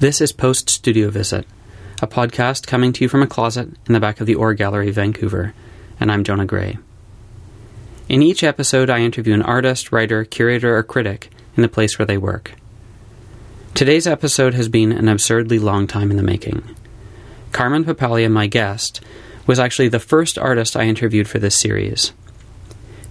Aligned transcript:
This 0.00 0.20
is 0.20 0.32
Post 0.32 0.68
Studio 0.68 1.08
Visit, 1.08 1.46
a 2.02 2.08
podcast 2.08 2.66
coming 2.66 2.92
to 2.92 3.04
you 3.04 3.08
from 3.08 3.22
a 3.22 3.28
closet 3.28 3.68
in 3.86 3.92
the 3.92 4.00
back 4.00 4.20
of 4.20 4.26
the 4.26 4.34
Or 4.34 4.52
Gallery, 4.52 4.90
Vancouver, 4.90 5.54
and 6.00 6.10
I'm 6.10 6.24
Jonah 6.24 6.44
Gray. 6.44 6.78
In 8.08 8.20
each 8.20 8.42
episode, 8.42 8.90
I 8.90 8.98
interview 8.98 9.34
an 9.34 9.42
artist, 9.42 9.92
writer, 9.92 10.24
curator, 10.24 10.76
or 10.76 10.82
critic 10.82 11.30
in 11.56 11.62
the 11.62 11.68
place 11.68 11.96
where 11.96 12.04
they 12.04 12.18
work. 12.18 12.54
Today's 13.74 14.08
episode 14.08 14.54
has 14.54 14.68
been 14.68 14.90
an 14.90 15.08
absurdly 15.08 15.60
long 15.60 15.86
time 15.86 16.10
in 16.10 16.16
the 16.16 16.24
making. 16.24 16.74
Carmen 17.52 17.84
Papalia, 17.84 18.28
my 18.28 18.48
guest, 18.48 19.00
was 19.46 19.60
actually 19.60 19.88
the 19.88 20.00
first 20.00 20.36
artist 20.36 20.76
I 20.76 20.86
interviewed 20.86 21.28
for 21.28 21.38
this 21.38 21.60
series. 21.60 22.12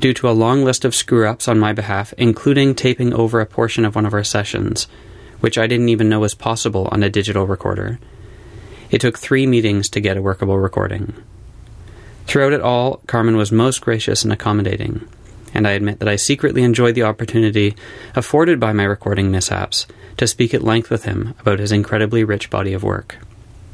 Due 0.02 0.13
to 0.15 0.29
a 0.29 0.31
long 0.31 0.65
list 0.65 0.84
of 0.84 0.93
screw 0.93 1.29
ups 1.29 1.47
on 1.47 1.57
my 1.57 1.71
behalf, 1.71 2.13
including 2.18 2.75
taping 2.75 3.13
over 3.13 3.39
a 3.39 3.45
portion 3.45 3.86
of 3.86 3.95
one 3.95 4.05
of 4.05 4.13
our 4.13 4.23
sessions, 4.25 4.89
which 5.44 5.57
I 5.57 5.68
didn't 5.68 5.89
even 5.89 6.07
know 6.07 6.21
was 6.21 6.34
possible 6.34 6.88
on 6.94 7.04
a 7.04 7.09
digital 7.09 7.46
recorder, 7.46 8.00
it 8.91 9.02
took 9.02 9.20
three 9.20 9.45
meetings 9.45 9.90
to 9.90 10.00
get 10.00 10.16
a 10.16 10.22
workable 10.22 10.58
recording. 10.58 11.13
Throughout 12.27 12.54
it 12.54 12.62
all, 12.62 13.02
Carmen 13.08 13.36
was 13.36 13.52
most 13.52 13.81
gracious 13.81 14.23
and 14.23 14.31
accommodating, 14.31 15.05
and 15.53 15.67
I 15.67 15.72
admit 15.72 16.00
that 16.00 16.08
I 16.08 16.16
secretly 16.16 16.64
enjoyed 16.64 16.95
the 16.95 17.03
opportunity 17.03 17.76
afforded 18.16 18.58
by 18.58 18.72
my 18.72 18.86
recording 18.86 19.31
mishaps 19.31 19.86
to 20.16 20.27
speak 20.27 20.53
at 20.53 20.64
length 20.64 20.90
with 20.90 21.03
him 21.03 21.36
about 21.41 21.59
his 21.59 21.73
incredibly 21.73 22.23
rich 22.23 22.50
body 22.50 22.72
of 22.72 22.81
work. 22.81 23.17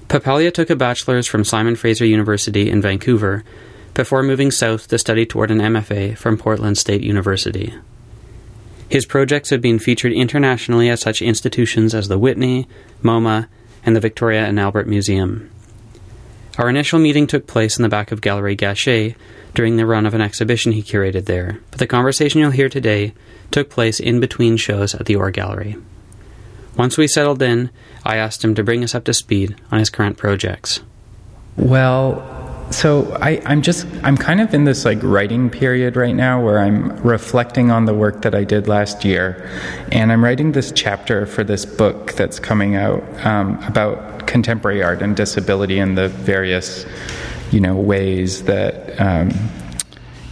Papalia 0.08 0.52
took 0.52 0.72
a 0.72 0.76
bachelor's 0.76 1.28
from 1.28 1.44
Simon 1.44 1.76
Fraser 1.76 2.04
University 2.04 2.68
in 2.68 2.82
Vancouver 2.82 3.44
before 3.94 4.24
moving 4.24 4.50
south 4.50 4.88
to 4.88 4.98
study 4.98 5.24
toward 5.24 5.52
an 5.52 5.60
MFA 5.60 6.18
from 6.18 6.36
Portland 6.36 6.80
State 6.80 7.04
University. 7.04 7.76
His 8.90 9.06
projects 9.06 9.52
have 9.52 9.62
been 9.62 9.78
featured 9.78 10.12
internationally 10.12 10.90
at 10.90 11.00
such 11.00 11.22
institutions 11.22 11.94
as 11.94 12.08
the 12.08 12.18
Whitney, 12.18 12.68
MoMA, 13.04 13.48
and 13.86 13.96
the 13.96 14.00
Victoria 14.00 14.46
and 14.46 14.60
Albert 14.60 14.88
Museum. 14.88 15.50
Our 16.58 16.70
initial 16.70 17.00
meeting 17.00 17.28
took 17.28 17.48
place 17.48 17.78
in 17.78 17.84
the 17.84 17.90
back 17.90 18.12
of 18.12 18.20
Gallery 18.20 18.56
Gachet 18.56 19.16
during 19.54 19.78
the 19.78 19.86
run 19.86 20.06
of 20.06 20.14
an 20.14 20.22
exhibition 20.22 20.72
he 20.72 20.84
curated 20.84 21.26
there, 21.26 21.60
but 21.70 21.80
the 21.80 21.88
conversation 21.88 22.42
you'll 22.42 22.52
hear 22.52 22.68
today 22.68 23.14
took 23.52 23.70
place 23.70 24.00
in 24.00 24.20
between 24.20 24.58
shows 24.58 24.96
at 24.96 25.06
the 25.06 25.16
Or 25.16 25.32
Gallery. 25.32 25.78
Once 26.76 26.98
we 26.98 27.08
settled 27.08 27.42
in, 27.42 27.70
I 28.04 28.18
asked 28.18 28.44
him 28.44 28.56
to 28.56 28.64
bring 28.64 28.84
us 28.84 28.96
up 28.96 29.04
to 29.06 29.14
speed 29.14 29.56
on 29.72 29.80
his 29.80 29.90
current 29.90 30.18
projects. 30.18 30.82
Well, 31.56 32.39
so 32.72 33.18
I, 33.20 33.42
I'm 33.46 33.62
just 33.62 33.88
I'm 34.04 34.18
kind 34.18 34.42
of 34.42 34.54
in 34.54 34.64
this 34.64 34.86
like 34.86 35.00
writing 35.02 35.50
period 35.50 35.96
right 35.96 36.16
now 36.16 36.44
where 36.44 36.60
I'm 36.60 36.96
reflecting 37.02 37.72
on 37.72 37.86
the 37.86 37.94
work 37.94 38.22
that 38.22 38.36
I 38.36 38.44
did 38.44 38.68
last 38.68 39.04
year, 39.04 39.50
and 39.92 40.12
I'm 40.12 40.24
writing 40.24 40.52
this 40.52 40.72
chapter 40.72 41.26
for 41.26 41.44
this 41.44 41.66
book 41.66 42.14
that's 42.14 42.40
coming 42.40 42.76
out 42.76 43.04
um, 43.26 43.62
about 43.64 44.28
contemporary 44.28 44.84
art 44.84 45.02
and 45.02 45.16
disability 45.16 45.80
and 45.80 45.98
the 45.98 46.10
various 46.10 46.86
you 47.52 47.60
know 47.60 47.76
ways 47.76 48.44
that 48.44 49.00
um, 49.02 49.32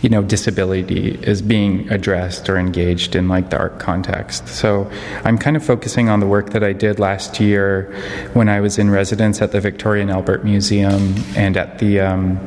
you 0.08 0.12
know 0.12 0.24
disability 0.24 1.20
is 1.22 1.42
being 1.42 1.92
addressed 1.92 2.48
or 2.48 2.58
engaged 2.58 3.14
in 3.14 3.28
like 3.28 3.50
the 3.50 3.58
art 3.58 3.78
context. 3.78 4.48
So 4.48 4.90
i'm 5.26 5.38
kind 5.38 5.58
of 5.58 5.66
focusing 5.66 6.08
on 6.08 6.22
the 6.22 6.26
work 6.26 6.52
that 6.52 6.64
i 6.64 6.72
did 6.72 6.98
last 6.98 7.42
year 7.42 7.94
when 8.32 8.48
i 8.48 8.62
was 8.62 8.80
in 8.80 8.90
residence 8.90 9.42
at 9.42 9.52
the 9.52 9.60
victoria 9.60 10.04
and 10.04 10.10
albert 10.10 10.46
museum 10.46 11.14
and 11.36 11.58
at 11.58 11.80
the 11.80 12.00
um, 12.00 12.40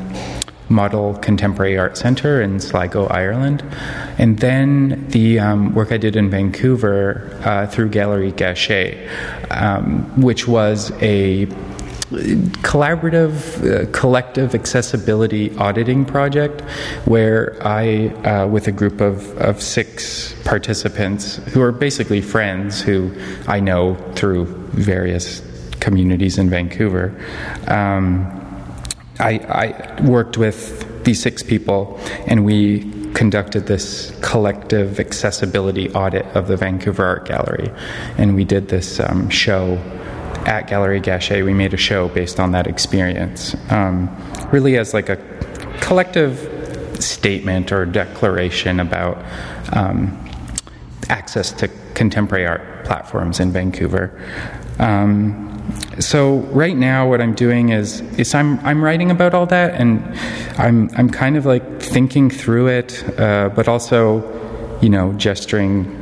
model 0.70 1.16
contemporary 1.16 1.76
art 1.76 1.98
center 1.98 2.40
in 2.40 2.60
sligo 2.60 3.06
ireland. 3.08 3.62
And 4.16 4.38
then 4.38 5.06
the 5.10 5.38
um, 5.40 5.74
work 5.74 5.92
i 5.92 5.98
did 5.98 6.16
in 6.16 6.30
vancouver 6.30 7.28
uh, 7.44 7.66
through 7.66 7.90
gallery 7.90 8.32
gachet 8.32 9.06
um, 9.50 10.18
which 10.18 10.48
was 10.48 10.92
a 11.02 11.44
collaborative, 12.10 13.62
uh, 13.64 13.90
collective 13.92 14.54
accessibility 14.54 15.56
auditing 15.56 16.04
project 16.04 16.62
where 17.04 17.56
I, 17.60 18.08
uh, 18.24 18.48
with 18.48 18.66
a 18.66 18.72
group 18.72 19.00
of, 19.00 19.36
of 19.38 19.62
six 19.62 20.34
participants 20.44 21.36
who 21.36 21.62
are 21.62 21.72
basically 21.72 22.20
friends 22.20 22.80
who 22.80 23.14
I 23.46 23.60
know 23.60 23.94
through 24.16 24.46
various 24.72 25.42
communities 25.78 26.36
in 26.36 26.50
Vancouver, 26.50 27.14
um, 27.68 28.26
I, 29.20 29.38
I 29.38 30.02
worked 30.02 30.36
with 30.36 31.04
these 31.04 31.22
six 31.22 31.42
people 31.42 32.00
and 32.26 32.44
we 32.44 32.90
conducted 33.14 33.66
this 33.66 34.16
collective 34.20 34.98
accessibility 34.98 35.90
audit 35.92 36.24
of 36.36 36.48
the 36.48 36.56
Vancouver 36.56 37.04
Art 37.04 37.26
Gallery. 37.26 37.70
And 38.18 38.34
we 38.34 38.44
did 38.44 38.68
this 38.68 38.98
um, 39.00 39.28
show 39.28 39.78
at 40.46 40.66
Gallery 40.66 41.00
Gachet, 41.00 41.44
we 41.44 41.52
made 41.52 41.74
a 41.74 41.76
show 41.76 42.08
based 42.08 42.40
on 42.40 42.52
that 42.52 42.66
experience, 42.66 43.54
um, 43.70 44.08
really 44.52 44.78
as 44.78 44.94
like 44.94 45.08
a 45.08 45.16
collective 45.80 46.56
statement 47.02 47.72
or 47.72 47.86
declaration 47.86 48.80
about 48.80 49.22
um, 49.72 50.16
access 51.08 51.52
to 51.52 51.68
contemporary 51.94 52.46
art 52.46 52.84
platforms 52.84 53.40
in 53.40 53.52
Vancouver. 53.52 54.10
Um, 54.78 55.46
so 55.98 56.38
right 56.52 56.76
now, 56.76 57.08
what 57.08 57.20
I'm 57.20 57.34
doing 57.34 57.70
is 57.70 58.00
is 58.18 58.34
I'm 58.34 58.58
I'm 58.60 58.82
writing 58.82 59.10
about 59.10 59.34
all 59.34 59.46
that, 59.46 59.74
and 59.74 60.02
I'm 60.58 60.90
I'm 60.96 61.10
kind 61.10 61.36
of 61.36 61.46
like 61.46 61.80
thinking 61.80 62.30
through 62.30 62.68
it, 62.68 63.20
uh, 63.20 63.50
but 63.50 63.68
also, 63.68 64.22
you 64.80 64.88
know, 64.88 65.12
gesturing 65.12 65.99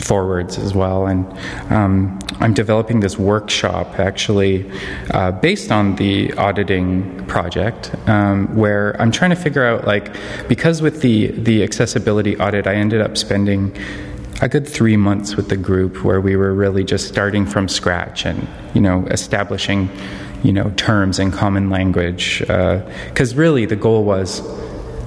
forwards 0.00 0.58
as 0.58 0.74
well. 0.74 1.06
And 1.06 1.26
um, 1.70 2.18
I'm 2.40 2.54
developing 2.54 3.00
this 3.00 3.18
workshop 3.18 3.98
actually 3.98 4.70
uh, 5.10 5.32
based 5.32 5.70
on 5.70 5.96
the 5.96 6.32
auditing 6.34 7.26
project, 7.26 7.94
um, 8.08 8.54
where 8.56 9.00
I'm 9.00 9.12
trying 9.12 9.30
to 9.30 9.36
figure 9.36 9.64
out 9.64 9.86
like 9.86 10.16
because 10.48 10.82
with 10.82 11.02
the 11.02 11.28
the 11.28 11.62
accessibility 11.62 12.36
audit, 12.38 12.66
I 12.66 12.74
ended 12.74 13.00
up 13.00 13.16
spending 13.16 13.76
a 14.42 14.48
good 14.48 14.66
three 14.66 14.96
months 14.96 15.36
with 15.36 15.48
the 15.48 15.56
group 15.56 16.02
where 16.02 16.20
we 16.20 16.34
were 16.34 16.54
really 16.54 16.82
just 16.82 17.08
starting 17.08 17.44
from 17.44 17.68
scratch 17.68 18.24
and 18.24 18.48
you 18.74 18.80
know 18.80 19.06
establishing 19.06 19.90
you 20.42 20.52
know 20.52 20.70
terms 20.76 21.18
and 21.18 21.32
common 21.32 21.68
language 21.68 22.40
because 22.40 23.34
uh, 23.34 23.36
really 23.36 23.66
the 23.66 23.76
goal 23.76 24.04
was 24.04 24.40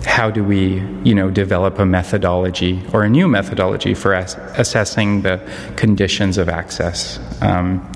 how 0.06 0.30
do 0.30 0.44
we, 0.44 0.82
you 1.04 1.16
know, 1.16 1.30
develop 1.30 1.80
a 1.80 1.86
methodology 1.86 2.82
or 2.92 3.04
a 3.04 3.10
new 3.10 3.28
methodology 3.28 3.94
for 3.94 4.14
as- 4.14 4.36
assessing 4.58 5.22
the 5.22 5.40
conditions 5.76 6.38
of 6.38 6.50
access 6.50 7.20
um, 7.42 7.90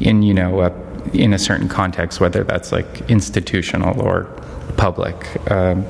in, 0.00 0.22
you 0.22 0.34
know, 0.34 0.60
a, 0.60 0.72
in 1.12 1.32
a 1.32 1.38
certain 1.38 1.68
context, 1.68 2.20
whether 2.20 2.44
that's 2.44 2.72
like 2.72 3.10
institutional 3.10 4.00
or 4.00 4.24
public. 4.76 5.16
Um, 5.50 5.86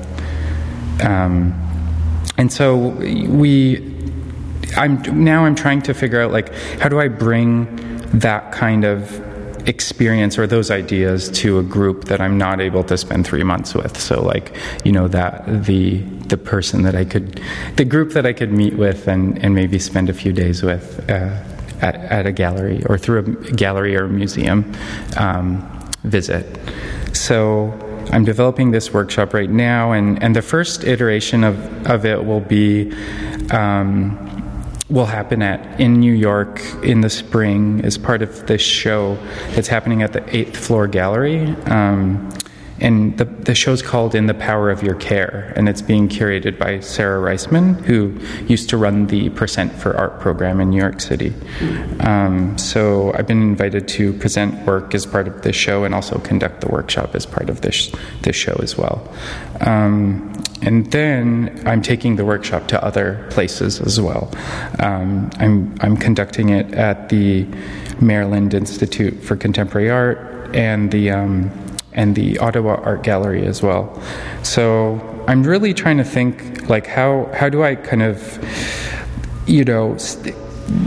um, 1.03 1.53
and 2.37 2.51
so 2.51 2.77
we, 2.77 3.93
I'm 4.75 5.23
now 5.23 5.45
I'm 5.45 5.55
trying 5.55 5.81
to 5.83 5.93
figure 5.93 6.21
out 6.21 6.31
like 6.31 6.53
how 6.79 6.89
do 6.89 6.99
I 6.99 7.07
bring 7.07 7.75
that 8.19 8.51
kind 8.51 8.83
of 8.83 9.26
experience 9.67 10.37
or 10.37 10.47
those 10.47 10.71
ideas 10.71 11.29
to 11.29 11.59
a 11.59 11.63
group 11.63 12.05
that 12.05 12.21
I'm 12.21 12.37
not 12.37 12.61
able 12.61 12.83
to 12.85 12.97
spend 12.97 13.27
three 13.27 13.43
months 13.43 13.75
with. 13.75 13.99
So, 13.99 14.23
like, 14.23 14.55
you 14.83 14.91
know, 14.91 15.07
that 15.09 15.65
the 15.65 15.99
the 16.27 16.37
person 16.37 16.83
that 16.83 16.95
I 16.95 17.05
could, 17.05 17.41
the 17.75 17.85
group 17.85 18.13
that 18.13 18.25
I 18.25 18.33
could 18.33 18.51
meet 18.51 18.75
with 18.75 19.07
and, 19.07 19.37
and 19.43 19.53
maybe 19.53 19.79
spend 19.79 20.09
a 20.09 20.13
few 20.13 20.33
days 20.33 20.63
with 20.63 20.99
uh, 21.09 21.43
at, 21.81 21.95
at 21.95 22.25
a 22.25 22.31
gallery 22.31 22.83
or 22.87 22.97
through 22.97 23.19
a 23.19 23.51
gallery 23.51 23.95
or 23.95 24.05
a 24.05 24.09
museum 24.09 24.73
um, 25.17 25.61
visit. 26.03 26.45
So, 27.13 27.73
I'm 28.11 28.23
developing 28.23 28.71
this 28.71 28.93
workshop 28.93 29.33
right 29.33 29.49
now, 29.49 29.91
and, 29.91 30.23
and 30.23 30.33
the 30.33 30.41
first 30.41 30.85
iteration 30.85 31.43
of, 31.43 31.87
of 31.87 32.05
it 32.05 32.25
will 32.25 32.39
be. 32.39 32.93
Um, 33.51 34.36
will 34.89 35.05
happen 35.05 35.41
at 35.41 35.79
in 35.79 35.99
New 35.99 36.13
York 36.13 36.61
in 36.83 37.01
the 37.01 37.09
spring 37.09 37.81
as 37.83 37.97
part 37.97 38.21
of 38.21 38.47
this 38.47 38.61
show 38.61 39.15
that's 39.51 39.67
happening 39.67 40.01
at 40.01 40.13
the 40.13 40.35
Eighth 40.35 40.55
Floor 40.55 40.87
Gallery. 40.87 41.47
Um, 41.65 42.31
and 42.79 43.17
the, 43.17 43.25
the 43.25 43.55
show's 43.55 43.81
called 43.81 44.13
In 44.13 44.27
the 44.27 44.33
Power 44.33 44.69
of 44.69 44.83
Your 44.83 44.95
Care, 44.95 45.51
and 45.55 45.67
it's 45.67 45.81
being 45.81 46.07
curated 46.07 46.59
by 46.59 46.79
Sara 46.79 47.19
Reisman, 47.19 47.81
who 47.85 48.19
used 48.45 48.69
to 48.69 48.77
run 48.77 49.07
the 49.07 49.29
Percent 49.31 49.73
for 49.73 49.97
Art 49.97 50.19
program 50.19 50.61
in 50.61 50.69
New 50.69 50.77
York 50.77 51.01
City. 51.01 51.33
Um, 52.01 52.55
so 52.57 53.13
I've 53.15 53.25
been 53.25 53.41
invited 53.41 53.87
to 53.89 54.13
present 54.13 54.65
work 54.67 54.93
as 54.93 55.05
part 55.05 55.27
of 55.27 55.41
this 55.41 55.55
show 55.55 55.85
and 55.85 55.95
also 55.95 56.19
conduct 56.19 56.61
the 56.61 56.67
workshop 56.67 57.15
as 57.15 57.25
part 57.25 57.49
of 57.49 57.61
this, 57.61 57.91
this 58.21 58.35
show 58.35 58.57
as 58.61 58.77
well. 58.77 59.11
Um, 59.61 60.36
and 60.61 60.91
then 60.91 61.61
I'm 61.65 61.81
taking 61.81 62.15
the 62.15 62.25
workshop 62.25 62.67
to 62.69 62.83
other 62.83 63.25
places 63.29 63.79
as 63.79 64.01
well. 64.01 64.31
Um, 64.79 65.29
I'm, 65.37 65.75
I'm 65.81 65.97
conducting 65.97 66.49
it 66.49 66.73
at 66.73 67.09
the 67.09 67.47
Maryland 68.01 68.53
Institute 68.53 69.21
for 69.23 69.35
Contemporary 69.35 69.89
Art 69.89 70.55
and 70.55 70.91
the 70.91 71.11
um, 71.11 71.51
and 71.93 72.15
the 72.15 72.37
Ottawa 72.37 72.75
Art 72.83 73.03
Gallery 73.03 73.45
as 73.45 73.61
well. 73.61 74.01
So 74.43 75.01
I'm 75.27 75.43
really 75.43 75.73
trying 75.73 75.97
to 75.97 76.03
think 76.03 76.69
like 76.69 76.85
how 76.85 77.29
how 77.33 77.49
do 77.49 77.63
I 77.63 77.75
kind 77.75 78.03
of 78.03 78.37
you 79.47 79.63
know 79.63 79.97
st- 79.97 80.35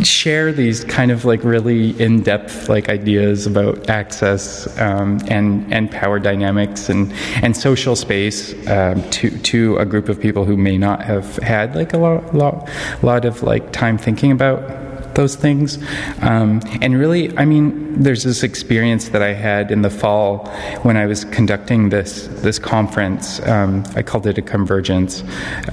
share 0.03 0.53
these 0.53 0.85
kind 0.85 1.11
of 1.11 1.25
like 1.25 1.43
really 1.45 1.99
in-depth 2.01 2.69
like 2.69 2.89
ideas 2.89 3.47
about 3.47 3.89
access 3.89 4.67
um, 4.79 5.19
and 5.29 5.73
and 5.73 5.91
power 5.91 6.19
dynamics 6.19 6.89
and 6.89 7.13
and 7.43 7.57
social 7.57 7.97
space 7.97 8.55
um, 8.69 9.03
to 9.11 9.31
to 9.39 9.77
a 9.79 9.85
group 9.85 10.09
of 10.09 10.21
people 10.21 10.45
who 10.45 10.57
may 10.57 10.77
not 10.77 11.03
have 11.03 11.37
had 11.39 11.75
like 11.75 11.93
a 11.93 11.99
lot 11.99 12.35
lot, 12.35 12.69
lot 13.03 13.25
of 13.25 13.43
like 13.43 13.73
time 13.73 13.97
thinking 13.97 14.33
about 14.33 14.90
those 15.15 15.37
things. 15.37 15.79
Um, 16.23 16.61
and 16.81 16.99
really, 16.99 17.37
I 17.37 17.45
mean, 17.45 18.03
there's 18.03 18.25
this 18.25 18.43
experience 18.43 19.11
that 19.11 19.23
I 19.23 19.33
had 19.33 19.71
in 19.71 19.83
the 19.83 19.91
fall 19.91 20.47
when 20.83 20.97
I 20.97 21.07
was 21.07 21.25
conducting 21.27 21.91
this 21.91 22.29
this 22.43 22.59
conference. 22.59 23.41
Um, 23.47 23.85
I 23.97 24.03
called 24.03 24.27
it 24.27 24.39
a 24.39 24.43
convergence 24.43 25.23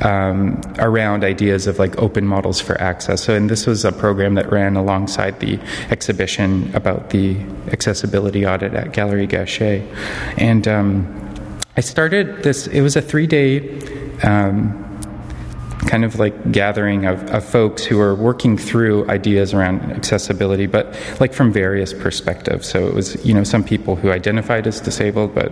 um, 0.02 0.62
around 0.80 1.24
ideas 1.24 1.68
of 1.68 1.80
like 1.80 1.98
open 1.98 2.26
models 2.26 2.60
for 2.60 2.80
access. 2.82 3.24
So, 3.24 3.36
and 3.36 3.50
this 3.50 3.66
was 3.66 3.86
a 3.86 3.92
program 3.92 4.36
that 4.36 4.52
ran 4.52 4.76
alongside 4.76 5.40
the 5.40 5.60
exhibition 5.90 6.74
about 6.76 7.10
the 7.12 7.38
accessibility 7.72 8.46
audit 8.46 8.74
at 8.74 8.94
Gallery 8.94 9.28
Gachet, 9.28 9.84
and 10.38 10.68
um, 10.68 11.60
I 11.76 11.82
started 11.82 12.44
this. 12.44 12.68
It 12.68 12.82
was 12.82 12.96
a 12.96 13.02
three 13.02 13.28
day. 13.28 13.60
Kind 15.88 16.04
of 16.06 16.20
like 16.20 16.52
gathering 16.52 17.06
of, 17.06 17.24
of 17.32 17.44
folks 17.44 17.84
who 17.84 18.00
are 18.00 18.14
working 18.14 18.58
through 18.58 19.10
ideas 19.10 19.54
around 19.54 19.92
accessibility, 19.92 20.68
but 20.68 20.96
like 21.20 21.34
from 21.34 21.52
various 21.52 21.94
perspectives. 21.94 22.68
So 22.68 22.88
it 22.88 22.94
was, 22.94 23.26
you 23.26 23.34
know, 23.34 23.44
some 23.44 23.64
people 23.64 23.96
who 23.96 24.12
identified 24.12 24.68
as 24.68 24.82
disabled, 24.82 25.34
but 25.34 25.52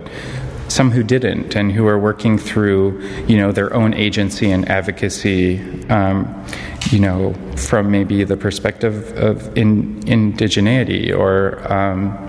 some 0.68 0.90
who 0.90 1.02
didn't, 1.02 1.54
and 1.56 1.72
who 1.72 1.86
are 1.86 1.98
working 1.98 2.38
through, 2.38 3.00
you 3.26 3.36
know, 3.36 3.52
their 3.52 3.72
own 3.72 3.94
agency 3.94 4.50
and 4.50 4.68
advocacy, 4.68 5.60
um, 5.88 6.44
you 6.90 6.98
know, 6.98 7.34
from 7.56 7.90
maybe 7.90 8.24
the 8.24 8.36
perspective 8.36 9.16
of 9.16 9.56
in, 9.56 10.00
indigeneity 10.02 11.16
or. 11.16 11.72
Um, 11.72 12.22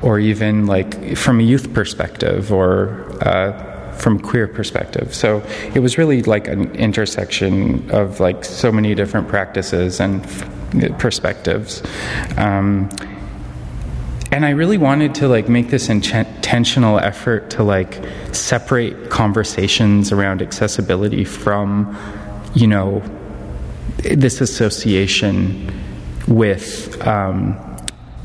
or 0.00 0.20
even 0.20 0.66
like 0.66 1.16
from 1.16 1.40
a 1.40 1.42
youth 1.42 1.74
perspective 1.74 2.52
or 2.52 3.04
uh, 3.26 3.67
from 3.98 4.18
queer 4.18 4.46
perspective. 4.46 5.14
So 5.14 5.42
it 5.74 5.80
was 5.80 5.98
really 5.98 6.22
like 6.22 6.48
an 6.48 6.74
intersection 6.76 7.90
of 7.90 8.20
like 8.20 8.44
so 8.44 8.70
many 8.70 8.94
different 8.94 9.28
practices 9.28 10.00
and 10.00 10.22
perspectives. 10.98 11.82
Um, 12.36 12.88
and 14.30 14.44
I 14.44 14.50
really 14.50 14.78
wanted 14.78 15.14
to 15.16 15.28
like 15.28 15.48
make 15.48 15.70
this 15.70 15.88
intentional 15.88 16.98
effort 16.98 17.50
to 17.50 17.62
like 17.62 18.02
separate 18.32 19.10
conversations 19.10 20.12
around 20.12 20.42
accessibility 20.42 21.24
from, 21.24 21.96
you 22.54 22.66
know, 22.66 23.02
this 23.96 24.40
association 24.40 25.72
with. 26.28 27.04
Um, 27.06 27.67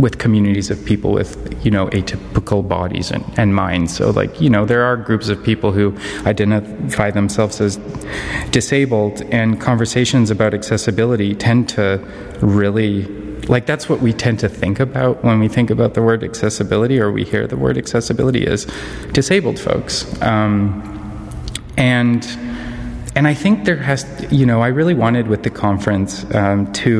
with 0.04 0.20
communities 0.20 0.70
of 0.70 0.84
people 0.84 1.14
with 1.14 1.32
you 1.64 1.72
know 1.72 1.88
atypical 1.88 2.68
bodies 2.68 3.10
and, 3.10 3.24
and 3.38 3.56
minds. 3.56 3.96
So 3.96 4.10
like 4.12 4.42
you 4.42 4.50
know 4.50 4.66
there 4.66 4.84
are 4.84 4.98
groups 4.98 5.30
of 5.30 5.42
people 5.42 5.72
who 5.72 5.98
identify 6.26 7.10
themselves 7.10 7.62
as 7.62 7.78
disabled 8.52 9.22
and 9.32 9.62
conversations 9.62 10.30
about 10.30 10.54
accessibility 10.54 11.34
tend 11.34 11.70
to 11.70 12.06
really 12.42 13.06
like 13.48 13.66
that's 13.66 13.88
what 13.88 14.02
we 14.02 14.12
tend 14.12 14.40
to 14.40 14.50
think 14.50 14.82
about 14.82 15.24
when 15.24 15.40
we 15.40 15.48
think 15.48 15.70
about 15.70 15.94
the 15.94 16.02
word 16.02 16.22
accessibility 16.22 17.00
or 17.00 17.10
we 17.10 17.24
hear 17.24 17.48
the 17.48 17.58
word 17.58 17.78
accessibility 17.78 18.46
is 18.46 18.68
disabled 19.14 19.58
folks. 19.58 20.22
Um, 20.22 20.84
and 21.78 22.26
and 23.16 23.26
I 23.26 23.34
think 23.34 23.64
there 23.64 23.78
has 23.78 24.04
you 24.30 24.46
know 24.46 24.62
I 24.62 24.68
really 24.68 24.96
wanted 24.96 25.28
with 25.28 25.44
the 25.44 25.50
conference 25.50 26.26
um, 26.36 26.74
to 26.84 26.94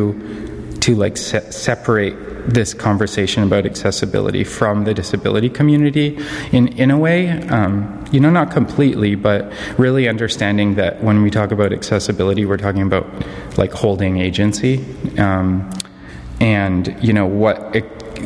to 0.80 0.96
like 0.96 1.18
se- 1.18 1.52
separate 1.52 2.23
this 2.48 2.74
conversation 2.74 3.44
about 3.44 3.66
accessibility 3.66 4.44
from 4.44 4.84
the 4.84 4.94
disability 4.94 5.50
community 5.50 6.18
in, 6.52 6.68
in 6.70 6.92
a 6.92 6.98
way, 6.98 7.30
um, 7.50 8.04
you 8.12 8.20
know, 8.20 8.30
not 8.30 8.52
completely, 8.52 9.16
but 9.16 9.52
really 9.78 10.08
understanding 10.08 10.76
that 10.76 11.04
when 11.04 11.22
we 11.22 11.30
talk 11.30 11.52
about 11.52 11.74
accessibility, 11.74 12.46
we're 12.46 12.58
talking 12.58 12.82
about 12.82 13.08
like 13.58 13.72
holding 13.72 14.18
agency. 14.18 14.84
Um, 15.18 15.70
and, 16.40 16.96
you 17.02 17.14
know, 17.14 17.26
what 17.26 17.76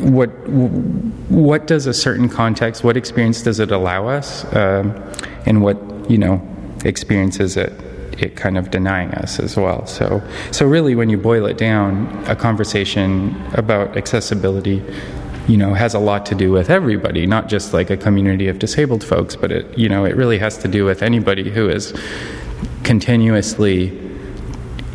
what 0.00 0.28
what 0.48 1.66
does 1.66 1.86
a 1.86 1.94
certain 1.94 2.28
context, 2.28 2.84
what 2.84 2.96
experience 2.96 3.42
does 3.42 3.58
it 3.58 3.70
allow 3.70 4.06
us, 4.06 4.44
um, 4.54 4.94
and 5.46 5.62
what 5.62 5.78
you 6.10 6.18
know 6.18 6.40
experiences 6.84 7.56
it 7.56 7.72
it 8.22 8.36
kind 8.36 8.58
of 8.58 8.70
denying 8.70 9.10
us 9.12 9.38
as 9.38 9.56
well. 9.56 9.86
So, 9.86 10.22
so 10.50 10.66
really, 10.66 10.94
when 10.94 11.08
you 11.08 11.18
boil 11.18 11.46
it 11.46 11.58
down, 11.58 12.06
a 12.26 12.36
conversation 12.36 13.40
about 13.54 13.96
accessibility, 13.96 14.82
you 15.46 15.56
know, 15.56 15.74
has 15.74 15.94
a 15.94 15.98
lot 15.98 16.26
to 16.26 16.34
do 16.34 16.52
with 16.52 16.70
everybody, 16.70 17.26
not 17.26 17.48
just 17.48 17.72
like 17.72 17.90
a 17.90 17.96
community 17.96 18.48
of 18.48 18.58
disabled 18.58 19.02
folks, 19.02 19.34
but 19.34 19.50
it, 19.50 19.78
you 19.78 19.88
know, 19.88 20.04
it 20.04 20.16
really 20.16 20.38
has 20.38 20.58
to 20.58 20.68
do 20.68 20.84
with 20.84 21.02
anybody 21.02 21.50
who 21.50 21.68
is 21.68 21.94
continuously 22.84 23.98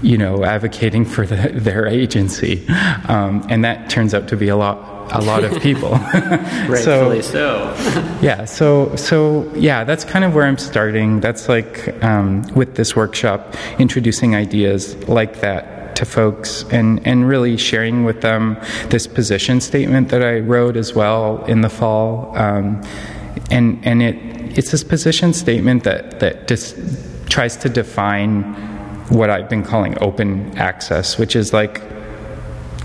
you 0.01 0.17
know, 0.17 0.43
advocating 0.43 1.05
for 1.05 1.25
the, 1.25 1.35
their 1.53 1.87
agency, 1.87 2.67
um, 3.07 3.45
and 3.49 3.63
that 3.63 3.89
turns 3.89 4.13
out 4.13 4.27
to 4.27 4.35
be 4.35 4.49
a 4.49 4.55
lot 4.55 4.92
a 5.11 5.21
lot 5.21 5.43
of 5.43 5.61
people. 5.61 5.91
Rightfully 6.13 7.21
so. 7.21 7.75
so. 7.75 8.17
yeah. 8.21 8.45
So 8.45 8.95
so 8.95 9.51
yeah, 9.55 9.83
that's 9.83 10.03
kind 10.03 10.25
of 10.25 10.33
where 10.35 10.45
I'm 10.45 10.57
starting. 10.57 11.19
That's 11.19 11.49
like 11.49 12.03
um, 12.03 12.43
with 12.55 12.75
this 12.75 12.95
workshop, 12.95 13.55
introducing 13.79 14.35
ideas 14.35 14.95
like 15.07 15.41
that 15.41 15.95
to 15.95 16.05
folks 16.05 16.63
and, 16.71 17.05
and 17.05 17.27
really 17.27 17.55
sharing 17.57 18.03
with 18.03 18.21
them 18.21 18.57
this 18.89 19.05
position 19.05 19.61
statement 19.61 20.09
that 20.09 20.23
I 20.23 20.39
wrote 20.39 20.75
as 20.75 20.93
well 20.93 21.43
in 21.45 21.61
the 21.61 21.69
fall. 21.69 22.35
Um, 22.37 22.81
and 23.51 23.79
and 23.85 24.01
it 24.01 24.15
it's 24.57 24.71
this 24.71 24.83
position 24.83 25.33
statement 25.33 25.83
that 25.83 26.19
that 26.19 26.47
just 26.47 26.75
tries 27.29 27.57
to 27.57 27.69
define 27.69 28.41
what 29.09 29.29
I've 29.29 29.49
been 29.49 29.63
calling 29.63 29.97
open 30.01 30.55
access, 30.57 31.17
which 31.17 31.35
is 31.35 31.53
like 31.53 31.81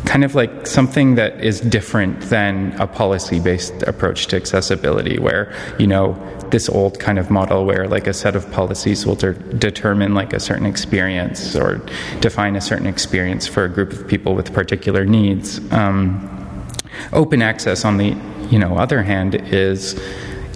kind 0.09 0.25
of 0.25 0.35
like 0.35 0.67
something 0.67 1.17
that 1.17 1.39
is 1.45 1.61
different 1.61 2.19
than 2.31 2.73
a 2.81 2.87
policy 2.87 3.39
based 3.39 3.83
approach 3.83 4.27
to 4.27 4.37
accessibility, 4.37 5.19
where, 5.19 5.53
you 5.79 5.87
know, 5.87 6.17
this 6.49 6.67
old 6.71 6.99
kind 6.99 7.19
of 7.19 7.31
model 7.31 7.67
where 7.67 7.87
like 7.87 8.07
a 8.07 8.15
set 8.15 8.35
of 8.35 8.51
policies 8.51 9.05
will 9.05 9.17
de- 9.17 9.35
determine 9.35 10.15
like 10.15 10.33
a 10.33 10.41
certain 10.41 10.65
experience 10.65 11.55
or 11.55 11.87
define 12.21 12.57
a 12.57 12.61
certain 12.61 12.87
experience 12.87 13.47
for 13.47 13.65
a 13.65 13.69
group 13.69 13.93
of 13.93 14.09
people 14.09 14.35
with 14.35 14.51
particular 14.55 15.05
needs. 15.05 15.61
Um, 15.73 16.67
open 17.13 17.43
access, 17.43 17.85
on 17.85 17.99
the 17.99 18.17
you 18.49 18.59
know 18.59 18.79
other 18.79 19.03
hand, 19.03 19.35
is 19.35 20.01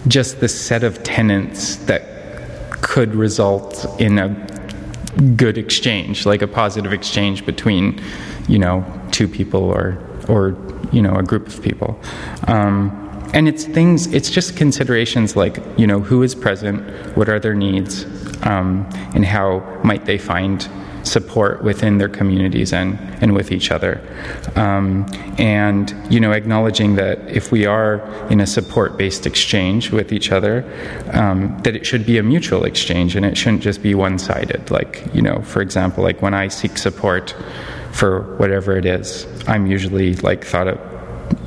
just 0.08 0.40
the 0.40 0.48
set 0.48 0.82
of 0.82 1.02
tenants 1.02 1.76
that 1.90 2.02
could 2.80 3.14
result 3.14 3.86
in 4.00 4.18
a 4.18 4.51
good 5.36 5.58
exchange, 5.58 6.26
like 6.26 6.42
a 6.42 6.48
positive 6.48 6.92
exchange 6.92 7.44
between 7.44 8.00
you 8.48 8.58
know 8.58 8.84
two 9.10 9.28
people 9.28 9.64
or 9.64 9.98
or 10.28 10.56
you 10.92 11.02
know 11.02 11.14
a 11.16 11.22
group 11.22 11.46
of 11.46 11.62
people. 11.62 11.98
Um, 12.46 12.98
and 13.34 13.48
it's 13.48 13.64
things 13.64 14.06
it's 14.12 14.30
just 14.30 14.56
considerations 14.56 15.36
like 15.36 15.58
you 15.78 15.86
know 15.86 16.00
who 16.00 16.22
is 16.22 16.34
present 16.34 16.82
what 17.16 17.28
are 17.28 17.40
their 17.40 17.54
needs 17.54 18.04
um, 18.42 18.88
and 19.14 19.24
how 19.24 19.60
might 19.82 20.04
they 20.04 20.18
find 20.18 20.68
support 21.02 21.62
within 21.62 21.98
their 21.98 22.08
communities 22.08 22.72
and, 22.72 22.98
and 23.22 23.34
with 23.34 23.52
each 23.52 23.70
other 23.70 24.00
um, 24.56 25.06
and 25.38 25.94
you 26.10 26.20
know 26.20 26.32
acknowledging 26.32 26.94
that 26.96 27.18
if 27.28 27.50
we 27.50 27.66
are 27.66 28.00
in 28.30 28.40
a 28.40 28.46
support 28.46 28.96
based 28.96 29.26
exchange 29.26 29.90
with 29.90 30.12
each 30.12 30.30
other 30.30 30.64
um, 31.12 31.58
that 31.62 31.74
it 31.74 31.84
should 31.84 32.06
be 32.06 32.18
a 32.18 32.22
mutual 32.22 32.64
exchange 32.64 33.16
and 33.16 33.26
it 33.26 33.36
shouldn't 33.36 33.62
just 33.62 33.82
be 33.82 33.94
one 33.94 34.18
sided 34.18 34.70
like 34.70 35.04
you 35.12 35.22
know 35.22 35.42
for 35.42 35.60
example 35.60 36.02
like 36.02 36.22
when 36.22 36.34
I 36.34 36.48
seek 36.48 36.78
support 36.78 37.34
for 37.92 38.22
whatever 38.38 38.76
it 38.76 38.86
is. 38.86 39.26
I'm 39.46 39.66
usually 39.66 40.14
like 40.16 40.44
thought 40.44 40.68
of, 40.68 40.80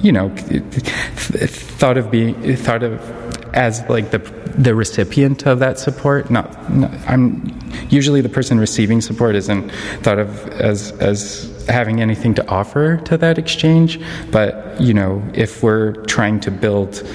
you 0.01 0.11
know, 0.11 0.29
thought 0.35 1.97
of 1.97 2.11
being 2.11 2.55
thought 2.55 2.83
of 2.83 3.24
as 3.55 3.83
like 3.89 4.11
the 4.11 4.19
the 4.57 4.75
recipient 4.75 5.45
of 5.47 5.59
that 5.59 5.79
support. 5.79 6.29
Not, 6.29 6.71
not, 6.71 6.91
I'm 7.07 7.57
usually 7.89 8.21
the 8.21 8.29
person 8.29 8.59
receiving 8.59 9.01
support 9.01 9.35
isn't 9.35 9.69
thought 10.03 10.19
of 10.19 10.47
as 10.49 10.91
as 10.93 11.51
having 11.67 12.01
anything 12.01 12.35
to 12.35 12.47
offer 12.47 12.97
to 12.97 13.17
that 13.17 13.37
exchange. 13.37 13.99
But 14.31 14.79
you 14.79 14.93
know, 14.93 15.23
if 15.33 15.63
we're 15.63 15.93
trying 16.03 16.39
to 16.41 16.51
build 16.51 17.07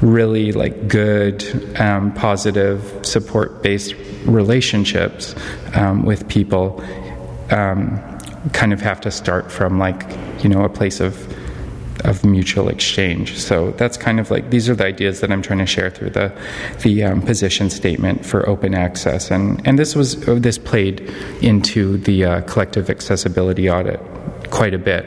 really 0.00 0.52
like 0.52 0.88
good, 0.88 1.44
um, 1.78 2.12
positive, 2.14 3.04
support 3.04 3.62
based 3.62 3.94
relationships 4.24 5.34
um, 5.74 6.04
with 6.04 6.28
people. 6.28 6.82
Um, 7.50 8.00
kind 8.52 8.72
of 8.72 8.80
have 8.80 9.00
to 9.02 9.10
start 9.10 9.52
from 9.52 9.78
like 9.78 10.06
you 10.42 10.48
know 10.48 10.64
a 10.64 10.68
place 10.68 11.00
of 11.00 11.14
of 12.00 12.24
mutual 12.24 12.68
exchange. 12.68 13.38
So 13.38 13.72
that's 13.72 13.96
kind 13.96 14.20
of 14.20 14.30
like 14.30 14.50
these 14.50 14.68
are 14.68 14.74
the 14.74 14.86
ideas 14.86 15.20
that 15.20 15.30
I'm 15.30 15.42
trying 15.42 15.58
to 15.60 15.66
share 15.66 15.90
through 15.90 16.10
the 16.10 16.32
the 16.82 17.04
um, 17.04 17.22
position 17.22 17.70
statement 17.70 18.24
for 18.24 18.48
open 18.48 18.74
access, 18.74 19.30
and 19.30 19.60
and 19.66 19.78
this 19.78 19.94
was 19.94 20.26
uh, 20.28 20.34
this 20.34 20.58
played 20.58 21.00
into 21.42 21.98
the 21.98 22.24
uh, 22.24 22.40
collective 22.42 22.90
accessibility 22.90 23.70
audit 23.70 24.00
quite 24.50 24.74
a 24.74 24.78
bit 24.78 25.06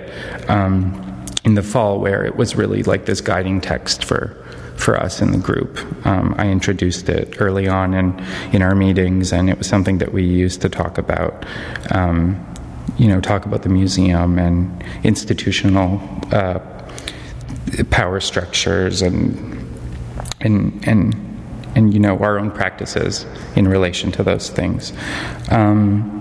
um, 0.49 1.25
in 1.43 1.55
the 1.55 1.63
fall, 1.63 1.99
where 1.99 2.25
it 2.25 2.35
was 2.35 2.55
really 2.55 2.83
like 2.83 3.05
this 3.05 3.21
guiding 3.21 3.61
text 3.61 4.03
for 4.03 4.37
for 4.75 4.99
us 4.99 5.21
in 5.21 5.31
the 5.31 5.37
group. 5.37 5.77
Um, 6.05 6.35
I 6.37 6.47
introduced 6.49 7.07
it 7.09 7.39
early 7.39 7.67
on 7.67 7.93
in 7.93 8.25
in 8.51 8.61
our 8.61 8.75
meetings, 8.75 9.31
and 9.31 9.49
it 9.49 9.57
was 9.57 9.67
something 9.67 9.99
that 9.99 10.13
we 10.13 10.23
used 10.23 10.61
to 10.61 10.69
talk 10.69 10.97
about. 10.97 11.45
Um, 11.91 12.43
you 12.97 13.07
know, 13.07 13.19
talk 13.19 13.45
about 13.45 13.63
the 13.63 13.69
museum 13.69 14.37
and 14.37 14.83
institutional 15.03 15.99
uh, 16.31 16.59
power 17.89 18.19
structures 18.19 19.01
and 19.01 19.59
and 20.41 20.87
and 20.87 21.15
and 21.75 21.93
you 21.93 21.99
know 21.99 22.17
our 22.19 22.39
own 22.39 22.51
practices 22.51 23.25
in 23.55 23.67
relation 23.67 24.11
to 24.11 24.23
those 24.23 24.49
things. 24.49 24.93
Um, 25.49 26.19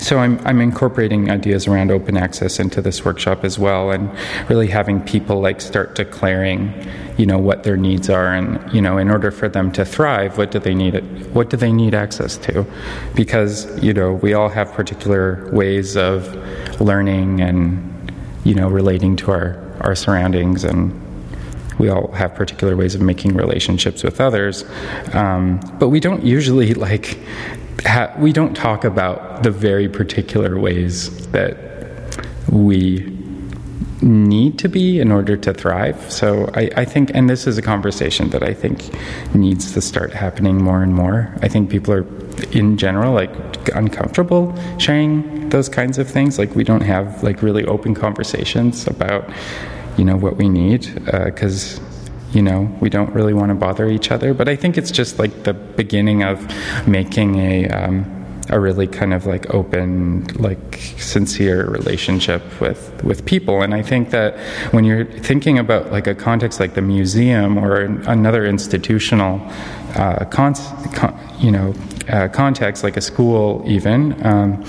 so 0.00 0.18
I'm, 0.18 0.40
I'm 0.46 0.62
incorporating 0.62 1.30
ideas 1.30 1.66
around 1.66 1.90
open 1.90 2.16
access 2.16 2.58
into 2.58 2.80
this 2.80 3.04
workshop 3.04 3.44
as 3.44 3.58
well, 3.58 3.90
and 3.90 4.10
really 4.48 4.66
having 4.66 5.00
people 5.02 5.40
like 5.40 5.60
start 5.60 5.94
declaring, 5.94 6.72
you 7.18 7.26
know, 7.26 7.38
what 7.38 7.64
their 7.64 7.76
needs 7.76 8.08
are, 8.08 8.32
and 8.34 8.72
you 8.72 8.80
know, 8.80 8.96
in 8.96 9.10
order 9.10 9.30
for 9.30 9.48
them 9.48 9.70
to 9.72 9.84
thrive, 9.84 10.38
what 10.38 10.50
do 10.50 10.58
they 10.58 10.74
need? 10.74 10.94
What 11.34 11.50
do 11.50 11.58
they 11.58 11.72
need 11.72 11.94
access 11.94 12.38
to? 12.38 12.64
Because 13.14 13.82
you 13.82 13.92
know, 13.92 14.14
we 14.14 14.32
all 14.32 14.48
have 14.48 14.72
particular 14.72 15.50
ways 15.52 15.96
of 15.96 16.34
learning 16.80 17.42
and 17.42 17.86
you 18.44 18.54
know, 18.54 18.68
relating 18.68 19.16
to 19.16 19.30
our 19.30 19.69
our 19.80 19.94
surroundings 19.94 20.64
and 20.64 20.92
we 21.78 21.88
all 21.88 22.12
have 22.12 22.34
particular 22.34 22.76
ways 22.76 22.94
of 22.94 23.00
making 23.00 23.34
relationships 23.34 24.02
with 24.02 24.20
others, 24.20 24.64
um, 25.14 25.58
but 25.78 25.88
we 25.88 25.98
don't 25.98 26.22
usually 26.22 26.74
like. 26.86 27.18
Ha- 27.86 28.14
we 28.18 28.30
don't 28.30 28.54
talk 28.54 28.84
about 28.84 29.42
the 29.42 29.50
very 29.50 29.88
particular 29.88 30.60
ways 30.60 31.26
that 31.28 31.56
we 32.50 33.16
need 34.02 34.58
to 34.58 34.68
be 34.68 35.00
in 35.00 35.10
order 35.10 35.36
to 35.36 35.52
thrive. 35.52 36.10
So 36.10 36.50
I, 36.54 36.70
I, 36.76 36.84
think, 36.84 37.10
and 37.14 37.28
this 37.28 37.46
is 37.46 37.58
a 37.58 37.62
conversation 37.62 38.30
that 38.30 38.42
I 38.42 38.54
think 38.54 38.90
needs 39.34 39.72
to 39.72 39.80
start 39.80 40.12
happening 40.12 40.62
more 40.62 40.82
and 40.82 40.94
more. 40.94 41.34
I 41.42 41.48
think 41.48 41.70
people 41.70 41.94
are, 41.94 42.06
in 42.52 42.76
general, 42.76 43.12
like 43.12 43.49
uncomfortable 43.70 44.54
sharing 44.78 45.48
those 45.50 45.68
kinds 45.68 45.98
of 45.98 46.08
things. 46.08 46.38
Like 46.38 46.54
we 46.54 46.64
don't 46.64 46.82
have 46.82 47.22
like 47.22 47.42
really 47.42 47.64
open 47.64 47.94
conversations 47.94 48.86
about 48.86 49.28
you 49.96 50.04
know 50.04 50.16
what 50.16 50.36
we 50.36 50.48
need 50.48 50.92
because 51.24 51.78
uh, 51.78 51.82
you 52.32 52.42
know 52.42 52.62
we 52.80 52.88
don't 52.88 53.12
really 53.12 53.34
want 53.34 53.50
to 53.50 53.54
bother 53.54 53.88
each 53.88 54.10
other 54.10 54.32
but 54.32 54.48
i 54.48 54.54
think 54.54 54.78
it's 54.78 54.90
just 54.90 55.18
like 55.18 55.42
the 55.42 55.52
beginning 55.52 56.22
of 56.22 56.36
making 56.86 57.36
a 57.36 57.68
um, 57.68 58.16
a 58.50 58.58
really 58.58 58.86
kind 58.86 59.12
of 59.14 59.26
like 59.26 59.52
open 59.54 60.24
like 60.34 60.76
sincere 60.98 61.68
relationship 61.68 62.42
with 62.60 63.02
with 63.04 63.24
people 63.24 63.62
and 63.62 63.74
i 63.74 63.82
think 63.82 64.10
that 64.10 64.36
when 64.72 64.84
you're 64.84 65.04
thinking 65.04 65.58
about 65.58 65.90
like 65.92 66.06
a 66.06 66.14
context 66.14 66.60
like 66.60 66.74
the 66.74 66.82
museum 66.82 67.58
or 67.58 67.80
another 67.80 68.46
institutional 68.46 69.40
uh, 69.96 70.24
con- 70.26 70.54
con- 70.94 71.18
you 71.38 71.50
know 71.50 71.72
uh, 72.10 72.28
context 72.28 72.82
like 72.82 72.96
a 72.96 73.00
school 73.00 73.62
even 73.66 74.14
um, 74.26 74.64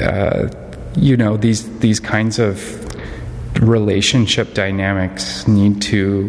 uh, 0.00 0.48
you 0.96 1.16
know 1.16 1.36
these 1.36 1.78
these 1.78 2.00
kinds 2.00 2.38
of 2.38 2.80
relationship 3.60 4.54
dynamics 4.54 5.46
need 5.46 5.80
to 5.80 6.28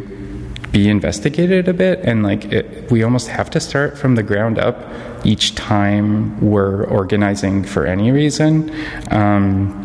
be 0.76 0.90
investigated 0.90 1.70
a 1.70 1.74
bit. 1.74 2.00
And 2.04 2.22
like 2.22 2.46
it, 2.52 2.92
we 2.92 3.02
almost 3.02 3.30
have 3.30 3.50
to 3.52 3.60
start 3.62 3.98
from 3.98 4.16
the 4.16 4.24
ground 4.24 4.60
up 4.60 4.78
each 5.24 5.56
time 5.56 6.38
we're 6.42 6.84
organizing 6.84 7.64
for 7.64 7.86
any 7.86 8.12
reason 8.12 8.70
um, 9.12 9.82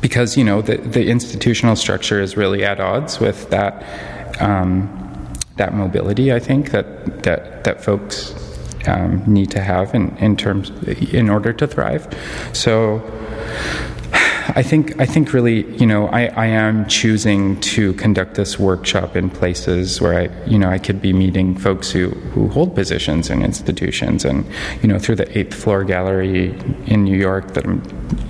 because 0.00 0.36
you 0.36 0.44
know 0.44 0.62
the, 0.62 0.76
the 0.76 1.08
institutional 1.08 1.74
structure 1.74 2.20
is 2.20 2.36
really 2.36 2.64
at 2.64 2.78
odds 2.78 3.18
with 3.18 3.50
that 3.50 3.84
um, 4.40 4.88
that 5.56 5.74
mobility 5.74 6.32
I 6.32 6.38
think 6.38 6.70
that 6.70 7.24
that 7.24 7.64
that 7.64 7.82
folks 7.82 8.45
um, 8.88 9.22
need 9.26 9.50
to 9.50 9.60
have 9.60 9.94
in, 9.94 10.16
in 10.18 10.36
terms 10.36 10.70
in 11.12 11.28
order 11.28 11.52
to 11.52 11.66
thrive 11.66 12.06
so 12.52 13.02
I 14.56 14.62
think 14.62 14.98
I 15.00 15.06
think 15.06 15.32
really, 15.32 15.66
you 15.76 15.86
know, 15.86 16.06
I, 16.08 16.26
I 16.26 16.46
am 16.46 16.86
choosing 16.86 17.60
to 17.60 17.92
conduct 17.94 18.36
this 18.36 18.58
workshop 18.58 19.16
in 19.16 19.28
places 19.28 20.00
where 20.00 20.18
I, 20.18 20.46
you 20.46 20.58
know, 20.58 20.70
I 20.70 20.78
could 20.78 21.02
be 21.02 21.12
meeting 21.12 21.56
folks 21.58 21.90
who, 21.90 22.08
who 22.32 22.48
hold 22.48 22.74
positions 22.74 23.28
in 23.28 23.42
institutions, 23.42 24.24
and 24.24 24.46
you 24.82 24.88
know, 24.88 24.98
through 24.98 25.16
the 25.16 25.38
eighth 25.38 25.52
floor 25.52 25.84
gallery 25.84 26.58
in 26.86 27.04
New 27.04 27.18
York 27.18 27.54
that 27.54 27.66
I'm, 27.66 27.82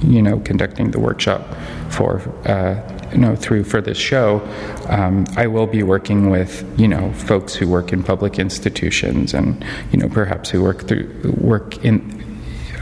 you 0.03 0.23
know, 0.23 0.41
conducting 0.41 0.91
the 0.91 0.99
workshop 0.99 1.47
for. 1.91 2.21
Uh, 2.45 2.96
know, 3.17 3.37
through 3.37 3.65
for 3.65 3.81
this 3.81 3.99
show, 3.99 4.41
um, 4.89 5.25
I 5.37 5.47
will 5.47 5.67
be 5.67 5.83
working 5.83 6.31
with 6.31 6.65
you 6.79 6.89
know 6.89 7.13
folks 7.13 7.55
who 7.55 7.69
work 7.69 7.93
in 7.93 8.03
public 8.03 8.39
institutions 8.39 9.35
and 9.35 9.65
you 9.93 9.99
know 9.99 10.09
perhaps 10.09 10.51
who 10.51 10.63
work 10.63 10.87
through 10.87 11.35
work 11.41 11.85
in 11.85 12.17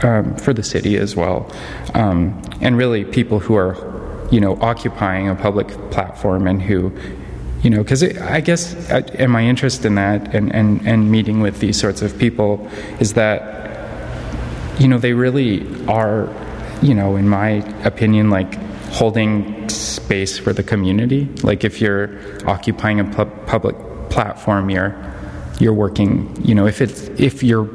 um, 0.03 0.35
for 0.35 0.53
the 0.53 0.63
city 0.63 0.97
as 0.97 1.15
well, 1.15 1.51
um, 1.93 2.41
and 2.61 2.77
really 2.77 3.05
people 3.05 3.39
who 3.39 3.55
are, 3.55 3.75
you 4.29 4.39
know, 4.41 4.57
occupying 4.61 5.29
a 5.29 5.35
public 5.35 5.69
platform 5.89 6.47
and 6.47 6.61
who, 6.61 6.91
you 7.63 7.69
know, 7.69 7.81
because 7.81 8.03
I 8.03 8.41
guess, 8.41 8.75
uh, 8.91 9.01
and 9.15 9.31
my 9.31 9.43
interest 9.43 9.85
in 9.85 9.95
that 9.95 10.35
and, 10.35 10.53
and, 10.53 10.85
and 10.85 11.09
meeting 11.09 11.39
with 11.39 11.59
these 11.59 11.79
sorts 11.79 12.01
of 12.01 12.17
people 12.19 12.69
is 12.99 13.13
that, 13.13 13.79
you 14.79 14.87
know, 14.87 14.97
they 14.97 15.13
really 15.13 15.65
are, 15.87 16.29
you 16.81 16.93
know, 16.93 17.15
in 17.15 17.29
my 17.29 17.49
opinion, 17.85 18.29
like 18.29 18.53
holding 18.89 19.67
space 20.05 20.37
for 20.37 20.53
the 20.53 20.63
community. 20.63 21.27
Like 21.41 21.63
if 21.63 21.81
you're 21.81 22.09
occupying 22.47 22.99
a 22.99 23.05
pu- 23.05 23.33
public 23.47 23.75
platform, 24.09 24.69
you're 24.69 24.93
you're 25.59 25.73
working. 25.73 26.11
You 26.43 26.53
know, 26.53 26.67
if 26.67 26.79
it's 26.81 27.01
if 27.19 27.41
you're 27.41 27.67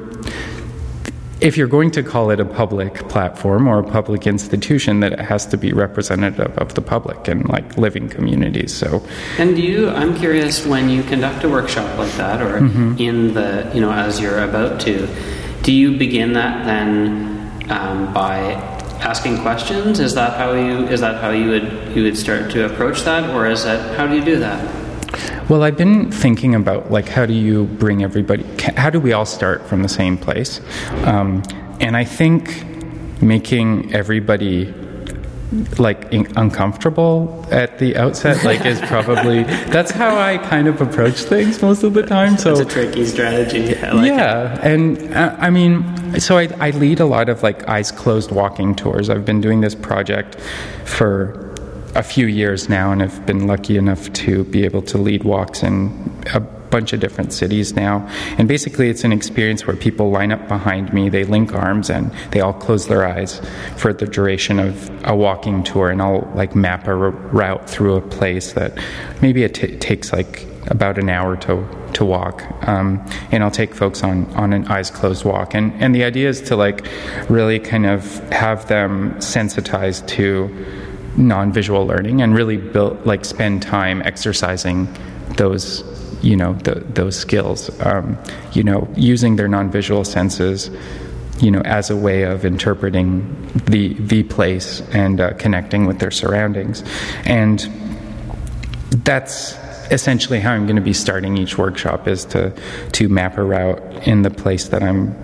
if 1.40 1.56
you're 1.56 1.72
going 1.78 1.90
to 1.90 2.02
call 2.02 2.30
it 2.30 2.38
a 2.38 2.44
public 2.44 3.08
platform 3.08 3.66
or 3.66 3.80
a 3.80 3.82
public 3.82 4.26
institution, 4.26 5.00
that 5.00 5.12
it 5.12 5.20
has 5.20 5.46
to 5.46 5.56
be 5.56 5.72
representative 5.72 6.56
of 6.58 6.74
the 6.74 6.82
public 6.82 7.28
and 7.28 7.48
like 7.48 7.76
living 7.76 8.08
communities. 8.08 8.72
So, 8.72 9.02
and 9.38 9.56
do 9.56 9.62
you? 9.62 9.90
I'm 9.90 10.14
curious 10.16 10.64
when 10.66 10.88
you 10.88 11.02
conduct 11.02 11.42
a 11.44 11.48
workshop 11.48 11.98
like 11.98 12.12
that, 12.12 12.40
or 12.42 12.60
mm-hmm. 12.60 12.98
in 12.98 13.34
the 13.34 13.70
you 13.74 13.80
know 13.80 13.90
as 13.90 14.20
you're 14.20 14.44
about 14.44 14.80
to, 14.82 15.08
do 15.62 15.72
you 15.72 15.96
begin 15.98 16.34
that 16.34 16.64
then 16.64 16.90
um, 17.70 18.12
by 18.14 18.79
asking 19.00 19.42
questions? 19.42 20.00
Is 20.00 20.14
that 20.14 20.36
how 20.36 20.52
you 20.52 20.86
is 20.88 21.00
that 21.00 21.20
how 21.20 21.30
you 21.30 21.50
would 21.50 21.96
you 21.96 22.04
would 22.04 22.16
start 22.16 22.50
to 22.52 22.66
approach 22.66 23.02
that, 23.02 23.30
or 23.34 23.46
is 23.46 23.64
that 23.64 23.96
how 23.96 24.06
do 24.06 24.14
you 24.14 24.24
do 24.24 24.38
that? 24.38 24.80
Well, 25.48 25.64
I've 25.64 25.76
been 25.76 26.12
thinking 26.12 26.54
about 26.54 26.90
like 26.90 27.08
how 27.08 27.26
do 27.26 27.32
you 27.32 27.64
bring 27.64 28.02
everybody? 28.02 28.44
How 28.76 28.90
do 28.90 29.00
we 29.00 29.12
all 29.12 29.26
start 29.26 29.66
from 29.66 29.82
the 29.82 29.88
same 29.88 30.16
place? 30.16 30.60
Um, 31.04 31.42
and 31.80 31.96
I 31.96 32.04
think 32.04 32.64
making 33.22 33.92
everybody 33.92 34.72
like 35.78 36.12
in- 36.12 36.30
uncomfortable 36.36 37.44
at 37.50 37.78
the 37.78 37.96
outset 37.96 38.44
like 38.44 38.64
is 38.64 38.80
probably 38.82 39.42
that's 39.72 39.90
how 39.90 40.16
i 40.16 40.38
kind 40.38 40.68
of 40.68 40.80
approach 40.80 41.22
things 41.22 41.60
most 41.60 41.82
of 41.82 41.92
the 41.92 42.04
time 42.04 42.38
so 42.38 42.52
it's 42.52 42.60
a 42.60 42.64
tricky 42.64 43.04
strategy 43.04 43.74
like 43.74 44.06
yeah 44.06 44.54
it. 44.54 44.64
and 44.64 45.12
uh, 45.14 45.34
i 45.40 45.50
mean 45.50 46.20
so 46.20 46.38
I, 46.38 46.48
I 46.60 46.70
lead 46.70 47.00
a 47.00 47.06
lot 47.06 47.28
of 47.28 47.42
like 47.42 47.68
eyes 47.68 47.90
closed 47.90 48.30
walking 48.30 48.76
tours 48.76 49.10
i've 49.10 49.24
been 49.24 49.40
doing 49.40 49.60
this 49.60 49.74
project 49.74 50.38
for 50.84 51.52
a 51.96 52.02
few 52.04 52.26
years 52.26 52.68
now 52.68 52.92
and 52.92 53.02
i've 53.02 53.26
been 53.26 53.48
lucky 53.48 53.76
enough 53.76 54.12
to 54.12 54.44
be 54.44 54.64
able 54.64 54.82
to 54.82 54.98
lead 54.98 55.24
walks 55.24 55.64
in 55.64 55.90
a 56.32 56.40
bunch 56.70 56.92
of 56.92 57.00
different 57.00 57.32
cities 57.32 57.74
now. 57.74 58.06
And 58.38 58.48
basically, 58.48 58.88
it's 58.88 59.04
an 59.04 59.12
experience 59.12 59.66
where 59.66 59.76
people 59.76 60.10
line 60.10 60.32
up 60.32 60.46
behind 60.48 60.92
me, 60.92 61.08
they 61.08 61.24
link 61.24 61.54
arms, 61.54 61.90
and 61.90 62.10
they 62.30 62.40
all 62.40 62.52
close 62.52 62.86
their 62.86 63.06
eyes 63.06 63.40
for 63.76 63.92
the 63.92 64.06
duration 64.06 64.58
of 64.58 64.90
a 65.04 65.14
walking 65.14 65.62
tour. 65.62 65.90
And 65.90 66.00
I'll 66.00 66.30
like 66.34 66.54
map 66.54 66.86
a 66.86 66.94
route 66.94 67.68
through 67.68 67.96
a 67.96 68.00
place 68.00 68.52
that 68.54 68.78
maybe 69.20 69.42
it 69.42 69.54
t- 69.54 69.76
takes 69.76 70.12
like 70.12 70.46
about 70.66 70.98
an 70.98 71.08
hour 71.08 71.36
to 71.36 71.66
to 71.94 72.04
walk, 72.04 72.44
um, 72.68 73.04
and 73.32 73.42
I'll 73.42 73.50
take 73.50 73.74
folks 73.74 74.02
on 74.02 74.26
on 74.34 74.52
an 74.52 74.66
eyes 74.68 74.90
closed 74.90 75.24
walk. 75.24 75.54
And 75.54 75.72
and 75.82 75.94
the 75.94 76.04
idea 76.04 76.28
is 76.28 76.40
to 76.42 76.56
like 76.56 76.86
really 77.28 77.58
kind 77.58 77.86
of 77.86 78.18
have 78.30 78.68
them 78.68 79.20
sensitized 79.20 80.06
to 80.08 80.48
non-visual 81.16 81.86
learning 81.86 82.22
and 82.22 82.34
really 82.34 82.56
build 82.56 83.04
like 83.04 83.24
spend 83.24 83.62
time 83.62 84.00
exercising 84.02 84.88
those 85.36 85.82
you 86.22 86.36
know 86.36 86.54
the, 86.54 86.74
those 86.80 87.16
skills. 87.16 87.70
Um, 87.84 88.18
you 88.52 88.62
know 88.62 88.88
using 88.96 89.36
their 89.36 89.48
non-visual 89.48 90.04
senses 90.04 90.70
you 91.40 91.50
know 91.50 91.60
as 91.62 91.90
a 91.90 91.96
way 91.96 92.22
of 92.22 92.44
interpreting 92.44 93.50
the 93.66 93.94
the 93.94 94.22
place 94.24 94.80
and 94.92 95.20
uh, 95.20 95.32
connecting 95.34 95.86
with 95.86 95.98
their 95.98 96.10
surroundings. 96.10 96.82
And 97.24 97.60
that's 99.04 99.56
essentially 99.90 100.40
how 100.40 100.52
I'm 100.52 100.66
going 100.66 100.76
to 100.76 100.82
be 100.82 100.92
starting 100.92 101.36
each 101.36 101.58
workshop 101.58 102.06
is 102.06 102.24
to 102.26 102.52
to 102.92 103.08
map 103.08 103.38
a 103.38 103.42
route 103.42 104.06
in 104.06 104.22
the 104.22 104.30
place 104.30 104.68
that 104.68 104.82
I'm 104.82 105.14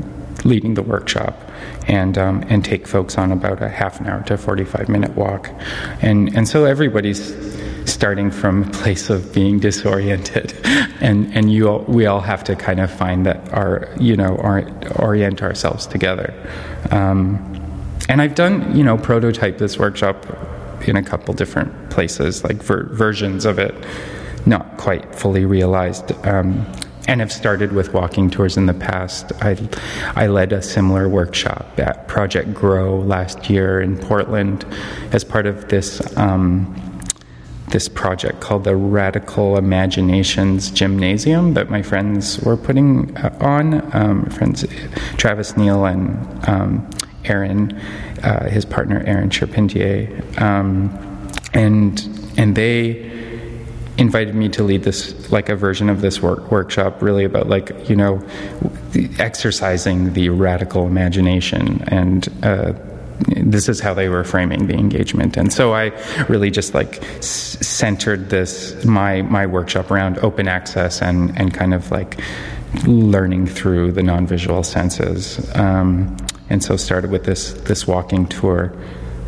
leading 0.44 0.74
the 0.74 0.82
workshop 0.82 1.38
and 1.88 2.18
um, 2.18 2.44
and 2.48 2.64
take 2.64 2.86
folks 2.86 3.18
on 3.18 3.32
about 3.32 3.62
a 3.62 3.68
half 3.68 4.00
an 4.00 4.06
hour 4.06 4.22
to 4.24 4.36
45 4.36 4.88
minute 4.88 5.14
walk. 5.16 5.50
And 6.02 6.34
and 6.36 6.48
so 6.48 6.64
everybody's 6.64 7.34
starting 7.86 8.30
from 8.30 8.64
a 8.64 8.70
place 8.70 9.10
of 9.10 9.32
being 9.32 9.58
disoriented 9.58 10.52
and 11.00 11.32
and 11.34 11.52
you 11.52 11.68
all, 11.68 11.84
we 11.88 12.06
all 12.06 12.20
have 12.20 12.42
to 12.44 12.54
kind 12.56 12.80
of 12.80 12.90
find 12.90 13.24
that 13.24 13.52
our 13.52 13.88
you 13.98 14.16
know 14.16 14.36
our, 14.38 14.68
orient 14.96 15.42
ourselves 15.42 15.86
together 15.86 16.34
um, 16.90 17.38
and 18.08 18.20
I've 18.20 18.34
done 18.34 18.76
you 18.76 18.84
know 18.84 18.98
prototype 18.98 19.58
this 19.58 19.78
workshop 19.78 20.26
in 20.86 20.96
a 20.96 21.02
couple 21.02 21.32
different 21.34 21.90
places 21.90 22.44
like 22.44 22.62
ver- 22.62 22.88
versions 22.92 23.44
of 23.44 23.58
it 23.58 23.74
not 24.46 24.76
quite 24.76 25.14
fully 25.14 25.44
realized 25.44 26.12
um, 26.26 26.66
and 27.08 27.20
have 27.20 27.32
started 27.32 27.72
with 27.72 27.92
walking 27.92 28.30
tours 28.30 28.56
in 28.56 28.66
the 28.66 28.74
past. 28.74 29.32
I, 29.40 29.56
I 30.14 30.26
led 30.26 30.52
a 30.52 30.60
similar 30.60 31.08
workshop 31.08 31.78
at 31.78 32.08
Project 32.08 32.52
Grow 32.52 32.98
last 32.98 33.48
year 33.48 33.80
in 33.80 33.96
Portland 33.96 34.64
as 35.12 35.24
part 35.24 35.46
of 35.46 35.68
this. 35.68 36.16
Um, 36.16 36.74
this 37.68 37.88
project 37.88 38.40
called 38.40 38.64
the 38.64 38.76
Radical 38.76 39.56
Imaginations 39.56 40.70
Gymnasium 40.70 41.54
that 41.54 41.68
my 41.68 41.82
friends 41.82 42.40
were 42.40 42.56
putting 42.56 43.16
uh, 43.16 43.36
on. 43.40 43.94
Um, 43.94 44.26
friends 44.26 44.64
Travis 45.16 45.56
Neel 45.56 45.84
and 45.84 46.48
um, 46.48 46.90
Aaron, 47.24 47.72
uh, 48.22 48.48
his 48.48 48.64
partner 48.64 49.02
Erin 49.06 49.30
Charpentier, 49.30 50.22
um, 50.40 50.90
and 51.54 52.06
and 52.36 52.54
they 52.54 53.12
invited 53.98 54.34
me 54.34 54.48
to 54.50 54.62
lead 54.62 54.82
this 54.82 55.30
like 55.32 55.48
a 55.48 55.56
version 55.56 55.88
of 55.88 56.02
this 56.02 56.20
work, 56.20 56.50
workshop 56.50 57.00
really 57.02 57.24
about 57.24 57.48
like 57.48 57.88
you 57.88 57.96
know 57.96 58.22
exercising 59.18 60.12
the 60.12 60.28
radical 60.28 60.86
imagination 60.86 61.82
and 61.88 62.28
uh, 62.44 62.72
this 63.28 63.68
is 63.68 63.80
how 63.80 63.94
they 63.94 64.08
were 64.08 64.24
framing 64.24 64.66
the 64.66 64.74
engagement. 64.74 65.36
And 65.36 65.52
so 65.52 65.74
i 65.74 65.92
really 66.28 66.50
just 66.50 66.74
like 66.74 67.02
s- 67.18 67.58
centered 67.66 68.30
this 68.30 68.84
my 68.84 69.22
my 69.22 69.46
workshop 69.46 69.90
around 69.90 70.18
open 70.18 70.48
access 70.48 71.02
and 71.02 71.36
and 71.38 71.52
kind 71.54 71.74
of 71.74 71.90
like 71.90 72.18
learning 72.86 73.46
through 73.46 73.92
the 73.92 74.02
non-visual 74.02 74.62
senses. 74.62 75.50
Um, 75.54 76.16
and 76.50 76.62
so 76.62 76.76
started 76.76 77.10
with 77.10 77.24
this 77.24 77.52
this 77.64 77.86
walking 77.86 78.26
tour 78.26 78.72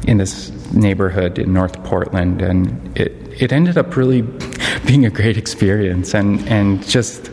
in 0.06 0.18
this 0.18 0.50
neighborhood 0.72 1.38
in 1.38 1.52
north 1.52 1.82
portland 1.82 2.40
and 2.42 2.96
it 2.96 3.12
it 3.40 3.52
ended 3.52 3.76
up 3.78 3.96
really 3.96 4.22
being 4.86 5.04
a 5.06 5.10
great 5.10 5.36
experience. 5.36 6.14
And 6.14 6.46
and 6.48 6.86
just 6.86 7.30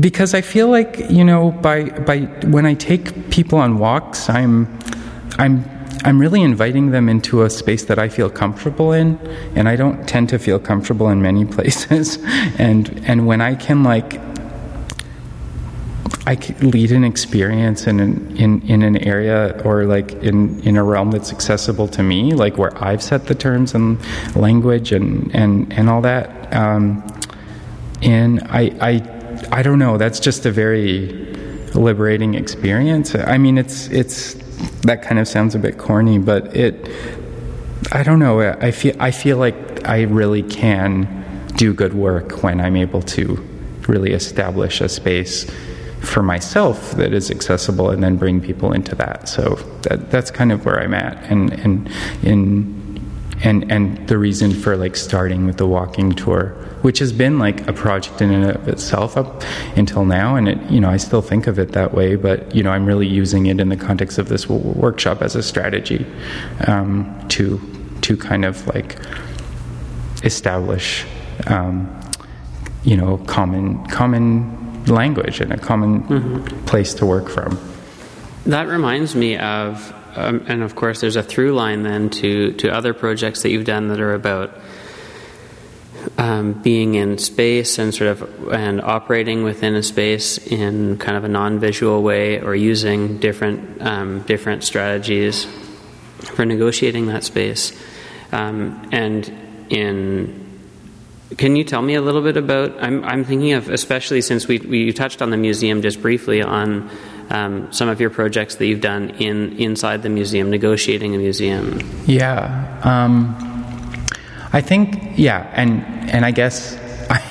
because 0.00 0.34
I 0.34 0.40
feel 0.40 0.68
like 0.68 0.98
you 1.10 1.24
know 1.24 1.50
by 1.50 1.84
by 1.84 2.20
when 2.46 2.66
I 2.66 2.74
take 2.74 3.30
people 3.30 3.58
on 3.58 3.78
walks 3.78 4.28
I'm 4.28 4.77
I'm 5.38 5.64
I'm 6.04 6.18
really 6.20 6.42
inviting 6.42 6.90
them 6.90 7.08
into 7.08 7.42
a 7.42 7.50
space 7.50 7.84
that 7.86 7.98
I 7.98 8.08
feel 8.08 8.30
comfortable 8.30 8.92
in 8.92 9.18
and 9.56 9.68
I 9.68 9.76
don't 9.76 10.06
tend 10.08 10.28
to 10.30 10.38
feel 10.38 10.58
comfortable 10.58 11.08
in 11.08 11.22
many 11.22 11.44
places 11.56 12.18
and 12.58 13.02
and 13.06 13.26
when 13.26 13.40
I 13.40 13.54
can 13.54 13.82
like 13.82 14.20
I 16.28 16.34
lead 16.60 16.92
an 16.92 17.04
experience 17.04 17.86
in 17.86 18.00
an, 18.00 18.36
in 18.36 18.60
in 18.68 18.82
an 18.82 18.98
area 18.98 19.58
or 19.64 19.86
like 19.86 20.12
in 20.22 20.60
in 20.60 20.76
a 20.76 20.84
realm 20.84 21.10
that's 21.10 21.32
accessible 21.32 21.88
to 21.88 22.02
me, 22.02 22.34
like 22.34 22.58
where 22.58 22.76
I've 22.84 23.02
set 23.02 23.28
the 23.28 23.34
terms 23.34 23.74
and 23.74 23.98
language 24.36 24.92
and 24.92 25.34
and 25.34 25.72
and 25.72 25.88
all 25.88 26.02
that. 26.02 26.54
Um, 26.54 27.02
and 28.02 28.42
I 28.50 28.62
I 28.78 29.58
I 29.58 29.62
don't 29.62 29.78
know. 29.78 29.96
That's 29.96 30.20
just 30.20 30.44
a 30.44 30.52
very 30.52 31.08
liberating 31.74 32.34
experience. 32.34 33.14
I 33.14 33.38
mean, 33.38 33.56
it's 33.56 33.88
it's 33.88 34.36
that 34.82 35.02
kind 35.02 35.18
of 35.18 35.28
sounds 35.28 35.54
a 35.54 35.58
bit 35.58 35.78
corny, 35.78 36.18
but 36.18 36.56
it. 36.56 36.90
I 37.92 38.02
don't 38.02 38.18
know. 38.18 38.40
I 38.40 38.70
feel 38.70 38.94
I 39.00 39.10
feel 39.10 39.38
like 39.38 39.88
I 39.88 40.02
really 40.02 40.42
can 40.42 41.48
do 41.56 41.72
good 41.72 41.94
work 41.94 42.42
when 42.42 42.60
I'm 42.60 42.76
able 42.76 43.02
to 43.02 43.36
really 43.88 44.12
establish 44.12 44.80
a 44.80 44.88
space 44.88 45.50
for 46.00 46.22
myself 46.22 46.92
that 46.92 47.12
is 47.12 47.30
accessible 47.30 47.90
and 47.90 48.02
then 48.02 48.16
bring 48.16 48.40
people 48.40 48.72
into 48.72 48.94
that. 48.94 49.28
So 49.28 49.56
that, 49.82 50.10
that's 50.10 50.30
kind 50.30 50.52
of 50.52 50.64
where 50.64 50.80
I'm 50.80 50.94
at. 50.94 51.16
And, 51.30 51.52
and, 51.52 51.90
in, 52.22 53.00
and, 53.42 53.70
and 53.70 54.08
the 54.08 54.18
reason 54.18 54.52
for 54.52 54.76
like 54.76 54.96
starting 54.96 55.46
with 55.46 55.56
the 55.56 55.66
walking 55.66 56.12
tour, 56.12 56.56
which 56.82 56.98
has 57.00 57.12
been 57.12 57.38
like 57.38 57.66
a 57.66 57.72
project 57.72 58.22
in 58.22 58.30
and 58.30 58.50
of 58.50 58.68
itself 58.68 59.16
up 59.16 59.42
until 59.76 60.04
now. 60.04 60.36
And 60.36 60.48
it, 60.48 60.70
you 60.70 60.80
know, 60.80 60.88
I 60.88 60.96
still 60.96 61.22
think 61.22 61.46
of 61.46 61.58
it 61.58 61.72
that 61.72 61.92
way, 61.92 62.16
but, 62.16 62.54
you 62.54 62.62
know, 62.62 62.70
I'm 62.70 62.86
really 62.86 63.06
using 63.06 63.46
it 63.46 63.60
in 63.60 63.68
the 63.68 63.76
context 63.76 64.18
of 64.18 64.28
this 64.28 64.44
w- 64.44 64.62
workshop 64.74 65.22
as 65.22 65.34
a 65.34 65.42
strategy 65.42 66.06
um, 66.66 67.26
to, 67.28 67.60
to 68.02 68.16
kind 68.16 68.44
of 68.44 68.66
like 68.68 68.96
establish, 70.22 71.04
um, 71.46 72.00
you 72.84 72.96
know, 72.96 73.18
common, 73.26 73.84
common 73.86 74.84
language 74.86 75.40
and 75.40 75.52
a 75.52 75.58
common 75.58 76.02
mm-hmm. 76.02 76.64
place 76.64 76.94
to 76.94 77.06
work 77.06 77.28
from. 77.28 77.58
That 78.46 78.68
reminds 78.68 79.14
me 79.14 79.36
of, 79.36 79.92
um, 80.16 80.44
and 80.48 80.62
of 80.62 80.74
course, 80.74 81.00
there's 81.00 81.16
a 81.16 81.22
through 81.22 81.52
line 81.52 81.82
then 81.82 82.08
to, 82.10 82.52
to 82.52 82.70
other 82.70 82.94
projects 82.94 83.42
that 83.42 83.50
you've 83.50 83.66
done 83.66 83.88
that 83.88 84.00
are 84.00 84.14
about 84.14 84.56
um, 86.16 86.52
being 86.54 86.94
in 86.94 87.18
space 87.18 87.78
and 87.78 87.94
sort 87.94 88.10
of 88.10 88.52
and 88.52 88.80
operating 88.80 89.42
within 89.42 89.74
a 89.74 89.82
space 89.82 90.38
in 90.38 90.98
kind 90.98 91.16
of 91.16 91.24
a 91.24 91.28
non-visual 91.28 92.02
way, 92.02 92.40
or 92.40 92.54
using 92.54 93.18
different 93.18 93.82
um, 93.82 94.22
different 94.22 94.64
strategies 94.64 95.46
for 96.34 96.44
negotiating 96.44 97.06
that 97.06 97.24
space. 97.24 97.72
Um, 98.32 98.88
and 98.92 99.30
in 99.70 100.48
can 101.36 101.56
you 101.56 101.64
tell 101.64 101.82
me 101.82 101.94
a 101.94 102.00
little 102.00 102.22
bit 102.22 102.36
about? 102.36 102.82
I'm, 102.82 103.04
I'm 103.04 103.24
thinking 103.24 103.52
of, 103.52 103.68
especially 103.68 104.22
since 104.22 104.48
we, 104.48 104.58
we 104.58 104.92
touched 104.92 105.20
on 105.20 105.30
the 105.30 105.36
museum 105.36 105.82
just 105.82 106.00
briefly, 106.00 106.42
on 106.42 106.88
um, 107.28 107.70
some 107.70 107.88
of 107.88 108.00
your 108.00 108.08
projects 108.08 108.56
that 108.56 108.66
you've 108.66 108.80
done 108.80 109.10
in 109.10 109.58
inside 109.58 110.02
the 110.02 110.08
museum, 110.08 110.50
negotiating 110.50 111.14
a 111.14 111.18
museum. 111.18 111.80
Yeah, 112.06 112.80
um, 112.82 113.36
I 114.58 114.60
think 114.60 115.16
yeah, 115.16 115.48
and 115.54 115.84
and 116.10 116.24
I 116.24 116.32
guess 116.32 116.76
I, 117.10 117.22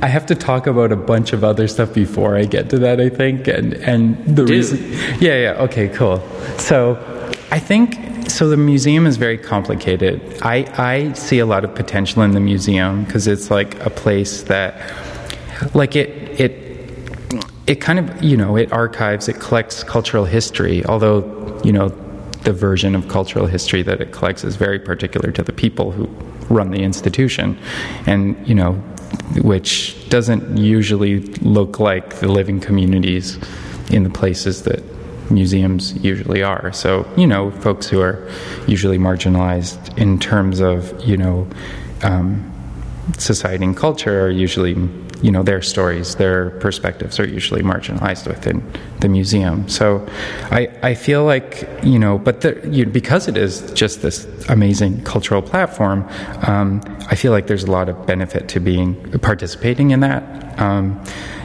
I 0.00 0.06
have 0.06 0.26
to 0.26 0.36
talk 0.36 0.68
about 0.68 0.92
a 0.92 0.96
bunch 0.96 1.32
of 1.32 1.42
other 1.42 1.66
stuff 1.66 1.92
before 1.92 2.36
I 2.36 2.44
get 2.44 2.70
to 2.70 2.78
that. 2.78 3.00
I 3.00 3.08
think, 3.08 3.48
and 3.48 3.74
and 3.74 4.24
the 4.24 4.44
reason, 4.46 4.78
yeah, 5.20 5.36
yeah, 5.44 5.66
okay, 5.66 5.88
cool. 5.88 6.22
So 6.58 6.96
I 7.50 7.58
think 7.58 8.30
so 8.30 8.48
the 8.48 8.56
museum 8.56 9.08
is 9.08 9.16
very 9.16 9.38
complicated. 9.38 10.20
I, 10.42 10.58
I 10.78 11.12
see 11.14 11.40
a 11.40 11.46
lot 11.46 11.64
of 11.64 11.74
potential 11.74 12.22
in 12.22 12.30
the 12.30 12.40
museum 12.40 13.04
because 13.04 13.26
it's 13.26 13.50
like 13.50 13.84
a 13.84 13.90
place 13.90 14.44
that, 14.44 14.72
like 15.74 15.96
it, 15.96 16.10
it, 16.40 16.52
it 17.66 17.80
kind 17.80 17.98
of, 17.98 18.22
you 18.22 18.36
know, 18.36 18.56
it 18.56 18.72
archives, 18.72 19.28
it 19.28 19.40
collects 19.40 19.82
cultural 19.82 20.24
history, 20.24 20.84
although, 20.86 21.60
you 21.64 21.72
know, 21.72 21.88
the 22.44 22.52
version 22.52 22.94
of 22.94 23.08
cultural 23.08 23.46
history 23.46 23.82
that 23.82 24.00
it 24.00 24.12
collects 24.12 24.44
is 24.44 24.56
very 24.56 24.78
particular 24.78 25.30
to 25.32 25.42
the 25.42 25.52
people 25.52 25.90
who 25.92 26.08
run 26.48 26.70
the 26.70 26.82
institution. 26.82 27.58
And, 28.06 28.46
you 28.46 28.54
know, 28.54 28.72
which 29.42 30.08
doesn't 30.08 30.56
usually 30.56 31.20
look 31.40 31.78
like 31.78 32.20
the 32.20 32.28
living 32.28 32.60
communities 32.60 33.38
in 33.90 34.04
the 34.04 34.10
places 34.10 34.62
that 34.62 34.82
museums 35.30 35.94
usually 36.04 36.42
are. 36.42 36.72
So, 36.72 37.06
you 37.16 37.26
know, 37.26 37.50
folks 37.50 37.88
who 37.88 38.00
are 38.00 38.28
usually 38.66 38.98
marginalized 38.98 39.96
in 39.98 40.18
terms 40.18 40.60
of, 40.60 41.02
you 41.06 41.16
know, 41.16 41.46
um, 42.02 42.48
society 43.18 43.64
and 43.64 43.76
culture 43.76 44.26
are 44.26 44.30
usually, 44.30 44.74
you 45.22 45.30
know, 45.30 45.42
their 45.42 45.62
stories, 45.62 46.16
their 46.16 46.50
perspectives 46.50 47.18
are 47.20 47.26
usually 47.26 47.62
marginalized 47.62 48.26
within 48.26 48.62
the 49.00 49.08
museum. 49.08 49.68
So 49.68 50.06
I, 50.50 50.68
I 50.82 50.94
feel 50.94 51.24
like, 51.24 51.68
you 51.82 51.98
know, 51.98 52.18
but 52.18 52.40
the, 52.40 52.60
you, 52.68 52.86
because 52.86 53.28
it 53.28 53.36
is 53.36 53.70
just 53.72 54.02
this 54.02 54.26
amazing 54.48 55.02
cultural 55.04 55.40
platform, 55.40 56.08
um, 56.46 56.80
I 57.08 57.14
feel 57.14 57.32
like 57.32 57.46
there's 57.46 57.64
a 57.64 57.70
lot 57.70 57.88
of 57.88 58.04
benefit 58.06 58.48
to 58.48 58.60
being 58.60 58.96
participating 59.20 59.92
in 59.92 60.00
that. 60.00 60.60
Um, 60.60 61.02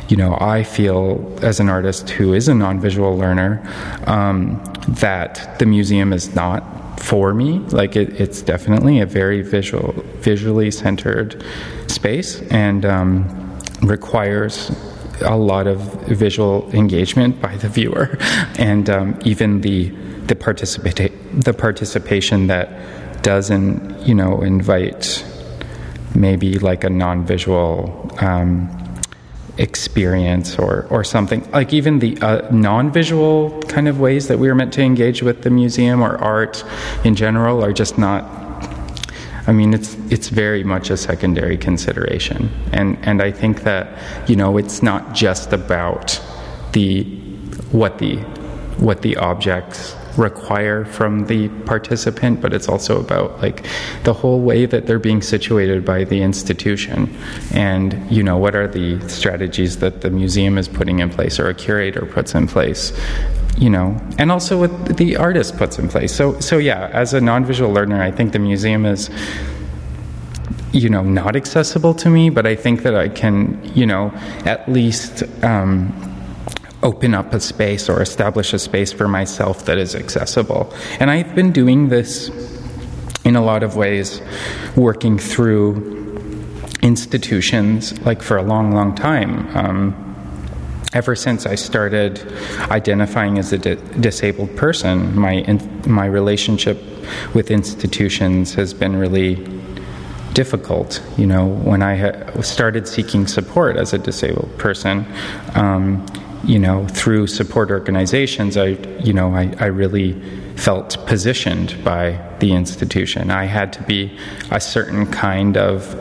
you 0.09 0.17
know, 0.17 0.37
I 0.39 0.63
feel 0.63 1.37
as 1.41 1.59
an 1.59 1.69
artist 1.69 2.09
who 2.09 2.33
is 2.33 2.47
a 2.47 2.55
non-visual 2.55 3.17
learner 3.17 3.61
um, 4.07 4.63
that 4.87 5.59
the 5.59 5.65
museum 5.65 6.13
is 6.13 6.33
not 6.33 6.63
for 6.99 7.33
me. 7.33 7.59
Like 7.59 7.95
it, 7.95 8.19
it's 8.19 8.41
definitely 8.41 9.01
a 9.01 9.05
very 9.05 9.41
visual, 9.41 9.93
visually 10.19 10.71
centered 10.71 11.43
space, 11.87 12.41
and 12.49 12.85
um, 12.85 13.46
requires 13.81 14.71
a 15.21 15.35
lot 15.35 15.67
of 15.67 15.79
visual 16.07 16.69
engagement 16.73 17.41
by 17.41 17.55
the 17.57 17.69
viewer, 17.69 18.17
and 18.59 18.89
um, 18.89 19.19
even 19.25 19.61
the 19.61 19.89
the 20.27 20.35
participate 20.35 21.11
the 21.33 21.53
participation 21.53 22.47
that 22.47 23.23
doesn't 23.23 24.07
you 24.07 24.13
know 24.13 24.41
invite 24.41 25.25
maybe 26.15 26.57
like 26.59 26.83
a 26.83 26.89
non-visual 26.89 28.11
um, 28.19 28.69
experience 29.57 30.57
or, 30.57 30.87
or 30.89 31.03
something. 31.03 31.49
Like 31.51 31.73
even 31.73 31.99
the 31.99 32.17
uh, 32.21 32.47
non 32.51 32.91
visual 32.91 33.59
kind 33.63 33.87
of 33.87 33.99
ways 33.99 34.27
that 34.27 34.39
we 34.39 34.49
are 34.49 34.55
meant 34.55 34.73
to 34.73 34.81
engage 34.81 35.21
with 35.21 35.43
the 35.43 35.49
museum 35.49 36.01
or 36.01 36.17
art 36.17 36.63
in 37.03 37.15
general 37.15 37.63
are 37.63 37.73
just 37.73 37.97
not. 37.97 38.46
I 39.47 39.53
mean, 39.53 39.73
it's 39.73 39.95
it's 40.09 40.27
very 40.27 40.63
much 40.63 40.89
a 40.89 40.97
secondary 40.97 41.57
consideration, 41.57 42.49
and 42.73 42.97
and 43.01 43.21
I 43.21 43.31
think 43.31 43.63
that 43.63 44.29
you 44.29 44.35
know 44.35 44.57
it's 44.57 44.83
not 44.83 45.15
just 45.15 45.53
about 45.53 46.21
the 46.73 47.03
what 47.71 47.97
the 47.97 48.17
what 48.77 49.01
the 49.01 49.15
objects 49.15 49.95
require 50.17 50.83
from 50.83 51.27
the 51.27 51.47
participant, 51.65 52.41
but 52.41 52.53
it's 52.53 52.67
also 52.67 52.99
about 52.99 53.41
like 53.41 53.65
the 54.03 54.13
whole 54.13 54.41
way 54.41 54.65
that 54.65 54.85
they're 54.87 54.99
being 54.99 55.21
situated 55.21 55.85
by 55.85 56.03
the 56.03 56.21
institution, 56.21 57.15
and 57.53 57.95
you 58.11 58.23
know 58.23 58.37
what 58.37 58.53
are 58.53 58.67
the 58.67 58.99
strategies 59.07 59.77
that 59.77 60.01
the 60.01 60.09
museum 60.09 60.57
is 60.57 60.67
putting 60.67 60.99
in 60.99 61.09
place 61.09 61.39
or 61.39 61.47
a 61.47 61.53
curator 61.53 62.05
puts 62.05 62.35
in 62.35 62.47
place. 62.47 62.91
You 63.57 63.71
know, 63.71 63.99
and 64.19 64.31
also 64.31 64.59
what 64.59 64.97
the 64.97 65.17
artist 65.17 65.57
puts 65.57 65.79
in 65.79 65.89
place. 65.89 66.13
So, 66.13 66.39
so 66.39 66.59
yeah, 66.59 66.91
as 66.93 67.13
a 67.13 67.21
non-visual 67.21 67.73
learner, 67.73 68.01
I 68.01 68.11
think 68.11 68.31
the 68.31 68.39
museum 68.39 68.85
is 68.85 69.09
you 70.73 70.89
know 70.89 71.01
not 71.01 71.35
accessible 71.35 71.93
to 71.93 72.09
me 72.09 72.29
but 72.29 72.45
i 72.45 72.53
think 72.53 72.83
that 72.83 72.93
i 72.93 73.07
can 73.07 73.57
you 73.73 73.85
know 73.85 74.11
at 74.45 74.67
least 74.67 75.23
um, 75.41 75.93
open 76.83 77.13
up 77.13 77.33
a 77.33 77.39
space 77.39 77.89
or 77.89 78.01
establish 78.01 78.53
a 78.53 78.59
space 78.59 78.93
for 78.93 79.07
myself 79.07 79.65
that 79.65 79.77
is 79.77 79.95
accessible. 79.95 80.73
And 80.99 81.09
I've 81.09 81.33
been 81.35 81.51
doing 81.51 81.89
this 81.89 82.29
in 83.23 83.35
a 83.35 83.43
lot 83.43 83.63
of 83.63 83.75
ways, 83.75 84.21
working 84.75 85.17
through 85.17 85.95
institutions 86.81 87.99
like 88.01 88.21
for 88.21 88.37
a 88.37 88.43
long, 88.43 88.71
long 88.71 88.95
time. 88.95 89.55
Um, 89.57 90.06
ever 90.93 91.15
since 91.15 91.45
I 91.45 91.55
started 91.55 92.21
identifying 92.71 93.37
as 93.37 93.53
a 93.53 93.57
di- 93.57 93.75
disabled 93.99 94.55
person, 94.55 95.17
my 95.17 95.33
in- 95.33 95.81
my 95.85 96.05
relationship 96.05 96.77
with 97.33 97.51
institutions 97.51 98.53
has 98.55 98.73
been 98.73 98.95
really 98.95 99.35
difficult. 100.33 101.01
You 101.17 101.27
know, 101.27 101.45
when 101.45 101.81
I 101.81 101.95
ha- 101.95 102.41
started 102.41 102.87
seeking 102.87 103.27
support 103.27 103.75
as 103.75 103.93
a 103.93 103.97
disabled 103.97 104.57
person, 104.57 105.05
um, 105.55 106.05
you 106.43 106.59
know, 106.59 106.87
through 106.87 107.27
support 107.27 107.71
organizations, 107.71 108.55
I, 108.55 108.77
you 109.03 109.13
know, 109.13 109.33
I, 109.35 109.53
I 109.59 109.65
really 109.65 110.13
felt 110.55 111.05
positioned 111.07 111.83
by 111.83 112.19
the 112.39 112.53
institution. 112.53 113.31
I 113.31 113.45
had 113.45 113.73
to 113.73 113.83
be 113.83 114.17
a 114.51 114.59
certain 114.59 115.07
kind 115.07 115.57
of 115.57 115.95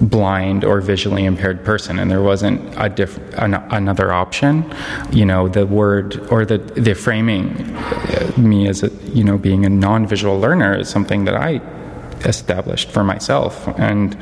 blind 0.00 0.64
or 0.64 0.80
visually 0.80 1.24
impaired 1.24 1.64
person, 1.64 1.98
and 1.98 2.10
there 2.10 2.22
wasn't 2.22 2.60
a 2.76 2.88
diff- 2.88 3.18
an, 3.34 3.54
another 3.54 4.12
option. 4.12 4.64
You 5.10 5.24
know, 5.24 5.48
the 5.48 5.66
word 5.66 6.26
or 6.30 6.44
the 6.44 6.58
the 6.58 6.94
framing 6.94 7.74
uh, 7.76 8.32
me 8.36 8.68
as 8.68 8.82
a 8.82 8.90
you 9.12 9.24
know 9.24 9.38
being 9.38 9.64
a 9.64 9.68
non-visual 9.68 10.38
learner 10.38 10.78
is 10.78 10.88
something 10.88 11.24
that 11.24 11.34
I 11.34 11.60
established 12.24 12.90
for 12.90 13.04
myself. 13.04 13.68
And, 13.78 14.16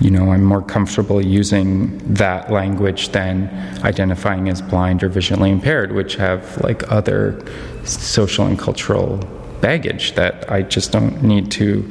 you 0.00 0.10
know, 0.10 0.32
I'm 0.32 0.44
more 0.44 0.62
comfortable 0.62 1.24
using 1.24 1.98
that 2.14 2.50
language 2.50 3.10
than 3.10 3.48
identifying 3.84 4.48
as 4.48 4.62
blind 4.62 5.02
or 5.02 5.08
visually 5.08 5.50
impaired, 5.50 5.92
which 5.92 6.16
have 6.16 6.60
like 6.62 6.90
other 6.90 7.42
social 7.84 8.46
and 8.46 8.58
cultural 8.58 9.16
baggage 9.60 10.14
that 10.14 10.50
I 10.50 10.62
just 10.62 10.92
don't 10.92 11.22
need 11.22 11.50
to 11.52 11.88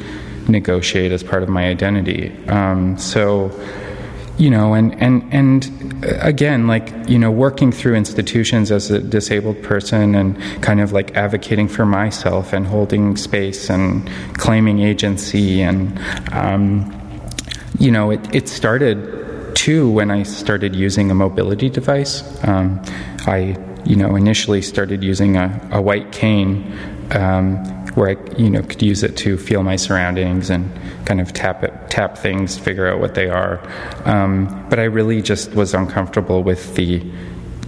negotiate 0.51 1.11
as 1.11 1.23
part 1.23 1.43
of 1.43 1.49
my 1.49 1.67
identity. 1.67 2.31
Um, 2.47 2.97
so, 2.97 3.51
you 4.37 4.49
know, 4.49 4.73
and, 4.73 4.99
and, 5.01 5.23
and 5.31 5.69
again, 6.21 6.67
like, 6.67 6.91
you 7.07 7.19
know, 7.19 7.29
working 7.29 7.71
through 7.71 7.95
institutions 7.95 8.71
as 8.71 8.89
a 8.89 8.99
disabled 8.99 9.61
person 9.61 10.15
and 10.15 10.35
kind 10.61 10.81
of 10.81 10.91
like 10.91 11.15
advocating 11.15 11.67
for 11.67 11.85
myself 11.85 12.53
and 12.53 12.65
holding 12.65 13.17
space 13.17 13.69
and 13.69 14.09
claiming 14.33 14.79
agency. 14.79 15.61
And, 15.61 15.99
um, 16.31 16.91
you 17.77 17.91
know, 17.91 18.11
it, 18.11 18.35
it 18.35 18.49
started 18.49 19.55
too 19.55 19.91
when 19.91 20.09
I 20.09 20.23
started 20.23 20.75
using 20.75 21.11
a 21.11 21.15
mobility 21.15 21.69
device. 21.69 22.23
Um, 22.47 22.81
I, 23.27 23.57
you 23.85 23.95
know, 23.95 24.15
initially 24.15 24.61
started 24.61 25.03
using 25.03 25.37
a, 25.37 25.69
a 25.71 25.81
white 25.81 26.11
cane. 26.11 26.77
Um, 27.11 27.80
where 27.95 28.09
I, 28.09 28.35
you 28.37 28.49
know, 28.49 28.61
could 28.61 28.81
use 28.81 29.03
it 29.03 29.17
to 29.17 29.37
feel 29.37 29.63
my 29.63 29.75
surroundings 29.75 30.49
and 30.49 30.71
kind 31.05 31.19
of 31.19 31.33
tap 31.33 31.63
it, 31.63 31.73
tap 31.89 32.17
things, 32.17 32.57
figure 32.57 32.87
out 32.87 32.99
what 32.99 33.15
they 33.15 33.29
are. 33.29 33.61
Um, 34.05 34.67
but 34.69 34.79
I 34.79 34.83
really 34.83 35.21
just 35.21 35.53
was 35.53 35.73
uncomfortable 35.73 36.43
with 36.43 36.75
the 36.75 37.03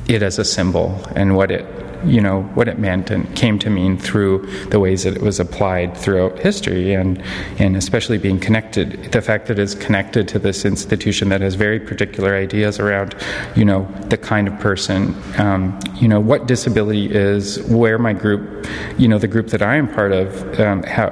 it 0.08 0.22
as 0.22 0.38
a 0.38 0.46
symbol 0.46 1.02
and 1.16 1.36
what 1.36 1.50
it 1.50 1.66
you 2.06 2.22
know 2.22 2.44
what 2.54 2.68
it 2.68 2.80
meant 2.80 3.10
and 3.10 3.36
came 3.36 3.58
to 3.60 3.70
mean 3.70 3.98
through 3.98 4.46
the 4.70 4.80
ways 4.80 5.04
that 5.04 5.16
it 5.16 5.22
was 5.22 5.40
applied 5.40 5.96
throughout 5.96 6.38
history 6.40 6.94
and 6.94 7.22
and 7.60 7.76
especially 7.78 8.18
being 8.18 8.40
connected 8.40 9.12
the 9.12 9.22
fact 9.22 9.48
that 9.48 9.60
it's 9.60 9.76
connected 9.76 10.28
to 10.28 10.40
this 10.40 10.66
institution 10.66 11.30
that 11.30 11.42
has 11.42 11.56
very 11.56 11.80
particular 11.80 12.36
ideas 12.36 12.80
around 12.80 13.16
you 13.56 13.66
know 13.66 13.84
the 14.08 14.18
kind 14.18 14.48
of 14.48 14.60
person 14.60 15.16
um, 15.38 15.78
you 15.96 16.08
know 16.08 16.20
what 16.20 16.48
disability 16.48 17.14
is 17.14 17.62
where 17.64 17.98
my 17.98 18.14
group 18.14 18.68
you 18.98 19.08
know 19.08 19.18
the 19.18 19.28
group 19.28 19.48
that 19.48 19.62
I 19.62 19.76
am 19.76 19.92
part 19.94 20.12
of 20.12 20.60
um, 20.60 20.84
how 20.84 21.10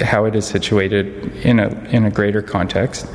how 0.00 0.24
it 0.24 0.34
is 0.34 0.46
situated 0.46 1.34
in 1.44 1.58
a 1.58 1.68
in 1.90 2.04
a 2.04 2.10
greater 2.10 2.42
context 2.42 3.06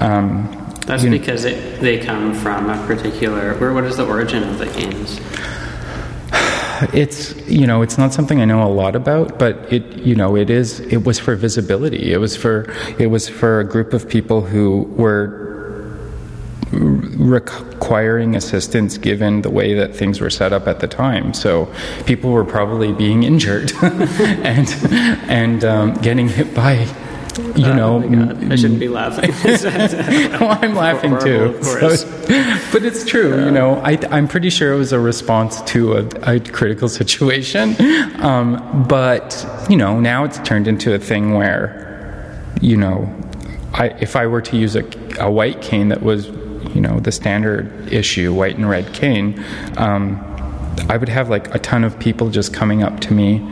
um, 0.00 0.56
that's 0.86 1.04
because 1.04 1.44
it, 1.44 1.80
they 1.80 1.98
come 1.98 2.34
from 2.34 2.68
a 2.68 2.86
particular. 2.86 3.54
Where 3.58 3.72
what 3.72 3.84
is 3.84 3.96
the 3.96 4.06
origin 4.06 4.42
of 4.42 4.58
the 4.58 4.66
games? 4.66 5.20
It's 6.92 7.34
you 7.48 7.66
know 7.66 7.82
it's 7.82 7.98
not 7.98 8.12
something 8.12 8.40
I 8.40 8.44
know 8.44 8.62
a 8.62 8.72
lot 8.72 8.96
about, 8.96 9.38
but 9.38 9.72
it 9.72 9.84
you 9.98 10.14
know 10.14 10.36
it 10.36 10.50
is 10.50 10.80
it 10.80 11.04
was 11.04 11.18
for 11.18 11.36
visibility. 11.36 12.12
It 12.12 12.18
was 12.18 12.36
for 12.36 12.72
it 12.98 13.08
was 13.08 13.28
for 13.28 13.60
a 13.60 13.64
group 13.64 13.92
of 13.92 14.08
people 14.08 14.42
who 14.42 14.82
were 14.96 15.40
requiring 16.72 18.36
assistance 18.36 18.96
given 18.96 19.42
the 19.42 19.50
way 19.50 19.74
that 19.74 19.94
things 19.94 20.20
were 20.20 20.30
set 20.30 20.52
up 20.52 20.68
at 20.68 20.80
the 20.80 20.86
time. 20.86 21.34
So 21.34 21.72
people 22.06 22.30
were 22.30 22.44
probably 22.44 22.92
being 22.92 23.24
injured 23.24 23.72
and 23.82 24.68
and 25.28 25.64
um, 25.64 25.94
getting 25.94 26.28
hit 26.28 26.54
by 26.54 26.86
you 27.38 27.66
uh, 27.66 27.74
know, 27.74 28.02
oh 28.02 28.52
I 28.52 28.56
shouldn't 28.56 28.80
be 28.80 28.88
laughing. 28.88 29.30
well, 30.40 30.58
I'm 30.62 30.74
laughing 30.74 31.18
too. 31.18 31.62
So, 31.62 31.88
but 32.72 32.84
it's 32.84 33.04
true, 33.04 33.36
yeah. 33.36 33.44
you 33.44 33.50
know. 33.50 33.74
I, 33.76 33.92
am 34.16 34.28
pretty 34.28 34.50
sure 34.50 34.72
it 34.72 34.76
was 34.76 34.92
a 34.92 35.00
response 35.00 35.60
to 35.62 35.94
a, 35.94 36.06
a 36.22 36.40
critical 36.40 36.88
situation. 37.00 37.76
Um, 38.20 38.86
but 38.88 39.46
you 39.68 39.76
know, 39.76 40.00
now 40.00 40.24
it's 40.24 40.38
turned 40.40 40.68
into 40.68 40.94
a 40.94 40.98
thing 40.98 41.34
where, 41.34 42.42
you 42.60 42.76
know, 42.76 43.14
I, 43.72 43.88
if 44.00 44.16
I 44.16 44.26
were 44.26 44.42
to 44.42 44.56
use 44.56 44.76
a, 44.76 44.84
a 45.18 45.30
white 45.30 45.62
cane 45.62 45.88
that 45.88 46.02
was, 46.02 46.28
you 46.74 46.80
know, 46.80 47.00
the 47.00 47.12
standard 47.12 47.92
issue 47.92 48.34
white 48.34 48.56
and 48.56 48.68
red 48.68 48.92
cane, 48.92 49.44
um, 49.76 50.26
I 50.88 50.96
would 50.96 51.08
have 51.08 51.28
like 51.30 51.54
a 51.54 51.58
ton 51.58 51.84
of 51.84 51.98
people 51.98 52.30
just 52.30 52.54
coming 52.54 52.82
up 52.82 53.00
to 53.00 53.12
me 53.12 53.46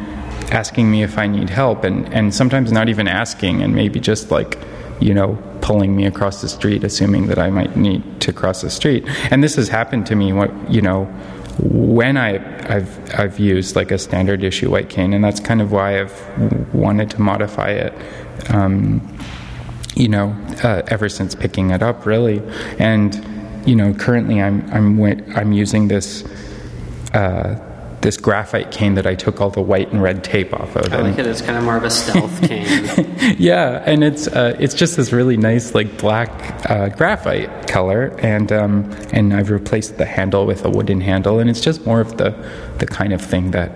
asking 0.51 0.91
me 0.91 1.03
if 1.03 1.19
I 1.19 1.27
need 1.27 1.51
help, 1.51 1.85
and, 1.85 2.13
and 2.13 2.35
sometimes 2.35 2.73
not 2.73 2.89
even 2.89 3.09
asking, 3.09 3.63
and 3.63 3.75
maybe 3.75 4.01
just 4.01 4.31
like, 4.31 4.59
you 5.01 5.15
know, 5.15 5.39
pulling 5.61 5.95
me 5.95 6.07
across 6.07 6.41
the 6.41 6.49
street, 6.49 6.85
assuming 6.85 7.27
that 7.27 7.39
I 7.39 7.51
might 7.51 7.77
need 7.77 8.21
to 8.23 8.33
cross 8.33 8.63
the 8.63 8.71
street. 8.71 9.05
And 9.31 9.43
this 9.43 9.57
has 9.57 9.69
happened 9.69 10.07
to 10.07 10.17
me, 10.17 10.33
what, 10.33 10.51
you 10.71 10.81
know, 10.81 11.05
when 11.61 12.17
I, 12.17 12.39
have 12.69 13.15
I've 13.19 13.39
used 13.39 13.75
like 13.77 13.91
a 13.91 13.99
standard 13.99 14.45
issue 14.45 14.71
white 14.71 14.89
cane, 14.89 15.13
and 15.13 15.25
that's 15.25 15.41
kind 15.41 15.61
of 15.61 15.73
why 15.73 16.01
I've 16.01 16.75
wanted 16.75 17.11
to 17.11 17.21
modify 17.21 17.71
it. 17.71 17.93
Um, 18.51 19.17
you 19.95 20.09
know, 20.09 20.37
uh, 20.63 20.83
ever 20.89 21.09
since 21.09 21.35
picking 21.35 21.71
it 21.71 21.83
up, 21.83 22.07
really, 22.07 22.41
and 22.79 23.21
you 23.67 23.75
know, 23.75 23.93
currently 23.95 24.41
I'm 24.41 24.71
I'm 24.71 25.03
I'm 25.37 25.53
using 25.53 25.89
this 25.89 26.25
uh, 27.13 27.59
this 28.01 28.17
graphite 28.17 28.71
cane 28.71 28.95
that 28.95 29.07
I 29.07 29.15
took 29.15 29.41
all 29.41 29.51
the 29.51 29.61
white 29.61 29.91
and 29.93 30.03
red 30.03 30.23
tape 30.23 30.53
off 30.55 30.77
of. 30.77 30.93
I 30.93 31.01
like 31.01 31.19
it. 31.19 31.27
It's 31.27 31.43
kind 31.43 31.59
of 31.59 31.65
more 31.65 31.77
of 31.77 31.85
a 31.85 31.91
stealth 31.91 32.41
cane. 32.49 33.15
yeah, 33.39 33.83
and 33.87 34.05
it's 34.05 34.29
uh, 34.29 34.57
it's 34.59 34.75
just 34.75 34.97
this 34.97 35.13
really 35.13 35.37
nice 35.37 35.75
like 35.75 35.99
black 35.99 36.31
uh, 36.71 36.89
graphite 36.91 37.69
color, 37.69 38.15
and 38.19 38.53
um, 38.53 38.91
and 39.13 39.35
I've 39.35 39.51
replaced 39.51 39.99
the 39.99 40.05
handle 40.05 40.47
with 40.47 40.65
a 40.65 40.71
wooden 40.71 41.01
handle, 41.01 41.39
and 41.39 41.51
it's 41.51 41.61
just 41.61 41.85
more 41.87 42.01
of 42.01 42.17
the 42.19 42.31
the 42.79 42.87
kind 42.87 43.13
of 43.13 43.21
thing 43.21 43.51
that 43.53 43.73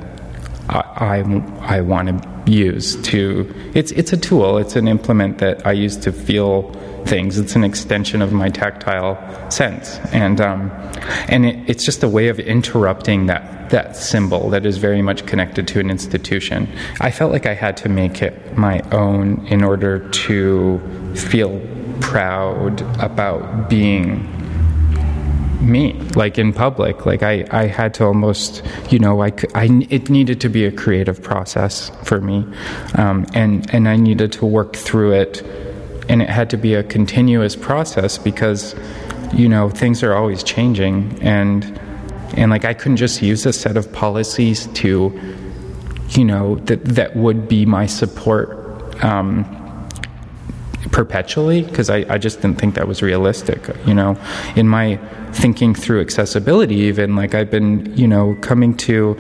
I 0.69 1.23
I, 1.63 1.77
I 1.77 1.81
want 1.81 2.09
to 2.09 2.33
use 2.51 3.01
to. 3.03 3.53
It's 3.75 3.93
it's 3.93 4.13
a 4.13 4.17
tool. 4.17 4.59
It's 4.59 4.77
an 4.77 4.89
implement 4.89 5.39
that 5.39 5.67
I 5.67 5.73
use 5.73 5.97
to 5.99 6.13
feel 6.13 6.71
things. 7.05 7.39
It's 7.39 7.57
an 7.57 7.65
extension 7.65 8.23
of 8.23 8.33
my 8.33 8.49
tactile 8.49 9.19
sense, 9.51 9.99
and 10.13 10.41
um, 10.41 10.71
and 11.29 11.45
it, 11.45 11.69
it's 11.69 11.85
just 11.85 12.03
a 12.03 12.09
way 12.09 12.29
of 12.29 12.39
interrupting 12.39 13.27
that 13.27 13.62
that 13.73 13.97
symbol 13.97 14.49
that 14.51 14.65
is 14.65 14.79
very 14.79 15.03
much 15.03 15.27
connected 15.27 15.67
to 15.67 15.81
an 15.81 15.91
institution. 15.91 16.69
I 17.01 17.11
felt 17.11 17.33
like 17.33 17.47
I 17.47 17.55
had 17.55 17.77
to 17.79 17.89
make 17.89 18.23
it 18.23 18.57
my 18.57 18.81
own 18.93 19.45
in 19.49 19.65
order 19.65 20.09
to 20.09 20.81
feel 21.17 21.61
proud 22.01 22.83
about 23.01 23.69
being 23.69 24.29
me 25.61 25.93
like 26.17 26.39
in 26.39 26.53
public 26.53 27.07
like 27.07 27.23
i 27.23 27.47
i 27.53 27.67
had 27.67 27.95
to 27.95 28.05
almost 28.05 28.65
you 28.91 28.99
know 28.99 29.23
i, 29.23 29.33
I 29.55 29.69
it 29.91 30.11
needed 30.11 30.41
to 30.41 30.49
be 30.49 30.65
a 30.65 30.73
creative 30.73 31.23
process 31.23 31.93
for 32.03 32.21
me 32.21 32.45
um, 32.97 33.27
and 33.33 33.73
and 33.73 33.89
i 33.89 33.95
needed 33.95 34.33
to 34.33 34.47
work 34.47 34.75
through 34.75 35.13
it 35.13 35.41
and 36.09 36.21
it 36.21 36.29
had 36.29 36.51
to 36.51 36.57
be 36.57 36.75
a 36.75 36.83
continuous 36.83 37.55
process 37.55 38.19
because 38.19 38.75
you 39.33 39.49
know 39.49 39.71
things 39.71 40.03
are 40.03 40.15
always 40.15 40.43
changing 40.43 41.17
and 41.23 41.79
and 42.37 42.51
like 42.51 42.65
i 42.65 42.75
couldn't 42.75 42.97
just 42.97 43.23
use 43.23 43.47
a 43.47 43.53
set 43.53 43.77
of 43.77 43.93
policies 43.93 44.67
to 44.69 45.19
you 46.11 46.25
know 46.25 46.57
that 46.57 46.85
that 46.85 47.17
would 47.17 47.49
be 47.49 47.65
my 47.65 47.87
support 47.87 48.59
um, 49.03 49.45
perpetually 50.91 51.63
because 51.63 51.89
I, 51.89 52.05
I 52.09 52.19
just 52.19 52.43
didn't 52.43 52.59
think 52.59 52.75
that 52.75 52.87
was 52.87 53.03
realistic 53.03 53.69
you 53.87 53.95
know? 53.95 54.19
In 54.57 54.69
my 54.69 54.97
thinking 55.33 55.75
through 55.75 56.01
accessibility 56.01 56.77
even 56.77 57.17
like 57.17 57.35
i've 57.35 57.51
been 57.51 57.97
you 57.97 58.07
know 58.07 58.37
coming 58.43 58.77
to 58.77 59.17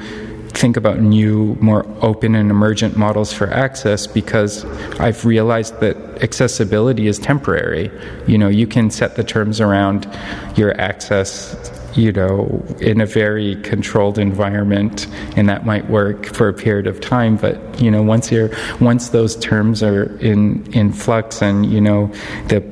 think 0.51 0.77
about 0.77 1.01
new 1.01 1.57
more 1.62 1.87
open 2.03 2.35
and 2.35 2.51
emergent 2.51 2.94
models 2.94 3.33
for 3.33 3.51
access 3.51 4.07
because 4.07 4.66
i've 5.01 5.25
realized 5.25 5.81
that 5.81 5.96
accessibility 6.22 7.07
is 7.07 7.18
temporary. 7.18 7.90
You 8.27 8.38
know 8.38 8.48
you 8.48 8.66
can 8.66 8.90
set 8.90 9.16
the 9.16 9.25
terms 9.25 9.61
around 9.61 10.09
your 10.57 10.79
access 10.81 11.55
you 11.94 12.12
know, 12.12 12.64
in 12.81 13.00
a 13.00 13.07
very 13.07 13.57
controlled 13.62 14.18
environment, 14.18 15.07
and 15.37 15.48
that 15.48 15.66
might 15.66 15.88
work 15.88 16.26
for 16.26 16.48
a 16.48 16.55
period 16.55 16.87
of 16.87 17.00
time. 17.00 17.37
But 17.37 17.81
you 17.81 17.90
know, 17.90 18.02
once 18.02 18.31
you're 18.31 18.50
once 18.81 19.11
those 19.11 19.37
terms 19.37 19.83
are 19.83 20.05
in 20.18 20.70
in 20.72 20.92
flux, 20.92 21.42
and 21.42 21.66
you 21.66 21.81
know, 21.81 22.12
the 22.48 22.62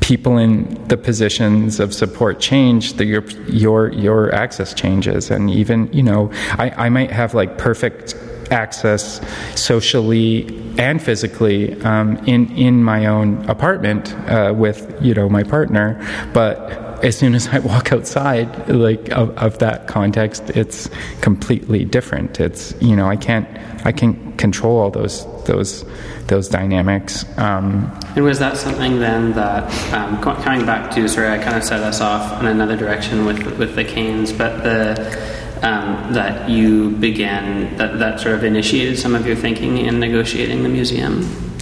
people 0.00 0.38
in 0.38 0.82
the 0.88 0.96
positions 0.96 1.80
of 1.80 1.92
support 1.92 2.40
change, 2.40 2.94
the, 2.94 3.04
your 3.04 3.24
your 3.48 3.92
your 3.92 4.34
access 4.34 4.74
changes, 4.74 5.30
and 5.30 5.50
even 5.50 5.92
you 5.92 6.02
know, 6.02 6.30
I, 6.52 6.70
I 6.86 6.88
might 6.88 7.10
have 7.10 7.34
like 7.34 7.58
perfect 7.58 8.14
access 8.50 9.20
socially 9.58 10.46
and 10.78 11.02
physically 11.02 11.80
um, 11.82 12.16
in 12.26 12.50
in 12.56 12.82
my 12.82 13.06
own 13.06 13.44
apartment 13.48 14.14
uh, 14.28 14.52
with 14.56 14.96
you 15.00 15.14
know 15.14 15.28
my 15.28 15.42
partner, 15.42 16.00
but 16.32 16.93
as 17.04 17.16
soon 17.18 17.34
as 17.34 17.46
I 17.48 17.58
walk 17.58 17.92
outside, 17.92 18.68
like 18.68 19.10
of, 19.10 19.36
of 19.36 19.58
that 19.58 19.86
context, 19.86 20.50
it's 20.50 20.88
completely 21.20 21.84
different. 21.84 22.40
It's 22.40 22.74
you 22.80 22.96
know 22.96 23.06
I 23.06 23.16
can't 23.16 23.46
I 23.86 23.92
can't 23.92 24.36
control 24.38 24.78
all 24.78 24.90
those 24.90 25.26
those 25.44 25.84
those 26.26 26.48
dynamics. 26.48 27.24
Um, 27.38 27.92
and 28.16 28.24
was 28.24 28.38
that 28.38 28.56
something 28.56 28.98
then 28.98 29.32
that 29.34 29.70
um, 29.92 30.20
coming 30.20 30.64
back 30.64 30.94
to 30.94 31.06
sorry 31.08 31.28
I 31.28 31.38
kind 31.38 31.56
of 31.56 31.62
set 31.62 31.80
us 31.80 32.00
off 32.00 32.40
in 32.40 32.46
another 32.46 32.76
direction 32.76 33.26
with 33.26 33.58
with 33.58 33.74
the 33.76 33.84
canes, 33.84 34.32
but 34.32 34.62
the 34.64 35.44
um, 35.62 36.12
that 36.14 36.48
you 36.48 36.90
began 36.92 37.76
that 37.76 37.98
that 37.98 38.20
sort 38.20 38.34
of 38.34 38.44
initiated 38.44 38.98
some 38.98 39.14
of 39.14 39.26
your 39.26 39.36
thinking 39.36 39.78
in 39.78 40.00
negotiating 40.00 40.62
the 40.62 40.68
museum. 40.70 41.53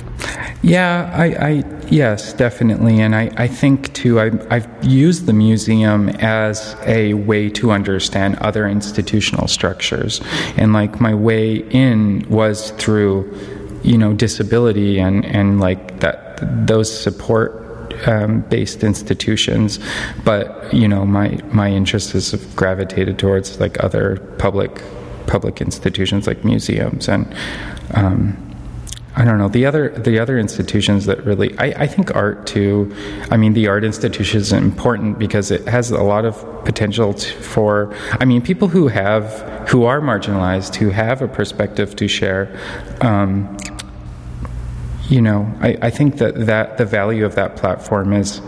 Yeah, 0.63 1.11
I, 1.13 1.25
I 1.25 1.65
yes, 1.91 2.33
definitely, 2.35 3.01
and 3.01 3.17
I, 3.17 3.33
I 3.37 3.49
think 3.49 3.93
too. 3.95 4.21
I, 4.21 4.31
I've 4.49 4.69
used 4.85 5.27
the 5.27 5.33
museum 5.33 6.09
as 6.21 6.77
a 6.87 7.15
way 7.15 7.51
to 7.51 7.73
understand 7.73 8.37
other 8.37 8.69
institutional 8.69 9.49
structures, 9.49 10.21
and 10.57 10.73
like 10.73 11.01
my 11.01 11.15
way 11.15 11.57
in 11.71 12.25
was 12.29 12.71
through, 12.73 13.37
you 13.83 13.99
know, 13.99 14.13
disability 14.13 15.01
and 15.01 15.25
and 15.27 15.59
like 15.59 15.99
that 15.99 16.39
those 16.69 16.97
support 16.97 17.59
um, 18.07 18.43
based 18.43 18.85
institutions, 18.85 19.81
but 20.25 20.73
you 20.73 20.87
know 20.87 21.05
my 21.05 21.41
my 21.53 21.71
interest 21.71 22.13
has 22.13 22.35
gravitated 22.55 23.19
towards 23.19 23.59
like 23.59 23.83
other 23.83 24.19
public 24.39 24.81
public 25.27 25.61
institutions 25.61 26.29
like 26.29 26.45
museums 26.45 27.09
and. 27.09 27.35
Um, 27.95 28.52
I 29.15 29.25
don't 29.25 29.37
know 29.37 29.49
the 29.49 29.67
other 29.67 29.91
the 29.91 30.19
other 30.19 30.39
institutions 30.39 31.05
that 31.05 31.25
really 31.25 31.57
I, 31.59 31.83
I 31.83 31.87
think 31.87 32.15
art 32.17 32.47
too. 32.47 32.95
I 33.31 33.37
mean, 33.37 33.53
the 33.53 33.69
art 33.69 33.85
institution 33.85 34.41
is 34.41 34.53
important 34.53 35.19
because 35.19 35.51
it 35.51 35.69
has 35.69 35.91
a 35.91 36.03
lot 36.03 36.25
of 36.25 36.65
potential 36.65 37.13
for. 37.13 37.95
I 38.13 38.25
mean, 38.25 38.41
people 38.41 38.69
who 38.69 38.89
have 38.89 39.69
who 39.69 39.85
are 39.85 40.01
marginalized, 40.01 40.77
who 40.77 40.91
have 40.91 41.21
a 41.21 41.29
perspective 41.29 41.95
to 41.97 42.09
share. 42.09 42.59
Um, 43.03 43.59
you 45.09 45.21
know, 45.21 45.53
I, 45.61 45.77
I 45.83 45.91
think 45.91 46.17
that, 46.19 46.47
that 46.47 46.79
the 46.79 46.87
value 46.87 47.27
of 47.27 47.35
that 47.35 47.57
platform 47.57 48.15
is 48.15 48.41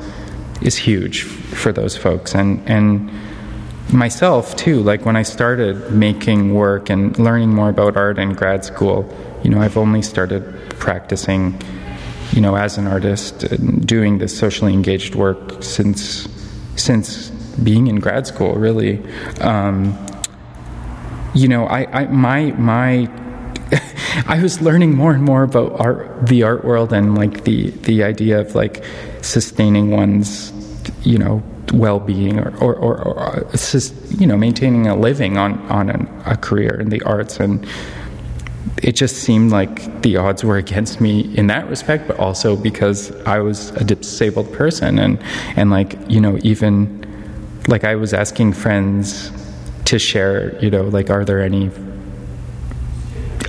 is 0.62 0.76
huge 0.76 1.22
for 1.22 1.72
those 1.72 1.96
folks 1.96 2.34
and 2.34 2.62
and 2.68 3.10
myself 3.92 4.56
too 4.56 4.80
like 4.82 5.04
when 5.04 5.14
i 5.14 5.22
started 5.22 5.92
making 5.92 6.54
work 6.54 6.88
and 6.88 7.18
learning 7.18 7.50
more 7.50 7.68
about 7.68 7.96
art 7.96 8.18
in 8.18 8.32
grad 8.32 8.64
school 8.64 9.02
you 9.44 9.50
know, 9.50 9.60
I've 9.60 9.76
only 9.76 10.00
started 10.00 10.42
practicing, 10.70 11.60
you 12.32 12.40
know, 12.40 12.56
as 12.56 12.78
an 12.78 12.86
artist, 12.86 13.44
doing 13.86 14.18
this 14.18 14.36
socially 14.36 14.72
engaged 14.72 15.14
work 15.14 15.62
since 15.62 16.26
since 16.76 17.30
being 17.62 17.86
in 17.86 18.00
grad 18.00 18.26
school. 18.26 18.54
Really, 18.54 19.04
um, 19.40 19.96
you 21.34 21.46
know, 21.46 21.66
I, 21.66 21.86
I 21.92 22.06
my 22.06 22.52
my. 22.52 23.10
I 24.26 24.40
was 24.40 24.62
learning 24.62 24.96
more 24.96 25.12
and 25.12 25.22
more 25.22 25.42
about 25.42 25.78
art, 25.78 26.26
the 26.26 26.42
art 26.42 26.64
world, 26.64 26.92
and 26.92 27.14
like 27.14 27.44
the 27.44 27.70
the 27.70 28.02
idea 28.02 28.40
of 28.40 28.54
like 28.54 28.82
sustaining 29.20 29.90
one's, 29.90 30.52
you 31.02 31.18
know, 31.18 31.42
well-being 31.72 32.38
or, 32.38 32.56
or, 32.58 32.74
or, 32.76 32.94
or 33.02 33.50
you 34.10 34.26
know 34.26 34.36
maintaining 34.36 34.86
a 34.86 34.94
living 34.94 35.36
on 35.36 35.58
on 35.70 35.90
an, 35.90 36.08
a 36.26 36.36
career 36.36 36.78
in 36.80 36.90
the 36.90 37.02
arts 37.02 37.40
and 37.40 37.66
it 38.82 38.92
just 38.92 39.16
seemed 39.16 39.50
like 39.50 40.02
the 40.02 40.16
odds 40.16 40.44
were 40.44 40.56
against 40.56 41.00
me 41.00 41.34
in 41.36 41.46
that 41.48 41.68
respect, 41.68 42.08
but 42.08 42.18
also 42.18 42.56
because 42.56 43.14
I 43.22 43.38
was 43.40 43.70
a 43.70 43.84
disabled 43.84 44.52
person 44.52 44.98
and 44.98 45.22
and 45.56 45.70
like 45.70 45.96
you 46.08 46.20
know 46.20 46.38
even 46.42 47.02
like 47.68 47.84
I 47.84 47.94
was 47.94 48.12
asking 48.12 48.52
friends 48.54 49.30
to 49.86 49.98
share 49.98 50.58
you 50.62 50.70
know 50.70 50.82
like 50.82 51.10
are 51.10 51.24
there 51.24 51.42
any 51.42 51.70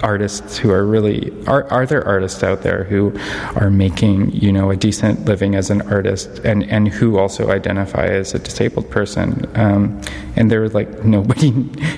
artists 0.04 0.58
who 0.58 0.72
are 0.72 0.86
really 0.86 1.32
are 1.48 1.66
are 1.72 1.86
there 1.86 2.06
artists 2.06 2.44
out 2.44 2.62
there 2.62 2.84
who 2.84 3.18
are 3.56 3.70
making 3.70 4.32
you 4.32 4.52
know 4.52 4.72
a 4.72 4.76
decent 4.76 5.26
living 5.26 5.56
as 5.56 5.70
an 5.70 5.82
artist 5.84 6.40
and 6.40 6.64
and 6.70 6.88
who 6.88 7.18
also 7.18 7.50
identify 7.50 8.06
as 8.06 8.34
a 8.34 8.40
disabled 8.40 8.90
person? 8.90 9.50
Um, 9.56 10.02
and 10.36 10.52
there 10.52 10.62
were 10.62 10.70
like 10.70 11.04
nobody 11.06 11.52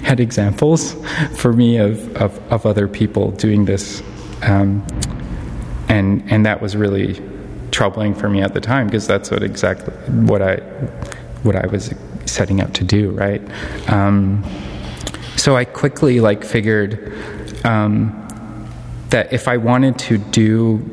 had 0.03 0.19
examples 0.19 0.95
for 1.36 1.53
me 1.53 1.77
of, 1.77 2.15
of, 2.17 2.38
of 2.51 2.65
other 2.65 2.88
people 2.88 3.31
doing 3.31 3.65
this. 3.65 4.01
Um, 4.43 4.86
and 5.89 6.23
and 6.31 6.45
that 6.45 6.62
was 6.62 6.75
really 6.75 7.21
troubling 7.71 8.13
for 8.13 8.29
me 8.29 8.41
at 8.41 8.53
the 8.53 8.62
time 8.62 8.88
because 8.88 9.07
that's 9.07 9.31
what 9.31 9.43
exactly 9.43 9.93
what 10.25 10.41
I 10.41 10.57
what 11.43 11.55
I 11.55 11.67
was 11.67 11.93
setting 12.25 12.62
out 12.62 12.73
to 12.75 12.83
do 12.83 13.12
right? 13.12 13.41
Um, 13.89 14.43
so 15.38 15.55
I 15.55 15.65
quickly 15.65 16.19
like 16.19 16.43
figured 16.43 17.13
um, 17.65 18.23
that 19.09 19.31
if 19.31 19.47
I 19.47 19.57
wanted 19.57 19.97
to 19.99 20.17
do 20.17 20.83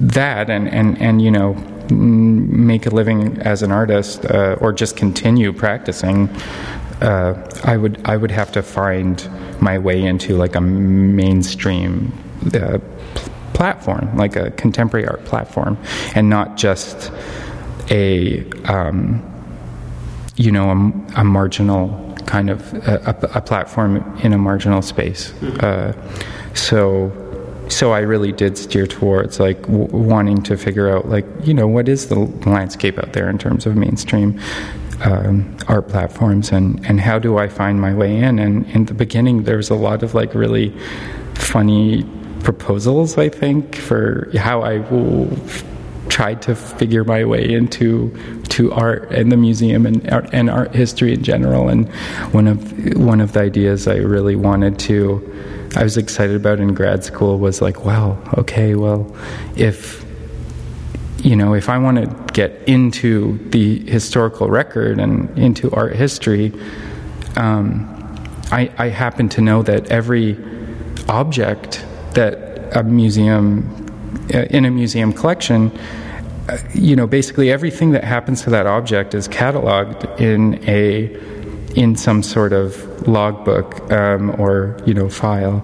that 0.00 0.50
and, 0.50 0.68
and, 0.68 1.00
and 1.00 1.20
you 1.22 1.30
know, 1.30 1.54
make 1.90 2.86
a 2.86 2.90
living 2.90 3.38
as 3.40 3.62
an 3.62 3.72
artist 3.72 4.24
uh, 4.26 4.56
or 4.60 4.72
just 4.72 4.96
continue 4.96 5.52
practicing, 5.52 6.28
uh, 7.00 7.48
I 7.64 7.76
would 7.76 8.00
I 8.04 8.16
would 8.16 8.30
have 8.30 8.52
to 8.52 8.62
find 8.62 9.28
my 9.60 9.78
way 9.78 10.04
into 10.04 10.36
like 10.36 10.56
a 10.56 10.60
mainstream 10.60 12.12
uh, 12.54 12.78
platform, 13.54 14.16
like 14.16 14.36
a 14.36 14.50
contemporary 14.52 15.06
art 15.06 15.24
platform, 15.24 15.78
and 16.14 16.28
not 16.28 16.56
just 16.56 17.12
a 17.90 18.44
um, 18.64 19.22
you 20.36 20.50
know 20.50 20.70
a, 20.70 21.20
a 21.20 21.24
marginal 21.24 22.07
kind 22.28 22.50
of 22.50 22.74
a, 22.86 23.30
a, 23.34 23.40
platform 23.40 23.96
in 24.22 24.34
a 24.34 24.38
marginal 24.38 24.82
space. 24.82 25.30
Mm-hmm. 25.30 25.56
Uh, 25.60 26.54
so, 26.54 27.10
so 27.68 27.92
I 27.92 28.00
really 28.00 28.32
did 28.32 28.58
steer 28.58 28.86
towards 28.86 29.40
like 29.40 29.62
w- 29.62 29.86
wanting 29.86 30.42
to 30.42 30.56
figure 30.56 30.90
out 30.94 31.08
like 31.08 31.24
you 31.42 31.54
know 31.54 31.66
what 31.66 31.88
is 31.88 32.08
the 32.08 32.18
landscape 32.46 32.98
out 32.98 33.14
there 33.14 33.30
in 33.30 33.38
terms 33.38 33.64
of 33.66 33.76
mainstream 33.76 34.38
um, 35.04 35.56
art 35.68 35.88
platforms 35.88 36.52
and 36.52 36.84
and 36.86 37.00
how 37.00 37.18
do 37.18 37.38
I 37.38 37.48
find 37.48 37.80
my 37.80 37.94
way 37.94 38.14
in? 38.16 38.38
And 38.38 38.66
in 38.76 38.84
the 38.84 38.94
beginning, 38.94 39.44
there 39.44 39.56
was 39.56 39.70
a 39.70 39.74
lot 39.88 40.02
of 40.02 40.14
like 40.14 40.34
really 40.34 40.68
funny 41.34 42.04
proposals. 42.44 43.16
I 43.16 43.30
think 43.30 43.74
for 43.74 44.28
how 44.36 44.60
I 44.60 44.78
will 44.90 45.28
tried 46.08 46.42
to 46.42 46.54
figure 46.54 47.04
my 47.04 47.24
way 47.24 47.52
into 47.52 48.10
to 48.48 48.72
art 48.72 49.10
and 49.12 49.30
the 49.30 49.36
museum 49.36 49.86
and 49.86 50.08
art, 50.10 50.28
and 50.32 50.50
art 50.50 50.74
history 50.74 51.12
in 51.12 51.22
general. 51.22 51.68
And 51.68 51.88
one 52.32 52.46
of 52.46 52.96
one 52.96 53.20
of 53.20 53.32
the 53.32 53.40
ideas 53.40 53.86
I 53.86 53.96
really 53.96 54.36
wanted 54.36 54.78
to, 54.80 55.70
I 55.76 55.82
was 55.82 55.96
excited 55.96 56.36
about 56.36 56.60
in 56.60 56.74
grad 56.74 57.04
school 57.04 57.38
was 57.38 57.60
like, 57.60 57.84
wow, 57.84 58.18
okay, 58.36 58.74
well, 58.74 59.14
if 59.56 60.04
you 61.18 61.34
know, 61.34 61.54
if 61.54 61.68
I 61.68 61.78
want 61.78 61.98
to 61.98 62.32
get 62.32 62.52
into 62.68 63.38
the 63.50 63.80
historical 63.90 64.48
record 64.48 65.00
and 65.00 65.36
into 65.36 65.70
art 65.72 65.96
history, 65.96 66.52
um, 67.36 67.94
I, 68.52 68.70
I 68.78 68.88
happen 68.88 69.28
to 69.30 69.40
know 69.40 69.62
that 69.62 69.88
every 69.88 70.38
object 71.08 71.84
that 72.14 72.76
a 72.76 72.82
museum, 72.82 73.86
in 74.30 74.64
a 74.64 74.70
museum 74.70 75.12
collection, 75.12 75.70
uh, 76.48 76.58
you 76.74 76.96
know, 76.96 77.06
basically 77.06 77.50
everything 77.50 77.90
that 77.92 78.04
happens 78.04 78.42
to 78.42 78.50
that 78.50 78.66
object 78.66 79.14
is 79.14 79.28
cataloged 79.28 80.20
in 80.20 80.62
a 80.68 81.14
in 81.76 81.94
some 81.94 82.22
sort 82.22 82.52
of 82.52 83.06
logbook 83.06 83.92
um, 83.92 84.30
or 84.40 84.76
you 84.86 84.94
know 84.94 85.08
file 85.08 85.62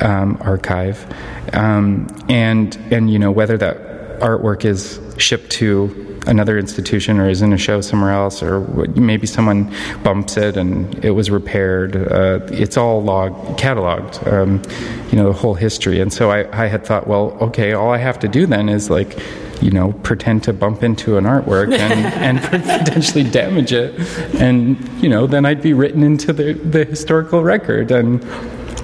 um, 0.00 0.38
archive, 0.40 1.06
um, 1.52 2.08
and 2.28 2.76
and 2.90 3.10
you 3.10 3.18
know 3.18 3.30
whether 3.30 3.56
that 3.58 3.76
artwork 4.20 4.64
is 4.64 5.00
shipped 5.18 5.50
to 5.50 6.11
another 6.26 6.58
institution 6.58 7.18
or 7.18 7.28
is 7.28 7.42
in 7.42 7.52
a 7.52 7.58
show 7.58 7.80
somewhere 7.80 8.12
else, 8.12 8.42
or 8.42 8.60
maybe 8.94 9.26
someone 9.26 9.74
bumps 10.02 10.36
it 10.36 10.56
and 10.56 11.04
it 11.04 11.10
was 11.10 11.30
repaired. 11.30 11.96
Uh, 11.96 12.40
it's 12.50 12.76
all 12.76 13.02
log 13.02 13.32
cataloged, 13.58 14.26
um, 14.32 14.62
you 15.10 15.18
know, 15.18 15.26
the 15.26 15.38
whole 15.38 15.54
history. 15.54 16.00
And 16.00 16.12
so 16.12 16.30
I, 16.30 16.64
I 16.64 16.66
had 16.66 16.84
thought, 16.84 17.06
well, 17.06 17.36
okay, 17.40 17.72
all 17.72 17.90
I 17.90 17.98
have 17.98 18.18
to 18.20 18.28
do 18.28 18.46
then 18.46 18.68
is 18.68 18.90
like 18.90 19.18
you 19.60 19.70
know, 19.70 19.92
pretend 20.02 20.42
to 20.42 20.52
bump 20.52 20.82
into 20.82 21.16
an 21.16 21.24
artwork 21.24 21.72
and, 21.78 22.40
and 22.40 22.42
potentially 22.42 23.22
damage 23.22 23.72
it. 23.72 23.94
And, 24.34 24.76
you 25.00 25.08
know, 25.08 25.28
then 25.28 25.46
I'd 25.46 25.62
be 25.62 25.72
written 25.72 26.02
into 26.02 26.32
the, 26.32 26.54
the 26.54 26.84
historical 26.84 27.44
record. 27.44 27.92
And 27.92 28.20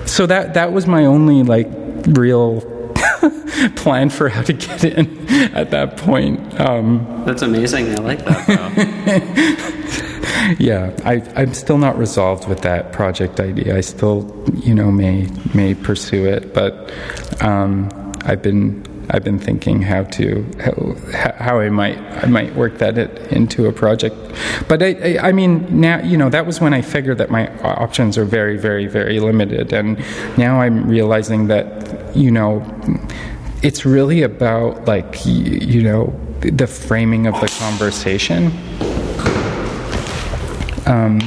so 0.08 0.24
that, 0.26 0.54
that 0.54 0.72
was 0.72 0.86
my 0.86 1.04
only, 1.04 1.42
like, 1.42 1.66
real 2.06 2.60
plan 3.76 4.10
for 4.10 4.28
how 4.28 4.42
to 4.42 4.52
get 4.52 4.84
in 4.84 5.28
at 5.54 5.70
that 5.70 5.96
point. 5.96 6.60
Um, 6.60 7.24
That's 7.26 7.42
amazing. 7.42 7.90
I 7.90 8.02
like 8.02 8.24
that. 8.24 9.76
yeah, 10.58 10.96
I, 11.04 11.22
I'm 11.36 11.54
still 11.54 11.78
not 11.78 11.98
resolved 11.98 12.48
with 12.48 12.60
that 12.62 12.92
project 12.92 13.40
idea. 13.40 13.76
I 13.76 13.80
still, 13.80 14.44
you 14.54 14.74
know, 14.74 14.90
may 14.90 15.28
may 15.54 15.74
pursue 15.74 16.26
it, 16.26 16.54
but 16.54 16.92
um, 17.40 17.88
I've 18.24 18.42
been 18.42 18.82
I've 19.10 19.24
been 19.24 19.38
thinking 19.38 19.82
how 19.82 20.04
to 20.04 20.44
how, 20.60 21.32
how 21.38 21.60
I 21.60 21.70
might 21.70 21.98
I 22.22 22.26
might 22.26 22.54
work 22.54 22.78
that 22.78 22.98
into 23.32 23.66
a 23.66 23.72
project. 23.72 24.14
But 24.68 24.82
I, 24.82 25.16
I, 25.16 25.28
I 25.28 25.32
mean 25.32 25.80
now 25.80 26.02
you 26.02 26.16
know 26.16 26.28
that 26.28 26.46
was 26.46 26.60
when 26.60 26.74
I 26.74 26.82
figured 26.82 27.18
that 27.18 27.30
my 27.30 27.48
options 27.62 28.18
are 28.18 28.24
very 28.24 28.58
very 28.58 28.86
very 28.86 29.18
limited, 29.20 29.72
and 29.72 29.98
now 30.36 30.60
I'm 30.60 30.86
realizing 30.86 31.46
that 31.48 32.14
you 32.16 32.30
know 32.30 32.62
it's 33.62 33.86
really 33.86 34.22
about 34.22 34.84
like 34.86 35.24
you 35.24 35.82
know 35.82 36.14
the 36.40 36.66
framing 36.66 37.26
of 37.26 37.34
the 37.40 37.48
conversation. 37.58 38.52
Um, 40.86 41.20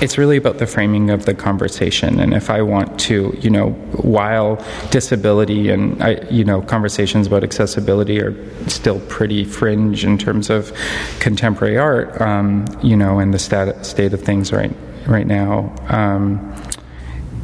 it's 0.00 0.16
really 0.16 0.36
about 0.36 0.58
the 0.58 0.66
framing 0.66 1.10
of 1.10 1.26
the 1.26 1.34
conversation. 1.34 2.20
And 2.20 2.32
if 2.32 2.48
I 2.48 2.62
want 2.62 2.98
to, 3.00 3.36
you 3.40 3.50
know, 3.50 3.70
while 3.70 4.64
disability 4.90 5.68
and, 5.68 6.02
I, 6.02 6.22
you 6.30 6.42
know, 6.42 6.62
conversations 6.62 7.26
about 7.26 7.44
accessibility 7.44 8.20
are 8.20 8.34
still 8.68 9.00
pretty 9.00 9.44
fringe 9.44 10.04
in 10.04 10.16
terms 10.16 10.48
of 10.48 10.72
contemporary 11.18 11.76
art, 11.76 12.18
um, 12.20 12.66
you 12.82 12.96
know, 12.96 13.18
and 13.18 13.34
the 13.34 13.38
stat- 13.38 13.84
state 13.84 14.14
of 14.14 14.22
things 14.22 14.52
right, 14.52 14.74
right 15.06 15.26
now, 15.26 15.74
um, 15.88 16.54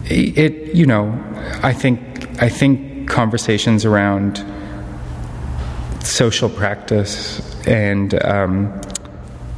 it, 0.07 0.75
you 0.75 0.87
know, 0.87 1.13
I 1.63 1.73
think, 1.73 2.41
I 2.41 2.49
think 2.49 3.09
conversations 3.09 3.85
around 3.85 4.43
social 6.03 6.49
practice 6.49 7.43
and, 7.67 8.15
um, 8.25 8.81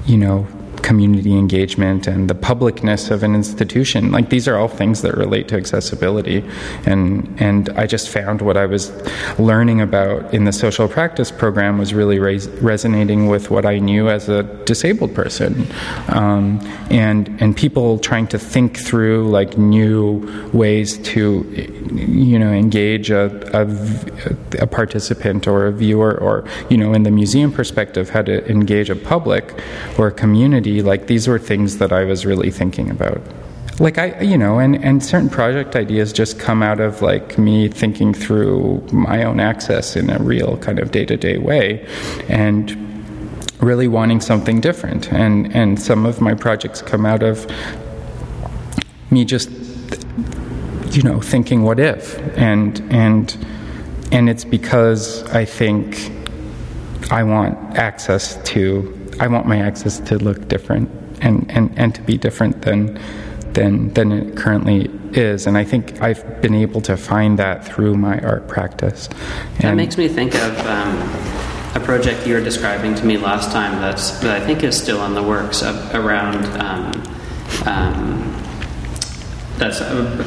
you 0.07 0.17
know, 0.17 0.49
community 0.83 1.37
engagement 1.37 2.07
and 2.07 2.29
the 2.29 2.35
publicness 2.35 3.11
of 3.11 3.23
an 3.23 3.35
institution. 3.35 4.11
Like 4.12 4.31
these 4.31 4.49
are 4.49 4.57
all 4.57 4.69
things 4.69 5.03
that 5.03 5.17
relate 5.17 5.49
to 5.49 5.57
accessibility, 5.57 6.45
and 6.87 7.35
and 7.41 7.69
I 7.71 7.87
just 7.87 8.09
found 8.09 8.43
what 8.43 8.57
I 8.57 8.67
was 8.67 8.93
learning 9.38 9.81
about 9.81 10.33
in 10.33 10.45
the 10.45 10.53
social 10.53 10.88
practice 10.88 11.31
program 11.31 11.79
was 11.79 11.95
really 11.95 12.19
res- 12.19 12.49
resonating 12.62 13.29
with 13.29 13.51
what 13.51 13.64
I 13.64 13.79
knew 13.79 14.09
as 14.09 14.29
a 14.29 14.43
disabled 14.64 15.14
person, 15.14 15.67
um, 16.09 16.61
and 16.91 17.29
and 17.41 17.57
people 17.57 17.99
trying 17.99 18.27
to 18.29 18.38
think 18.38 18.79
through 18.79 19.29
like 19.31 19.57
new 19.59 20.51
ways 20.53 20.99
to 20.99 21.45
you 21.93 22.38
know 22.38 22.53
engage 22.53 23.11
a, 23.11 23.25
a, 23.53 24.62
a 24.62 24.67
participant 24.67 25.47
or 25.47 25.67
a 25.67 25.73
viewer 25.73 26.17
or 26.19 26.45
you 26.69 26.77
know 26.77 26.93
in 26.93 27.03
the 27.03 27.11
museum 27.11 27.53
perspective 27.53 28.11
how 28.11 28.23
to 28.23 28.47
engage 28.51 28.91
a 28.91 28.97
public 28.97 29.45
or 29.99 30.09
a 30.09 30.12
community 30.12 30.67
like 30.83 31.07
these 31.07 31.28
were 31.28 31.38
things 31.38 31.78
that 31.78 31.92
I 31.92 32.04
was 32.04 32.24
really 32.24 32.50
thinking 32.50 32.90
about. 32.90 33.20
Like 33.81 33.96
I, 33.98 34.20
you 34.20 34.37
know, 34.37 34.59
and, 34.59 34.83
and 34.85 35.04
certain 35.04 35.28
project 35.28 35.76
ideas 35.76 36.12
just 36.12 36.38
come 36.38 36.62
out 36.62 36.81
of 36.81 37.00
like 37.00 37.38
me 37.38 37.68
thinking 37.68 38.12
through 38.12 38.85
my 38.92 39.22
own 39.22 39.38
access 39.38 39.94
in 39.94 40.11
a 40.11 40.18
real 40.18 40.57
kind 40.59 40.78
of 40.81 40.90
day 40.90 41.04
to 41.07 41.16
day 41.16 41.38
way, 41.38 41.87
and 42.28 42.76
really 43.61 43.88
wanting 43.88 44.20
something 44.20 44.61
different. 44.61 45.12
And 45.12 45.54
and 45.54 45.81
some 45.81 46.07
of 46.07 46.20
my 46.20 46.35
projects 46.35 46.83
come 46.83 47.07
out 47.07 47.22
of 47.22 47.46
me 49.11 49.24
just, 49.24 49.50
you 50.90 51.02
know, 51.02 51.20
thinking 51.20 51.62
what 51.62 51.78
if, 51.78 52.18
and 52.37 52.81
and 52.90 53.37
and 54.11 54.28
it's 54.28 54.44
because 54.44 55.22
I 55.31 55.44
think 55.44 56.11
I 57.12 57.22
want 57.22 57.57
access 57.78 58.42
to 58.50 58.98
I 59.20 59.28
want 59.28 59.46
my 59.46 59.59
access 59.59 59.98
to 60.00 60.16
look 60.18 60.48
different 60.48 60.90
and, 61.20 61.50
and, 61.50 61.76
and 61.78 61.94
to 61.94 62.02
be 62.02 62.16
different 62.16 62.62
than, 62.62 63.00
than, 63.52 63.92
than 63.94 64.12
it 64.12 64.37
currently 64.37 64.90
is. 65.12 65.46
And 65.46 65.57
I 65.57 65.64
think 65.64 66.00
I've 66.00 66.40
been 66.40 66.54
able 66.54 66.81
to 66.83 66.96
find 66.96 67.38
that 67.38 67.64
through 67.64 67.96
my 67.96 68.20
art 68.20 68.46
practice. 68.48 69.09
And 69.57 69.64
that 69.64 69.74
makes 69.74 69.98
me 69.98 70.09
think 70.09 70.35
of 70.35 70.59
um, 70.66 70.96
a 71.74 71.81
project 71.85 72.26
you 72.26 72.35
were 72.35 72.44
describing 72.44 72.94
to 72.94 73.04
me 73.04 73.16
last 73.16 73.50
time 73.50 73.81
that's, 73.81 74.11
that 74.20 74.40
I 74.40 74.44
think 74.44 74.62
is 74.62 74.81
still 74.81 75.04
in 75.07 75.14
the 75.14 75.22
works 75.22 75.62
of, 75.62 75.94
around. 75.94 76.44
Um, 76.61 77.16
um, 77.66 78.35
that's 79.59 79.81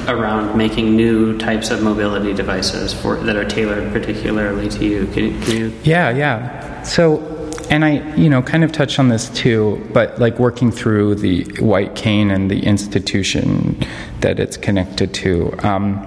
around 0.09 0.57
making 0.57 0.95
new 0.95 1.37
types 1.37 1.71
of 1.71 1.81
mobility 1.81 2.33
devices 2.33 2.93
for 2.93 3.15
that 3.15 3.37
are 3.37 3.45
tailored 3.45 3.91
particularly 3.93 4.67
to 4.67 4.85
you. 4.85 5.05
Can, 5.07 5.41
can 5.41 5.57
you? 5.57 5.79
Yeah, 5.83 6.09
yeah. 6.09 6.83
So 6.83 7.40
and 7.71 7.85
I, 7.85 8.15
you 8.15 8.29
know, 8.29 8.41
kind 8.41 8.65
of 8.65 8.73
touched 8.73 8.99
on 8.99 9.07
this 9.07 9.29
too, 9.29 9.81
but 9.93 10.19
like 10.19 10.37
working 10.37 10.71
through 10.71 11.15
the 11.15 11.45
white 11.61 11.95
cane 11.95 12.29
and 12.29 12.51
the 12.51 12.59
institution 12.59 13.81
that 14.19 14.41
it's 14.41 14.57
connected 14.57 15.13
to, 15.15 15.53
um, 15.65 16.05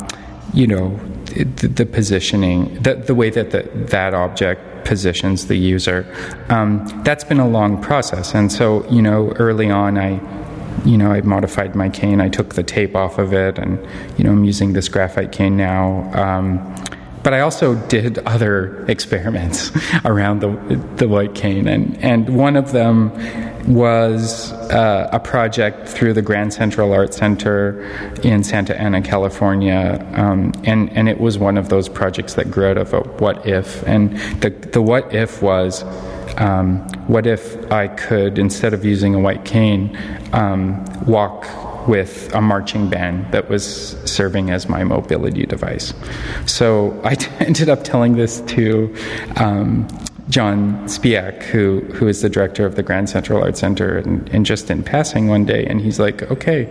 you 0.53 0.67
know, 0.67 0.95
the, 1.25 1.69
the, 1.69 1.87
positioning, 1.87 2.81
the, 2.83 2.97
the 2.97 3.15
way 3.15 3.31
that 3.31 3.51
the, 3.51 3.63
that 3.87 4.13
object 4.13 4.85
positions 4.85 5.47
the 5.47 5.57
user, 5.57 6.07
um, 6.51 6.87
that's 7.03 7.25
been 7.25 7.41
a 7.41 7.49
long 7.49 7.83
process. 7.83 8.35
And 8.35 8.53
so, 8.53 8.87
you 8.91 9.01
know, 9.01 9.31
early 9.39 9.71
on, 9.71 9.97
I, 9.97 10.21
you 10.85 10.99
know, 10.99 11.13
I 11.13 11.23
modified 11.23 11.75
my 11.75 11.89
cane. 11.89 12.21
I 12.21 12.29
took 12.29 12.57
the 12.57 12.63
tape 12.63 12.95
off 12.95 13.17
of 13.17 13.33
it, 13.33 13.59
and 13.59 13.79
you 14.19 14.25
know, 14.25 14.33
I'm 14.33 14.45
using 14.45 14.75
this 14.75 14.89
graphite 14.89 15.33
cane 15.33 15.57
now. 15.57 16.11
Um, 16.13 16.59
but 17.25 17.33
I 17.33 17.41
also 17.41 17.75
did 17.89 18.19
other 18.19 18.85
experiments 18.87 19.73
around 20.05 20.41
the, 20.41 20.51
the 20.97 21.09
white 21.09 21.35
cane, 21.35 21.67
and, 21.67 21.97
and 22.05 22.37
one 22.37 22.55
of 22.55 22.73
them 22.73 23.11
was 23.67 24.53
uh, 24.53 25.09
a 25.11 25.19
project 25.19 25.89
through 25.89 26.13
the 26.13 26.21
Grand 26.21 26.53
Central 26.53 26.93
Art 26.93 27.15
Center 27.15 27.83
in 28.23 28.45
Santa 28.45 28.79
Ana, 28.79 29.01
California, 29.01 30.07
um, 30.15 30.53
and 30.65 30.93
and 30.93 31.09
it 31.09 31.19
was 31.19 31.39
one 31.39 31.57
of 31.57 31.71
those 31.71 31.89
projects 31.89 32.35
that 32.35 32.51
grew 32.51 32.67
out 32.67 32.77
of 32.77 32.93
a 32.93 33.01
what 33.01 33.47
if, 33.47 33.83
and 33.89 34.17
the 34.43 34.51
the 34.51 34.83
what 34.83 35.13
if 35.13 35.43
was. 35.43 35.85
Um, 36.37 36.81
what 37.07 37.29
if 37.29 37.71
I 37.71 37.87
could, 37.87 38.41
instead 38.41 38.75
of 38.75 38.85
using 38.85 39.15
a 39.15 39.21
white 39.21 39.45
cane, 39.45 39.97
um, 40.33 40.85
walk 41.07 41.47
with 41.87 42.33
a 42.35 42.41
marching 42.41 42.89
band 42.89 43.31
that 43.33 43.49
was 43.49 43.97
serving 44.05 44.51
as 44.51 44.69
my 44.69 44.85
mobility 44.85 45.47
device. 45.47 45.95
So 46.47 46.99
I 47.05 47.15
t- 47.15 47.31
ended 47.41 47.69
up 47.69 47.85
telling 47.85 48.17
this 48.17 48.41
to 48.43 48.95
um, 49.37 49.87
John 50.31 50.85
Spiak, 50.85 51.43
who 51.43 51.81
who 51.93 52.09
is 52.09 52.23
the 52.23 52.31
director 52.31 52.65
of 52.65 52.77
the 52.77 52.83
Grand 52.83 53.11
Central 53.11 53.43
Art 53.43 53.57
Center, 53.59 53.99
and, 53.99 54.27
and 54.31 54.47
just 54.47 54.71
in 54.71 54.83
passing 54.83 55.29
one 55.29 55.45
day, 55.45 55.67
and 55.67 55.81
he's 55.81 56.01
like, 56.01 56.23
"Okay, 56.31 56.67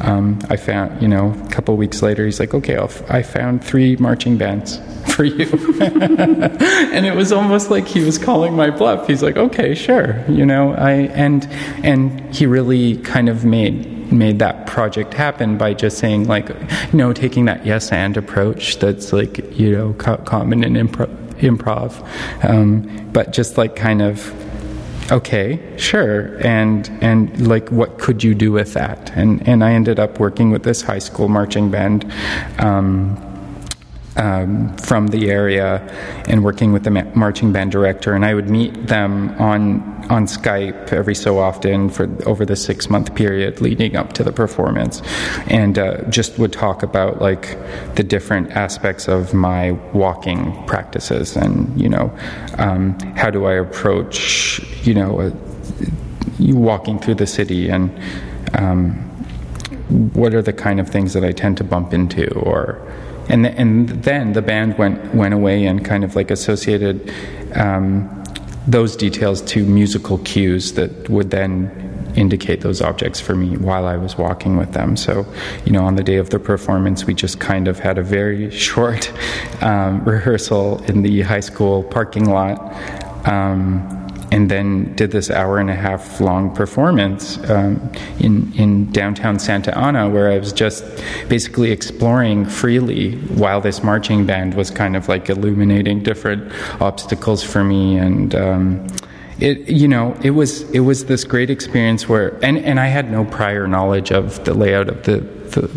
um, 0.00 0.38
I 0.48 0.56
found," 0.56 1.02
you 1.02 1.08
know, 1.08 1.34
a 1.44 1.48
couple 1.50 1.76
weeks 1.76 2.00
later, 2.00 2.24
he's 2.24 2.40
like, 2.40 2.54
"Okay, 2.54 2.76
f- 2.76 3.08
I 3.10 3.22
found 3.22 3.62
three 3.62 3.96
marching 3.96 4.38
bands 4.38 4.80
for 5.14 5.24
you," 5.24 5.44
and 5.82 7.04
it 7.04 7.14
was 7.14 7.30
almost 7.30 7.70
like 7.70 7.86
he 7.86 8.02
was 8.02 8.16
calling 8.18 8.54
my 8.56 8.70
bluff. 8.70 9.06
He's 9.06 9.22
like, 9.22 9.36
"Okay, 9.36 9.74
sure," 9.74 10.24
you 10.28 10.46
know, 10.46 10.72
I 10.72 10.92
and 11.12 11.46
and 11.82 12.34
he 12.34 12.46
really 12.46 12.96
kind 12.98 13.28
of 13.28 13.44
made 13.44 13.90
made 14.12 14.38
that 14.38 14.66
project 14.66 15.12
happen 15.14 15.58
by 15.58 15.74
just 15.74 15.98
saying 15.98 16.26
like 16.28 16.48
you 16.48 16.98
know 16.98 17.12
taking 17.12 17.46
that 17.46 17.64
yes 17.66 17.90
and 17.90 18.16
approach 18.16 18.78
that's 18.78 19.12
like 19.12 19.38
you 19.58 19.72
know 19.72 19.92
co- 19.94 20.18
common 20.18 20.62
in 20.62 20.74
improv 20.74 21.10
improv, 21.44 21.92
um, 22.44 23.10
but 23.12 23.32
just 23.32 23.56
like 23.56 23.76
kind 23.76 24.02
of 24.02 24.32
okay 25.12 25.60
sure 25.76 26.38
and 26.46 26.88
and 27.02 27.46
like 27.46 27.68
what 27.70 27.98
could 27.98 28.24
you 28.24 28.34
do 28.34 28.50
with 28.50 28.72
that? 28.72 29.10
And 29.14 29.46
and 29.46 29.62
i 29.62 29.72
ended 29.72 29.98
up 29.98 30.18
working 30.18 30.50
with 30.50 30.62
this 30.62 30.80
high 30.82 30.98
school 30.98 31.28
marching 31.28 31.70
band 31.70 32.10
um, 32.58 33.16
um, 34.16 34.76
from 34.78 35.08
the 35.08 35.30
area 35.30 35.80
and 36.28 36.44
working 36.44 36.72
with 36.72 36.84
the 36.84 36.90
ma- 36.90 37.10
marching 37.14 37.52
band 37.52 37.72
director, 37.72 38.14
and 38.14 38.24
I 38.24 38.34
would 38.34 38.48
meet 38.48 38.86
them 38.86 39.30
on 39.40 39.94
on 40.10 40.26
Skype 40.26 40.92
every 40.92 41.14
so 41.14 41.38
often 41.38 41.88
for 41.88 42.08
over 42.26 42.44
the 42.44 42.56
six 42.56 42.90
month 42.90 43.14
period 43.14 43.60
leading 43.60 43.96
up 43.96 44.12
to 44.14 44.24
the 44.24 44.32
performance, 44.32 45.02
and 45.46 45.78
uh, 45.78 46.02
just 46.10 46.38
would 46.38 46.52
talk 46.52 46.82
about 46.82 47.20
like 47.20 47.58
the 47.96 48.02
different 48.02 48.50
aspects 48.52 49.08
of 49.08 49.34
my 49.34 49.72
walking 49.92 50.52
practices, 50.66 51.36
and 51.36 51.80
you 51.80 51.88
know, 51.88 52.16
um, 52.58 52.98
how 53.16 53.30
do 53.30 53.46
I 53.46 53.54
approach 53.54 54.60
you 54.86 54.94
know, 54.94 55.20
uh, 55.20 55.30
walking 56.38 56.98
through 56.98 57.16
the 57.16 57.26
city 57.26 57.68
and. 57.68 57.90
Um, 58.54 59.10
what 60.14 60.32
are 60.34 60.40
the 60.40 60.52
kind 60.52 60.80
of 60.80 60.88
things 60.88 61.12
that 61.12 61.24
I 61.24 61.32
tend 61.32 61.58
to 61.58 61.64
bump 61.64 61.92
into, 61.92 62.32
or 62.38 62.80
and 63.28 63.46
and 63.46 63.88
then 63.88 64.32
the 64.32 64.42
band 64.42 64.78
went 64.78 65.14
went 65.14 65.34
away 65.34 65.66
and 65.66 65.84
kind 65.84 66.04
of 66.04 66.16
like 66.16 66.30
associated 66.30 67.12
um, 67.54 68.24
those 68.66 68.96
details 68.96 69.42
to 69.42 69.64
musical 69.64 70.18
cues 70.18 70.72
that 70.74 71.08
would 71.08 71.30
then 71.30 71.70
indicate 72.16 72.60
those 72.60 72.80
objects 72.80 73.20
for 73.20 73.34
me 73.34 73.56
while 73.56 73.86
I 73.86 73.96
was 73.96 74.16
walking 74.16 74.56
with 74.56 74.72
them. 74.72 74.96
So, 74.96 75.26
you 75.64 75.72
know, 75.72 75.84
on 75.84 75.96
the 75.96 76.02
day 76.02 76.16
of 76.16 76.30
the 76.30 76.38
performance, 76.38 77.06
we 77.06 77.14
just 77.14 77.40
kind 77.40 77.68
of 77.68 77.78
had 77.78 77.98
a 77.98 78.02
very 78.02 78.50
short 78.66 79.12
um, 79.62 80.04
rehearsal 80.04 80.82
in 80.84 81.02
the 81.02 81.22
high 81.22 81.40
school 81.40 81.82
parking 81.82 82.26
lot. 82.30 82.58
Um, 83.28 84.03
and 84.34 84.50
then 84.50 84.92
did 84.96 85.12
this 85.12 85.30
hour 85.30 85.58
and 85.58 85.70
a 85.70 85.74
half 85.76 86.20
long 86.20 86.52
performance 86.52 87.38
um, 87.48 87.80
in 88.18 88.52
in 88.54 88.90
downtown 88.90 89.38
Santa 89.38 89.72
Ana, 89.78 90.10
where 90.10 90.28
I 90.32 90.38
was 90.38 90.52
just 90.52 90.84
basically 91.28 91.70
exploring 91.70 92.44
freely 92.44 93.12
while 93.42 93.60
this 93.60 93.84
marching 93.84 94.26
band 94.26 94.54
was 94.54 94.72
kind 94.72 94.96
of 94.96 95.08
like 95.08 95.30
illuminating 95.30 96.02
different 96.02 96.52
obstacles 96.80 97.42
for 97.42 97.62
me 97.64 97.96
and. 97.96 98.34
Um, 98.34 98.86
it 99.40 99.68
you 99.68 99.88
know 99.88 100.16
it 100.22 100.30
was 100.30 100.62
it 100.70 100.80
was 100.80 101.06
this 101.06 101.24
great 101.24 101.50
experience 101.50 102.08
where 102.08 102.38
and, 102.44 102.56
and 102.56 102.78
I 102.78 102.86
had 102.86 103.10
no 103.10 103.24
prior 103.24 103.66
knowledge 103.66 104.12
of 104.12 104.44
the 104.44 104.54
layout 104.54 104.88
of 104.88 105.02
the, 105.02 105.18
the 105.50 105.68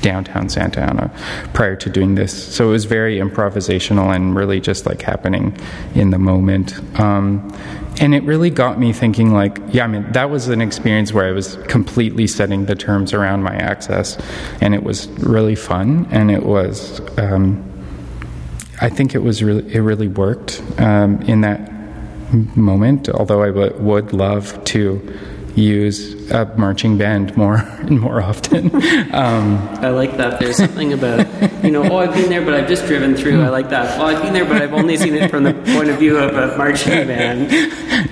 downtown 0.00 0.48
Santa 0.48 0.80
Ana 0.80 1.10
prior 1.52 1.76
to 1.76 1.90
doing 1.90 2.14
this. 2.14 2.32
So 2.54 2.68
it 2.68 2.70
was 2.70 2.84
very 2.84 3.18
improvisational 3.18 4.14
and 4.14 4.34
really 4.34 4.60
just 4.60 4.86
like 4.86 5.02
happening 5.02 5.58
in 5.94 6.10
the 6.10 6.18
moment. 6.18 6.78
Um, 6.98 7.52
and 8.00 8.14
it 8.14 8.22
really 8.24 8.50
got 8.50 8.78
me 8.78 8.92
thinking 8.92 9.32
like 9.32 9.58
yeah 9.68 9.84
i 9.84 9.86
mean 9.86 10.10
that 10.12 10.30
was 10.30 10.48
an 10.48 10.60
experience 10.60 11.12
where 11.12 11.26
i 11.26 11.32
was 11.32 11.56
completely 11.68 12.26
setting 12.26 12.66
the 12.66 12.74
terms 12.74 13.12
around 13.12 13.42
my 13.42 13.54
access 13.54 14.18
and 14.60 14.74
it 14.74 14.82
was 14.82 15.06
really 15.20 15.54
fun 15.54 16.06
and 16.10 16.30
it 16.30 16.44
was 16.44 17.00
um, 17.18 17.62
i 18.80 18.88
think 18.88 19.14
it 19.14 19.20
was 19.22 19.42
really 19.42 19.74
it 19.74 19.80
really 19.80 20.08
worked 20.08 20.62
um, 20.78 21.20
in 21.22 21.40
that 21.40 21.72
moment 22.56 23.08
although 23.10 23.42
I 23.42 23.48
w- 23.48 23.72
would 23.78 24.12
love 24.12 24.62
to 24.64 25.00
use 25.56 26.30
a 26.30 26.44
marching 26.56 26.98
band 26.98 27.36
more 27.36 27.56
and 27.80 28.00
more 28.00 28.20
often. 28.22 28.74
Um, 29.14 29.58
I 29.80 29.88
like 29.88 30.16
that. 30.18 30.38
There's 30.38 30.56
something 30.56 30.92
about 30.92 31.26
you 31.64 31.70
know, 31.70 31.82
oh, 31.82 31.98
I've 31.98 32.14
been 32.14 32.28
there, 32.28 32.44
but 32.44 32.54
I've 32.54 32.68
just 32.68 32.86
driven 32.86 33.16
through. 33.16 33.42
I 33.42 33.48
like 33.48 33.70
that. 33.70 33.98
Oh, 33.98 34.04
I've 34.04 34.22
been 34.22 34.34
there, 34.34 34.44
but 34.44 34.60
I've 34.62 34.74
only 34.74 34.96
seen 34.96 35.14
it 35.14 35.30
from 35.30 35.44
the 35.44 35.54
point 35.54 35.88
of 35.88 35.98
view 35.98 36.18
of 36.18 36.36
a 36.36 36.56
marching 36.56 37.06
band. 37.06 37.50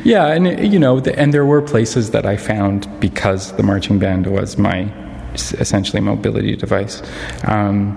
Yeah, 0.05 0.27
and 0.29 0.73
you 0.73 0.79
know, 0.79 1.01
the, 1.01 1.19
and 1.19 1.33
there 1.33 1.47
were 1.47 1.63
places 1.63 2.11
that 2.11 2.27
I 2.27 2.37
found 2.37 2.89
because 3.01 3.53
the 3.53 3.63
marching 3.63 3.99
band 3.99 4.27
was 4.27 4.59
my 4.59 4.93
essentially 5.35 6.01
mobility 6.01 6.57
device. 6.57 7.03
Um, 7.45 7.97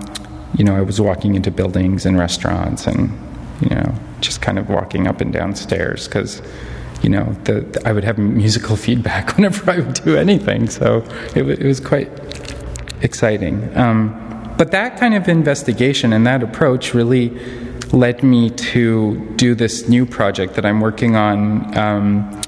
you 0.56 0.64
know, 0.64 0.74
I 0.76 0.80
was 0.80 1.00
walking 1.00 1.34
into 1.34 1.50
buildings 1.50 2.06
and 2.06 2.18
restaurants, 2.18 2.86
and 2.86 3.10
you 3.60 3.70
know, 3.70 3.94
just 4.20 4.40
kind 4.40 4.58
of 4.58 4.68
walking 4.68 5.06
up 5.06 5.20
and 5.20 5.32
down 5.32 5.54
stairs 5.54 6.06
because 6.08 6.42
you 7.02 7.08
know, 7.08 7.32
the, 7.44 7.60
the, 7.60 7.82
I 7.86 7.92
would 7.92 8.04
have 8.04 8.18
musical 8.18 8.76
feedback 8.76 9.24
whenever 9.36 9.70
I 9.70 9.78
would 9.80 9.94
do 9.94 10.16
anything. 10.16 10.68
So 10.68 10.98
it, 11.34 11.40
w- 11.40 11.56
it 11.58 11.66
was 11.66 11.80
quite 11.80 12.10
exciting. 13.02 13.76
Um, 13.76 14.24
but 14.58 14.72
that 14.72 14.98
kind 14.98 15.14
of 15.14 15.28
investigation 15.28 16.12
and 16.12 16.26
that 16.26 16.42
approach 16.42 16.94
really 16.94 17.28
led 17.92 18.22
me 18.22 18.50
to 18.50 19.16
do 19.36 19.54
this 19.54 19.88
new 19.88 20.04
project 20.04 20.54
that 20.54 20.66
I'm 20.66 20.80
working 20.80 21.16
on 21.16 21.76
um, 21.78 22.42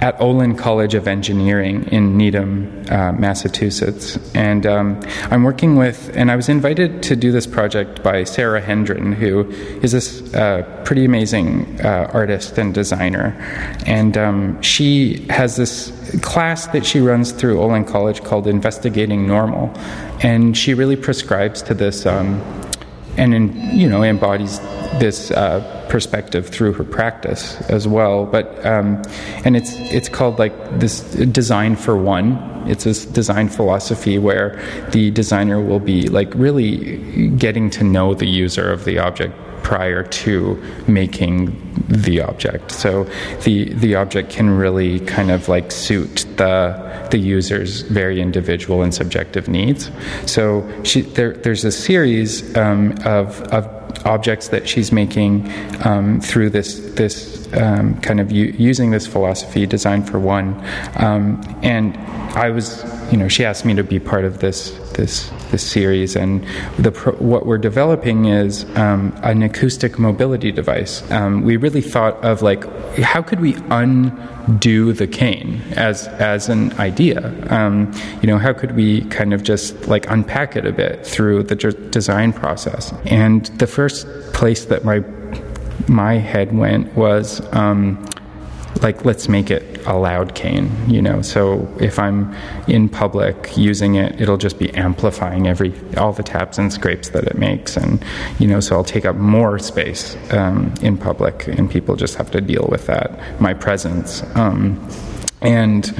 at 0.00 0.20
Olin 0.20 0.56
College 0.56 0.94
of 0.94 1.08
Engineering 1.08 1.84
in 1.88 2.16
Needham, 2.16 2.84
uh, 2.90 3.12
Massachusetts. 3.12 4.18
And 4.34 4.66
um, 4.66 5.00
I'm 5.30 5.42
working 5.42 5.76
with, 5.76 6.14
and 6.16 6.30
I 6.30 6.36
was 6.36 6.48
invited 6.48 7.02
to 7.04 7.16
do 7.16 7.32
this 7.32 7.46
project 7.46 8.02
by 8.02 8.24
Sarah 8.24 8.60
Hendren, 8.60 9.12
who 9.12 9.48
is 9.82 9.92
this 9.92 10.34
uh, 10.34 10.82
pretty 10.84 11.04
amazing 11.04 11.80
uh, 11.80 12.10
artist 12.12 12.58
and 12.58 12.74
designer. 12.74 13.34
And 13.86 14.16
um, 14.18 14.60
she 14.62 15.26
has 15.30 15.56
this 15.56 15.92
class 16.22 16.66
that 16.68 16.84
she 16.84 17.00
runs 17.00 17.32
through 17.32 17.60
Olin 17.60 17.84
College 17.84 18.22
called 18.22 18.46
Investigating 18.46 19.26
Normal. 19.26 19.72
And 20.22 20.56
she 20.56 20.74
really 20.74 20.96
prescribes 20.96 21.62
to 21.62 21.74
this 21.74 22.06
um, 22.06 22.40
and, 23.16 23.34
in, 23.34 23.76
you 23.76 23.88
know, 23.88 24.02
embodies 24.02 24.60
this 24.98 25.30
uh, 25.30 25.60
perspective 25.88 26.48
through 26.48 26.72
her 26.72 26.84
practice 26.84 27.60
as 27.62 27.86
well. 27.86 28.26
But 28.26 28.64
um, 28.64 29.02
and 29.44 29.56
it's 29.56 29.72
it's 29.92 30.08
called 30.08 30.38
like 30.38 30.54
this 30.78 31.00
design 31.00 31.76
for 31.76 31.96
one. 31.96 32.36
It's 32.66 32.84
this 32.84 33.04
design 33.04 33.48
philosophy 33.48 34.18
where 34.18 34.60
the 34.90 35.10
designer 35.10 35.60
will 35.60 35.80
be 35.80 36.08
like 36.08 36.32
really 36.34 37.30
getting 37.30 37.70
to 37.70 37.84
know 37.84 38.14
the 38.14 38.26
user 38.26 38.72
of 38.72 38.84
the 38.84 38.98
object 38.98 39.34
prior 39.62 40.02
to 40.02 40.62
making 40.86 41.56
the 41.88 42.20
object. 42.20 42.70
So 42.70 43.04
the 43.42 43.72
the 43.74 43.94
object 43.94 44.30
can 44.30 44.50
really 44.50 45.00
kind 45.00 45.30
of 45.30 45.48
like 45.48 45.70
suit 45.72 46.26
the 46.36 46.95
the 47.10 47.18
user's 47.18 47.82
very 47.82 48.20
individual 48.20 48.82
and 48.82 48.94
subjective 48.94 49.48
needs. 49.48 49.90
So 50.26 50.68
she, 50.82 51.02
there, 51.02 51.32
there's 51.32 51.64
a 51.64 51.72
series 51.72 52.56
um, 52.56 52.94
of, 53.04 53.40
of 53.52 53.66
objects 54.04 54.48
that 54.48 54.68
she's 54.68 54.92
making 54.92 55.50
um, 55.84 56.20
through 56.20 56.50
this 56.50 56.78
this 56.94 57.36
um, 57.54 58.00
kind 58.00 58.20
of 58.20 58.32
u- 58.32 58.54
using 58.58 58.90
this 58.90 59.06
philosophy, 59.06 59.66
design 59.66 60.02
for 60.02 60.18
one. 60.18 60.54
Um, 60.96 61.40
and 61.62 61.96
I 62.36 62.50
was, 62.50 62.84
you 63.10 63.16
know, 63.16 63.28
she 63.28 63.44
asked 63.44 63.64
me 63.64 63.74
to 63.74 63.84
be 63.84 63.98
part 63.98 64.24
of 64.24 64.38
this 64.38 64.70
this 64.94 65.30
this 65.50 65.62
series, 65.62 66.16
and 66.16 66.46
the 66.78 66.92
pro- 66.92 67.14
what 67.14 67.46
we're 67.46 67.58
developing 67.58 68.26
is 68.26 68.64
um, 68.76 69.18
an 69.22 69.42
acoustic 69.42 69.98
mobility 69.98 70.52
device. 70.52 71.08
Um, 71.10 71.42
we 71.42 71.56
really 71.56 71.82
thought 71.82 72.22
of 72.24 72.42
like 72.42 72.64
how 72.96 73.22
could 73.22 73.40
we 73.40 73.56
undo 74.46 74.92
the 74.92 75.06
cane 75.06 75.60
as 75.72 76.08
as 76.08 76.48
an 76.48 76.72
idea? 76.74 77.32
Um, 77.50 77.92
you 78.22 78.26
know, 78.26 78.38
how 78.38 78.52
could 78.52 78.76
we 78.76 79.02
kind 79.06 79.34
of 79.34 79.42
just 79.42 79.88
like 79.88 80.08
unpack 80.10 80.56
it 80.56 80.66
a 80.66 80.72
bit 80.72 81.06
through 81.06 81.44
the 81.44 81.54
design 81.90 82.32
process? 82.32 82.92
And 83.04 83.46
the 83.58 83.66
first 83.66 84.06
place 84.32 84.66
that 84.66 84.84
my 84.84 85.04
my 85.88 86.14
head 86.14 86.56
went 86.56 86.94
was 86.94 87.40
um, 87.52 88.04
like 88.82 89.04
let's 89.04 89.28
make 89.28 89.50
it 89.50 89.84
a 89.86 89.96
loud 89.96 90.34
cane 90.34 90.70
you 90.88 91.00
know? 91.02 91.22
So 91.22 91.68
if 91.80 91.98
i'm 91.98 92.34
in 92.68 92.88
public 92.88 93.56
using 93.56 93.94
it 93.96 94.20
it'll 94.20 94.36
just 94.36 94.58
be 94.58 94.72
amplifying 94.74 95.46
every 95.46 95.72
all 95.96 96.12
the 96.12 96.22
taps 96.22 96.58
and 96.58 96.72
scrapes 96.72 97.10
that 97.10 97.24
it 97.24 97.38
makes 97.38 97.76
and 97.76 98.04
you 98.38 98.46
know 98.46 98.60
so 98.60 98.76
i'll 98.76 98.84
take 98.84 99.04
up 99.04 99.16
more 99.16 99.58
space 99.58 100.16
um, 100.32 100.72
in 100.82 100.96
public 100.96 101.46
and 101.46 101.70
people 101.70 101.96
just 101.96 102.16
have 102.16 102.30
to 102.30 102.40
deal 102.40 102.66
with 102.70 102.86
that 102.86 103.40
my 103.40 103.54
presence. 103.54 104.22
Um, 104.34 104.88
and 105.40 105.94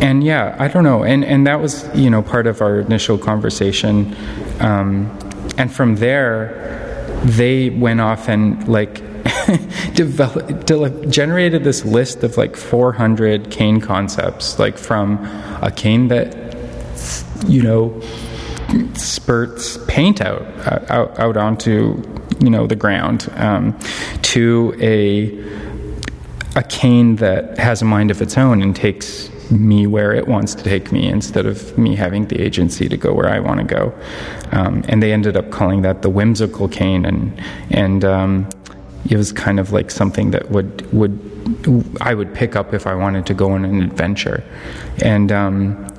and 0.00 0.24
yeah 0.24 0.56
i 0.58 0.68
don't 0.68 0.84
know. 0.84 1.04
And 1.04 1.24
and 1.24 1.46
that 1.46 1.60
was 1.60 1.88
you 1.94 2.10
know 2.10 2.22
part 2.22 2.46
of 2.46 2.60
our 2.60 2.80
initial 2.80 3.18
conversation. 3.18 4.16
Um, 4.60 5.10
and 5.58 5.72
from 5.72 5.96
there 5.96 6.62
they 7.24 7.70
went 7.70 8.00
off 8.00 8.28
and 8.28 8.66
like 8.68 9.02
developed, 9.94 10.66
generated 11.10 11.64
this 11.64 11.84
list 11.84 12.22
of 12.22 12.36
like 12.36 12.56
400 12.56 13.50
cane 13.50 13.80
concepts, 13.80 14.58
like 14.58 14.78
from 14.78 15.24
a 15.62 15.72
cane 15.74 16.08
that, 16.08 16.34
you 17.46 17.62
know, 17.62 18.00
spurts 18.94 19.78
paint 19.86 20.20
out 20.20 20.42
out, 20.90 21.18
out 21.18 21.36
onto 21.36 22.02
you 22.40 22.50
know 22.50 22.66
the 22.66 22.76
ground 22.76 23.28
um, 23.36 23.78
to 24.22 24.74
a 24.80 25.26
a 26.58 26.62
cane 26.64 27.16
that 27.16 27.58
has 27.58 27.82
a 27.82 27.84
mind 27.84 28.10
of 28.10 28.20
its 28.22 28.36
own 28.36 28.62
and 28.62 28.74
takes 28.74 29.30
me 29.50 29.86
where 29.86 30.12
it 30.12 30.26
wants 30.26 30.54
to 30.54 30.64
take 30.64 30.90
me 30.90 31.06
instead 31.06 31.46
of 31.46 31.76
me 31.78 31.94
having 31.94 32.26
the 32.26 32.40
agency 32.40 32.88
to 32.88 32.96
go 32.96 33.12
where 33.12 33.28
I 33.28 33.38
want 33.38 33.60
to 33.60 33.64
go. 33.64 33.94
Um, 34.50 34.82
and 34.88 35.02
they 35.02 35.12
ended 35.12 35.36
up 35.36 35.50
calling 35.50 35.82
that 35.82 36.02
the 36.02 36.10
whimsical 36.10 36.68
cane, 36.68 37.04
and 37.04 37.42
and 37.70 38.04
um, 38.04 38.48
it 39.10 39.16
was 39.16 39.32
kind 39.32 39.60
of 39.60 39.72
like 39.72 39.90
something 39.90 40.30
that 40.30 40.50
would 40.50 40.90
would 40.92 41.18
I 42.00 42.14
would 42.14 42.34
pick 42.34 42.56
up 42.56 42.74
if 42.74 42.86
I 42.86 42.94
wanted 42.94 43.26
to 43.26 43.34
go 43.34 43.52
on 43.52 43.64
an 43.64 43.82
adventure, 43.82 44.44
and 45.02 45.30
um, 45.30 45.94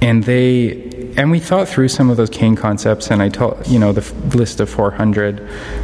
and 0.00 0.24
they 0.24 1.12
and 1.16 1.30
we 1.30 1.38
thought 1.38 1.68
through 1.68 1.88
some 1.88 2.10
of 2.10 2.16
those 2.16 2.30
cane 2.30 2.56
concepts, 2.56 3.10
and 3.10 3.22
I 3.22 3.28
told 3.28 3.66
you 3.66 3.78
know 3.78 3.92
the 3.92 4.00
f- 4.00 4.34
list 4.34 4.60
of 4.60 4.70
400, 4.70 5.40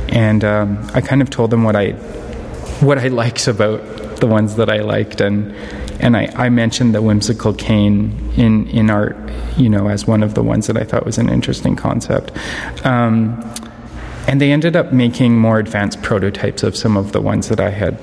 and 0.08 0.44
um, 0.44 0.90
I 0.94 1.00
kind 1.00 1.20
of 1.20 1.30
told 1.30 1.50
them 1.50 1.64
what 1.64 1.76
I 1.76 1.92
what 2.80 2.98
I 2.98 3.08
liked 3.22 3.46
about 3.48 3.80
the 4.20 4.26
ones 4.26 4.56
that 4.56 4.70
I 4.70 4.78
liked, 4.78 5.20
and 5.20 5.54
and 6.00 6.16
I, 6.16 6.26
I 6.34 6.48
mentioned 6.48 6.94
the 6.94 7.02
whimsical 7.02 7.52
cane 7.54 8.32
in 8.36 8.66
in 8.68 8.90
art, 8.90 9.16
you 9.56 9.68
know, 9.68 9.88
as 9.88 10.06
one 10.06 10.22
of 10.22 10.34
the 10.34 10.42
ones 10.42 10.66
that 10.68 10.76
I 10.76 10.84
thought 10.84 11.04
was 11.04 11.18
an 11.18 11.28
interesting 11.28 11.76
concept. 11.76 12.32
Um, 12.86 13.38
and 14.26 14.40
they 14.40 14.52
ended 14.52 14.76
up 14.76 14.92
making 14.92 15.38
more 15.38 15.58
advanced 15.58 16.02
prototypes 16.02 16.62
of 16.62 16.76
some 16.76 16.96
of 16.96 17.12
the 17.12 17.20
ones 17.20 17.48
that 17.48 17.60
I 17.60 17.70
had 17.70 17.98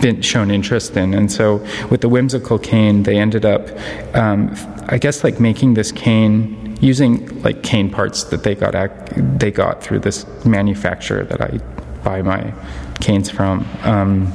been 0.00 0.22
shown 0.22 0.50
interest 0.50 0.96
in. 0.96 1.14
And 1.14 1.30
so 1.30 1.64
with 1.90 2.02
the 2.02 2.08
whimsical 2.08 2.58
cane, 2.58 3.02
they 3.02 3.18
ended 3.18 3.44
up, 3.44 3.68
um, 4.14 4.54
I 4.88 4.98
guess, 4.98 5.24
like 5.24 5.40
making 5.40 5.74
this 5.74 5.92
cane 5.92 6.76
using 6.80 7.42
like 7.42 7.62
cane 7.62 7.90
parts 7.90 8.24
that 8.24 8.44
they 8.44 8.54
got 8.54 8.74
ac- 8.74 9.20
they 9.38 9.50
got 9.50 9.82
through 9.82 9.98
this 10.00 10.24
manufacturer 10.44 11.24
that 11.24 11.40
I 11.40 11.58
buy 12.04 12.22
my 12.22 12.54
canes 13.00 13.30
from. 13.30 13.66
Um, 13.82 14.32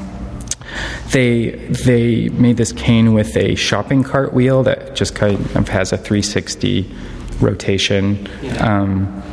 they 1.11 1.51
they 1.85 2.29
made 2.29 2.57
this 2.57 2.71
cane 2.71 3.13
with 3.13 3.37
a 3.37 3.55
shopping 3.55 4.03
cart 4.03 4.33
wheel 4.33 4.63
that 4.63 4.95
just 4.95 5.15
kind 5.15 5.39
of 5.55 5.69
has 5.69 5.93
a 5.93 5.97
360 5.97 6.91
rotation. 7.39 8.27
Um, 8.59 9.23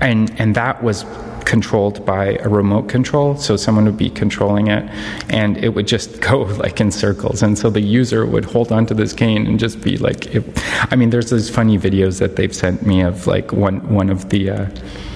and 0.00 0.38
and 0.40 0.54
that 0.54 0.82
was 0.82 1.04
controlled 1.48 2.04
by 2.04 2.36
a 2.42 2.48
remote 2.48 2.90
control 2.90 3.34
so 3.34 3.56
someone 3.56 3.86
would 3.86 3.96
be 3.96 4.10
controlling 4.10 4.66
it 4.66 4.84
and 5.30 5.56
it 5.56 5.70
would 5.70 5.86
just 5.86 6.20
go 6.30 6.40
like 6.64 6.78
in 6.78 6.90
circles. 6.90 7.42
And 7.42 7.56
so 7.56 7.70
the 7.70 7.80
user 7.80 8.26
would 8.26 8.44
hold 8.44 8.70
onto 8.70 8.92
this 8.92 9.14
cane 9.14 9.46
and 9.46 9.58
just 9.58 9.80
be 9.80 9.96
like 9.96 10.34
it, 10.34 10.44
i 10.90 10.96
mean 10.96 11.10
there's 11.10 11.30
those 11.30 11.48
funny 11.48 11.78
videos 11.78 12.18
that 12.18 12.36
they've 12.36 12.54
sent 12.54 12.86
me 12.86 13.00
of 13.00 13.26
like 13.26 13.52
one 13.52 13.76
one 13.94 14.10
of 14.10 14.28
the 14.28 14.50
uh, 14.50 14.66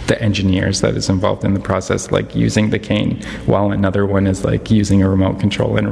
the 0.07 0.21
engineers 0.21 0.81
that 0.81 0.97
is 0.97 1.09
involved 1.09 1.45
in 1.45 1.55
the 1.55 1.61
process 1.61 2.11
like 2.11 2.35
using 2.35 2.71
the 2.71 2.79
cane 2.79 3.23
while 3.47 3.71
another 3.71 4.05
one 4.07 4.27
is 4.27 4.45
like 4.45 4.71
using 4.71 5.03
a 5.03 5.09
remote 5.09 5.39
control 5.39 5.77
and 5.77 5.87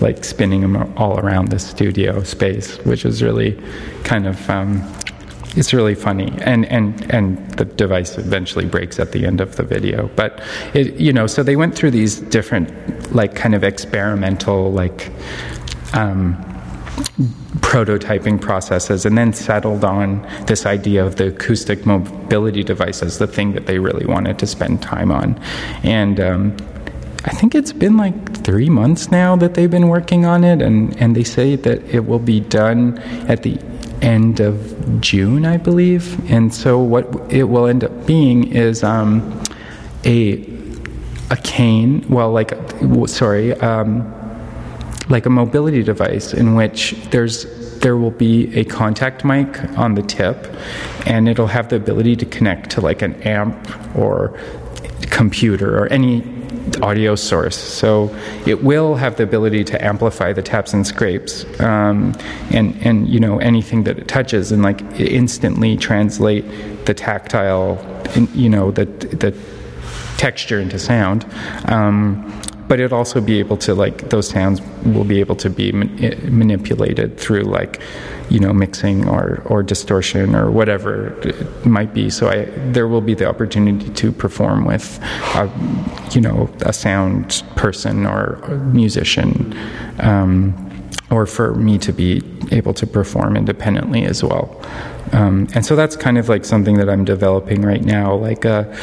like 0.00 0.24
spinning 0.24 0.60
them 0.60 0.76
all 0.96 1.18
around 1.20 1.48
the 1.48 1.58
studio 1.58 2.22
space 2.22 2.76
which 2.84 3.04
is 3.04 3.22
really 3.22 3.58
kind 4.02 4.26
of 4.26 4.50
um, 4.50 4.82
it's 5.56 5.72
really 5.72 5.94
funny. 5.94 6.32
And 6.40 6.66
and 6.66 7.10
and 7.12 7.50
the 7.52 7.64
device 7.64 8.18
eventually 8.18 8.66
breaks 8.66 8.98
at 8.98 9.12
the 9.12 9.26
end 9.26 9.40
of 9.40 9.56
the 9.56 9.62
video. 9.62 10.08
But 10.16 10.42
it 10.74 10.94
you 10.96 11.12
know 11.12 11.26
so 11.26 11.42
they 11.42 11.56
went 11.56 11.74
through 11.74 11.92
these 11.92 12.20
different 12.20 13.14
like 13.14 13.34
kind 13.34 13.54
of 13.54 13.64
experimental 13.64 14.72
like 14.72 15.10
um, 15.92 16.34
prototyping 17.60 18.40
processes 18.40 19.04
and 19.04 19.16
then 19.16 19.32
settled 19.32 19.84
on 19.84 20.22
this 20.46 20.66
idea 20.66 21.04
of 21.04 21.16
the 21.16 21.28
acoustic 21.28 21.86
mobility 21.86 22.62
device 22.62 23.02
as 23.02 23.18
the 23.18 23.26
thing 23.26 23.52
that 23.52 23.66
they 23.66 23.78
really 23.78 24.06
wanted 24.06 24.38
to 24.38 24.46
spend 24.46 24.82
time 24.82 25.10
on. 25.10 25.40
And 25.82 26.20
um, 26.20 26.56
I 27.24 27.30
think 27.30 27.54
it's 27.54 27.72
been 27.72 27.96
like 27.96 28.36
three 28.44 28.68
months 28.68 29.10
now 29.10 29.34
that 29.36 29.54
they've 29.54 29.70
been 29.70 29.88
working 29.88 30.26
on 30.26 30.44
it, 30.44 30.60
and, 30.60 30.96
and 31.00 31.16
they 31.16 31.24
say 31.24 31.56
that 31.56 31.82
it 31.84 32.06
will 32.06 32.18
be 32.18 32.40
done 32.40 32.98
at 33.28 33.42
the 33.42 33.58
end 34.02 34.40
of 34.40 35.00
June, 35.00 35.44
I 35.44 35.56
believe. 35.56 36.30
And 36.30 36.52
so 36.52 36.78
what 36.78 37.06
it 37.32 37.44
will 37.44 37.66
end 37.66 37.84
up 37.84 38.06
being 38.06 38.52
is 38.52 38.82
um, 38.82 39.42
a 40.04 40.50
a 41.30 41.36
cane. 41.36 42.04
Well, 42.08 42.32
like 42.32 42.52
sorry, 43.06 43.52
um, 43.54 44.12
like 45.08 45.26
a 45.26 45.30
mobility 45.30 45.82
device 45.82 46.34
in 46.34 46.54
which 46.54 46.92
there's 47.10 47.46
there 47.80 47.96
will 47.96 48.10
be 48.10 48.54
a 48.56 48.64
contact 48.64 49.24
mic 49.24 49.62
on 49.78 49.94
the 49.94 50.02
tip, 50.02 50.54
and 51.06 51.28
it'll 51.28 51.46
have 51.46 51.68
the 51.68 51.76
ability 51.76 52.16
to 52.16 52.26
connect 52.26 52.70
to 52.70 52.80
like 52.80 53.02
an 53.02 53.14
amp 53.22 53.96
or 53.96 54.38
computer 55.10 55.78
or 55.78 55.86
any 55.88 56.22
audio 56.82 57.14
source. 57.14 57.56
So 57.56 58.14
it 58.46 58.62
will 58.62 58.94
have 58.94 59.16
the 59.16 59.22
ability 59.22 59.64
to 59.64 59.84
amplify 59.84 60.32
the 60.32 60.42
taps 60.42 60.72
and 60.72 60.86
scrapes, 60.86 61.44
um, 61.60 62.14
and 62.50 62.76
and 62.84 63.08
you 63.08 63.20
know 63.20 63.38
anything 63.38 63.84
that 63.84 63.98
it 63.98 64.08
touches, 64.08 64.52
and 64.52 64.62
like 64.62 64.80
instantly 64.98 65.76
translate 65.76 66.44
the 66.86 66.94
tactile, 66.94 67.78
you 68.34 68.48
know 68.48 68.70
the 68.70 68.86
the 68.86 69.34
texture 70.16 70.60
into 70.60 70.78
sound. 70.78 71.26
Um, 71.66 72.42
but 72.68 72.80
it'll 72.80 72.98
also 72.98 73.20
be 73.20 73.38
able 73.38 73.56
to 73.58 73.74
like 73.74 74.10
those 74.10 74.28
sounds 74.28 74.60
will 74.84 75.04
be 75.04 75.20
able 75.20 75.36
to 75.36 75.50
be 75.50 75.72
manipulated 75.72 77.18
through 77.18 77.42
like 77.42 77.80
you 78.30 78.40
know 78.40 78.52
mixing 78.52 79.08
or 79.08 79.42
or 79.46 79.62
distortion 79.62 80.34
or 80.34 80.50
whatever 80.50 81.18
it 81.20 81.66
might 81.66 81.92
be. 81.92 82.08
So 82.10 82.28
I 82.28 82.44
there 82.72 82.88
will 82.88 83.00
be 83.00 83.14
the 83.14 83.28
opportunity 83.28 83.90
to 83.90 84.12
perform 84.12 84.64
with 84.64 84.98
a, 85.34 85.50
you 86.12 86.20
know 86.20 86.50
a 86.60 86.72
sound 86.72 87.42
person 87.56 88.06
or 88.06 88.36
musician 88.72 89.56
um, 90.00 90.54
or 91.10 91.26
for 91.26 91.54
me 91.54 91.78
to 91.78 91.92
be 91.92 92.22
able 92.50 92.74
to 92.74 92.86
perform 92.86 93.36
independently 93.36 94.04
as 94.04 94.24
well. 94.24 94.60
Um, 95.12 95.46
and 95.54 95.64
so 95.64 95.76
that's 95.76 95.96
kind 95.96 96.18
of 96.18 96.28
like 96.28 96.44
something 96.44 96.76
that 96.78 96.88
I'm 96.88 97.04
developing 97.04 97.62
right 97.62 97.84
now 97.84 98.14
like 98.14 98.44
a 98.44 98.74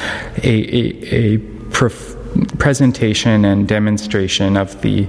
a, 0.43 0.49
a, 0.49 1.35
a 1.35 1.37
prof- 1.71 2.15
presentation 2.57 3.45
and 3.45 3.67
demonstration 3.67 4.57
of 4.57 4.81
the 4.81 5.07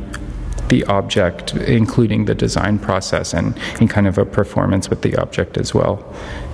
the 0.68 0.84
object, 0.84 1.54
including 1.54 2.24
the 2.24 2.34
design 2.34 2.78
process 2.78 3.34
and, 3.34 3.58
and 3.78 3.90
kind 3.90 4.06
of 4.06 4.16
a 4.16 4.24
performance 4.24 4.88
with 4.88 5.02
the 5.02 5.14
object 5.16 5.58
as 5.58 5.74
well. 5.74 6.02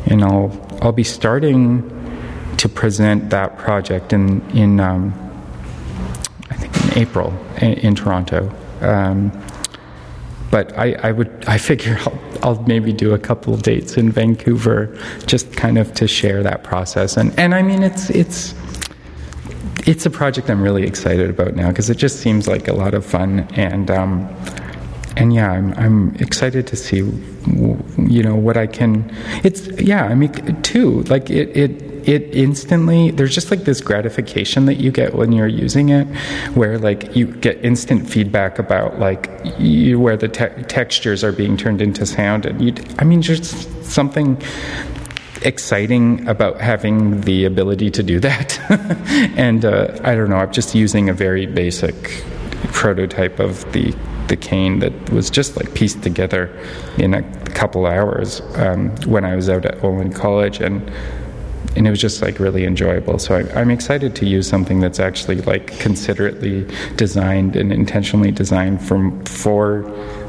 And 0.06 0.24
I'll 0.24 0.50
I'll 0.82 0.92
be 0.92 1.04
starting 1.04 1.88
to 2.56 2.68
present 2.68 3.30
that 3.30 3.56
project 3.58 4.12
in 4.12 4.42
in 4.50 4.80
um, 4.80 5.14
I 6.50 6.54
think 6.54 6.72
in 6.84 6.98
April 6.98 7.32
in, 7.60 7.72
in 7.74 7.94
Toronto. 7.94 8.52
Um, 8.80 9.32
but 10.50 10.76
I, 10.78 10.92
I 11.02 11.12
would 11.12 11.44
I 11.46 11.58
figure 11.58 11.98
I'll, 12.00 12.18
I'll 12.42 12.62
maybe 12.62 12.92
do 12.92 13.14
a 13.14 13.18
couple 13.18 13.54
of 13.54 13.62
dates 13.62 13.96
in 13.96 14.10
Vancouver 14.10 14.96
just 15.26 15.56
kind 15.56 15.78
of 15.78 15.92
to 15.94 16.08
share 16.08 16.42
that 16.42 16.64
process 16.64 17.16
and 17.16 17.38
and 17.38 17.54
I 17.54 17.62
mean 17.62 17.82
it's 17.82 18.08
it's 18.10 18.54
it's 19.88 20.04
a 20.04 20.10
project 20.10 20.50
I'm 20.50 20.62
really 20.62 20.84
excited 20.84 21.30
about 21.30 21.56
now 21.56 21.68
because 21.68 21.88
it 21.88 21.96
just 21.96 22.20
seems 22.20 22.46
like 22.46 22.68
a 22.68 22.74
lot 22.74 22.92
of 22.92 23.06
fun 23.06 23.40
and 23.54 23.90
um, 23.90 24.28
and 25.16 25.32
yeah, 25.32 25.50
I'm 25.50 25.72
I'm 25.74 26.14
excited 26.16 26.66
to 26.66 26.76
see 26.76 26.98
you 26.98 28.22
know 28.22 28.36
what 28.36 28.58
I 28.58 28.66
can. 28.66 29.10
It's 29.42 29.66
yeah, 29.80 30.04
I 30.04 30.14
mean 30.14 30.30
too 30.62 31.02
like 31.04 31.30
it 31.30 31.56
it 31.56 31.88
it 32.06 32.34
instantly 32.34 33.10
there's 33.10 33.34
just 33.34 33.50
like 33.50 33.64
this 33.64 33.80
gratification 33.80 34.66
that 34.66 34.76
you 34.76 34.90
get 34.90 35.14
when 35.14 35.32
you're 35.32 35.46
using 35.46 35.88
it 35.88 36.06
where 36.54 36.78
like 36.78 37.16
you 37.16 37.26
get 37.26 37.62
instant 37.64 38.08
feedback 38.08 38.58
about 38.58 38.98
like 38.98 39.28
you, 39.58 39.98
where 39.98 40.16
the 40.16 40.28
te- 40.28 40.62
textures 40.68 41.24
are 41.24 41.32
being 41.32 41.56
turned 41.56 41.82
into 41.82 42.06
sound 42.06 42.46
and 42.46 42.62
you 42.62 42.72
i 42.98 43.04
mean 43.04 43.20
just 43.20 43.70
something 43.84 44.40
exciting 45.42 46.26
about 46.28 46.60
having 46.60 47.20
the 47.22 47.44
ability 47.44 47.90
to 47.92 48.02
do 48.02 48.20
that. 48.20 48.58
and 49.36 49.64
uh, 49.64 49.98
I 50.02 50.14
don't 50.14 50.30
know, 50.30 50.36
I'm 50.36 50.52
just 50.52 50.74
using 50.74 51.08
a 51.08 51.12
very 51.12 51.46
basic 51.46 52.24
prototype 52.72 53.38
of 53.38 53.70
the 53.72 53.94
the 54.28 54.36
cane 54.36 54.80
that 54.80 55.10
was 55.10 55.30
just 55.30 55.56
like 55.56 55.72
pieced 55.74 56.02
together 56.02 56.54
in 56.98 57.14
a 57.14 57.22
couple 57.52 57.86
hours 57.86 58.42
um, 58.56 58.90
when 59.06 59.24
I 59.24 59.34
was 59.34 59.48
out 59.48 59.64
at 59.64 59.82
Olin 59.82 60.12
College 60.12 60.60
and 60.60 60.92
and 61.76 61.86
it 61.86 61.90
was 61.90 62.00
just 62.00 62.22
like 62.22 62.40
really 62.40 62.64
enjoyable. 62.64 63.18
So 63.18 63.36
I, 63.36 63.60
am 63.60 63.70
excited 63.70 64.16
to 64.16 64.26
use 64.26 64.48
something 64.48 64.80
that's 64.80 64.98
actually 64.98 65.36
like 65.42 65.78
considerately 65.78 66.66
designed 66.96 67.56
and 67.56 67.72
intentionally 67.72 68.32
designed 68.32 68.86
for 68.86 69.82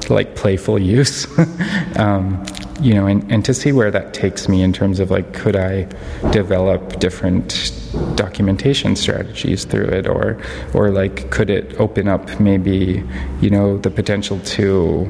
like 0.10 0.36
playful 0.36 0.80
use. 0.80 1.28
um, 1.98 2.46
you 2.82 2.94
know, 2.94 3.08
and, 3.08 3.30
and 3.32 3.44
to 3.46 3.54
see 3.54 3.72
where 3.72 3.92
that 3.92 4.14
takes 4.14 4.48
me 4.48 4.62
in 4.62 4.74
terms 4.74 5.00
of 5.00 5.12
like, 5.12 5.34
could 5.34 5.56
I 5.56 5.84
develop 6.32 7.00
different 7.00 7.74
documentation 8.16 8.96
strategies 8.96 9.66
through 9.66 9.88
it, 9.88 10.08
or, 10.08 10.42
or 10.74 10.90
like, 10.90 11.30
could 11.32 11.50
it 11.50 11.80
open 11.80 12.08
up 12.08 12.40
maybe, 12.40 13.04
you 13.42 13.50
know, 13.50 13.78
the 13.78 13.90
potential 13.90 14.40
to 14.42 15.10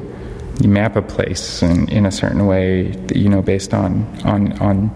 map 0.68 0.96
a 0.96 1.02
place 1.02 1.62
in, 1.62 1.88
in 1.88 2.06
a 2.06 2.10
certain 2.10 2.46
way, 2.46 2.94
you 3.14 3.28
know, 3.28 3.42
based 3.42 3.72
on 3.72 4.04
on 4.24 4.52
on 4.60 4.90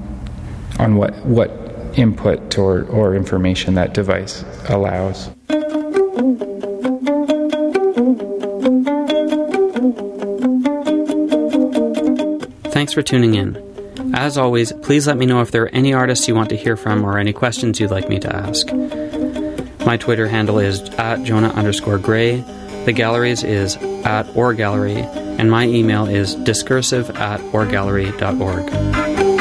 on 0.79 0.97
what 0.97 1.15
what 1.25 1.51
input 1.97 2.59
or, 2.59 2.85
or 2.87 3.15
information 3.15 3.75
that 3.75 3.95
device 3.95 4.45
allows. 4.69 5.31
Thanks 12.85 12.93
for 12.93 13.01
tuning 13.01 13.35
in. 13.35 14.13
As 14.15 14.37
always, 14.37 14.71
please 14.71 15.07
let 15.07 15.17
me 15.17 15.25
know 15.25 15.41
if 15.41 15.51
there 15.51 15.63
are 15.63 15.69
any 15.71 15.95
artists 15.95 16.29
you 16.29 16.35
want 16.35 16.51
to 16.51 16.55
hear 16.55 16.77
from 16.77 17.03
or 17.03 17.17
any 17.17 17.33
questions 17.33 17.81
you'd 17.81 17.91
like 17.91 18.11
me 18.11 18.19
to 18.19 18.31
ask. 18.31 18.71
My 19.87 19.97
Twitter 19.97 20.29
handle 20.29 20.59
is 20.59 20.83
at 20.99 21.25
Jonah 21.25 21.49
underscore 21.49 21.97
Gray. 21.97 22.45
The 22.85 22.93
galleries 22.93 23.43
is 23.43 23.77
at 24.05 24.25
Or 24.37 24.53
Gallery, 24.53 24.99
and 24.99 25.51
my 25.51 25.67
email 25.67 26.05
is 26.05 26.35
discursive 26.35 27.09
at 27.17 27.41
orgallery.org. 27.55 29.34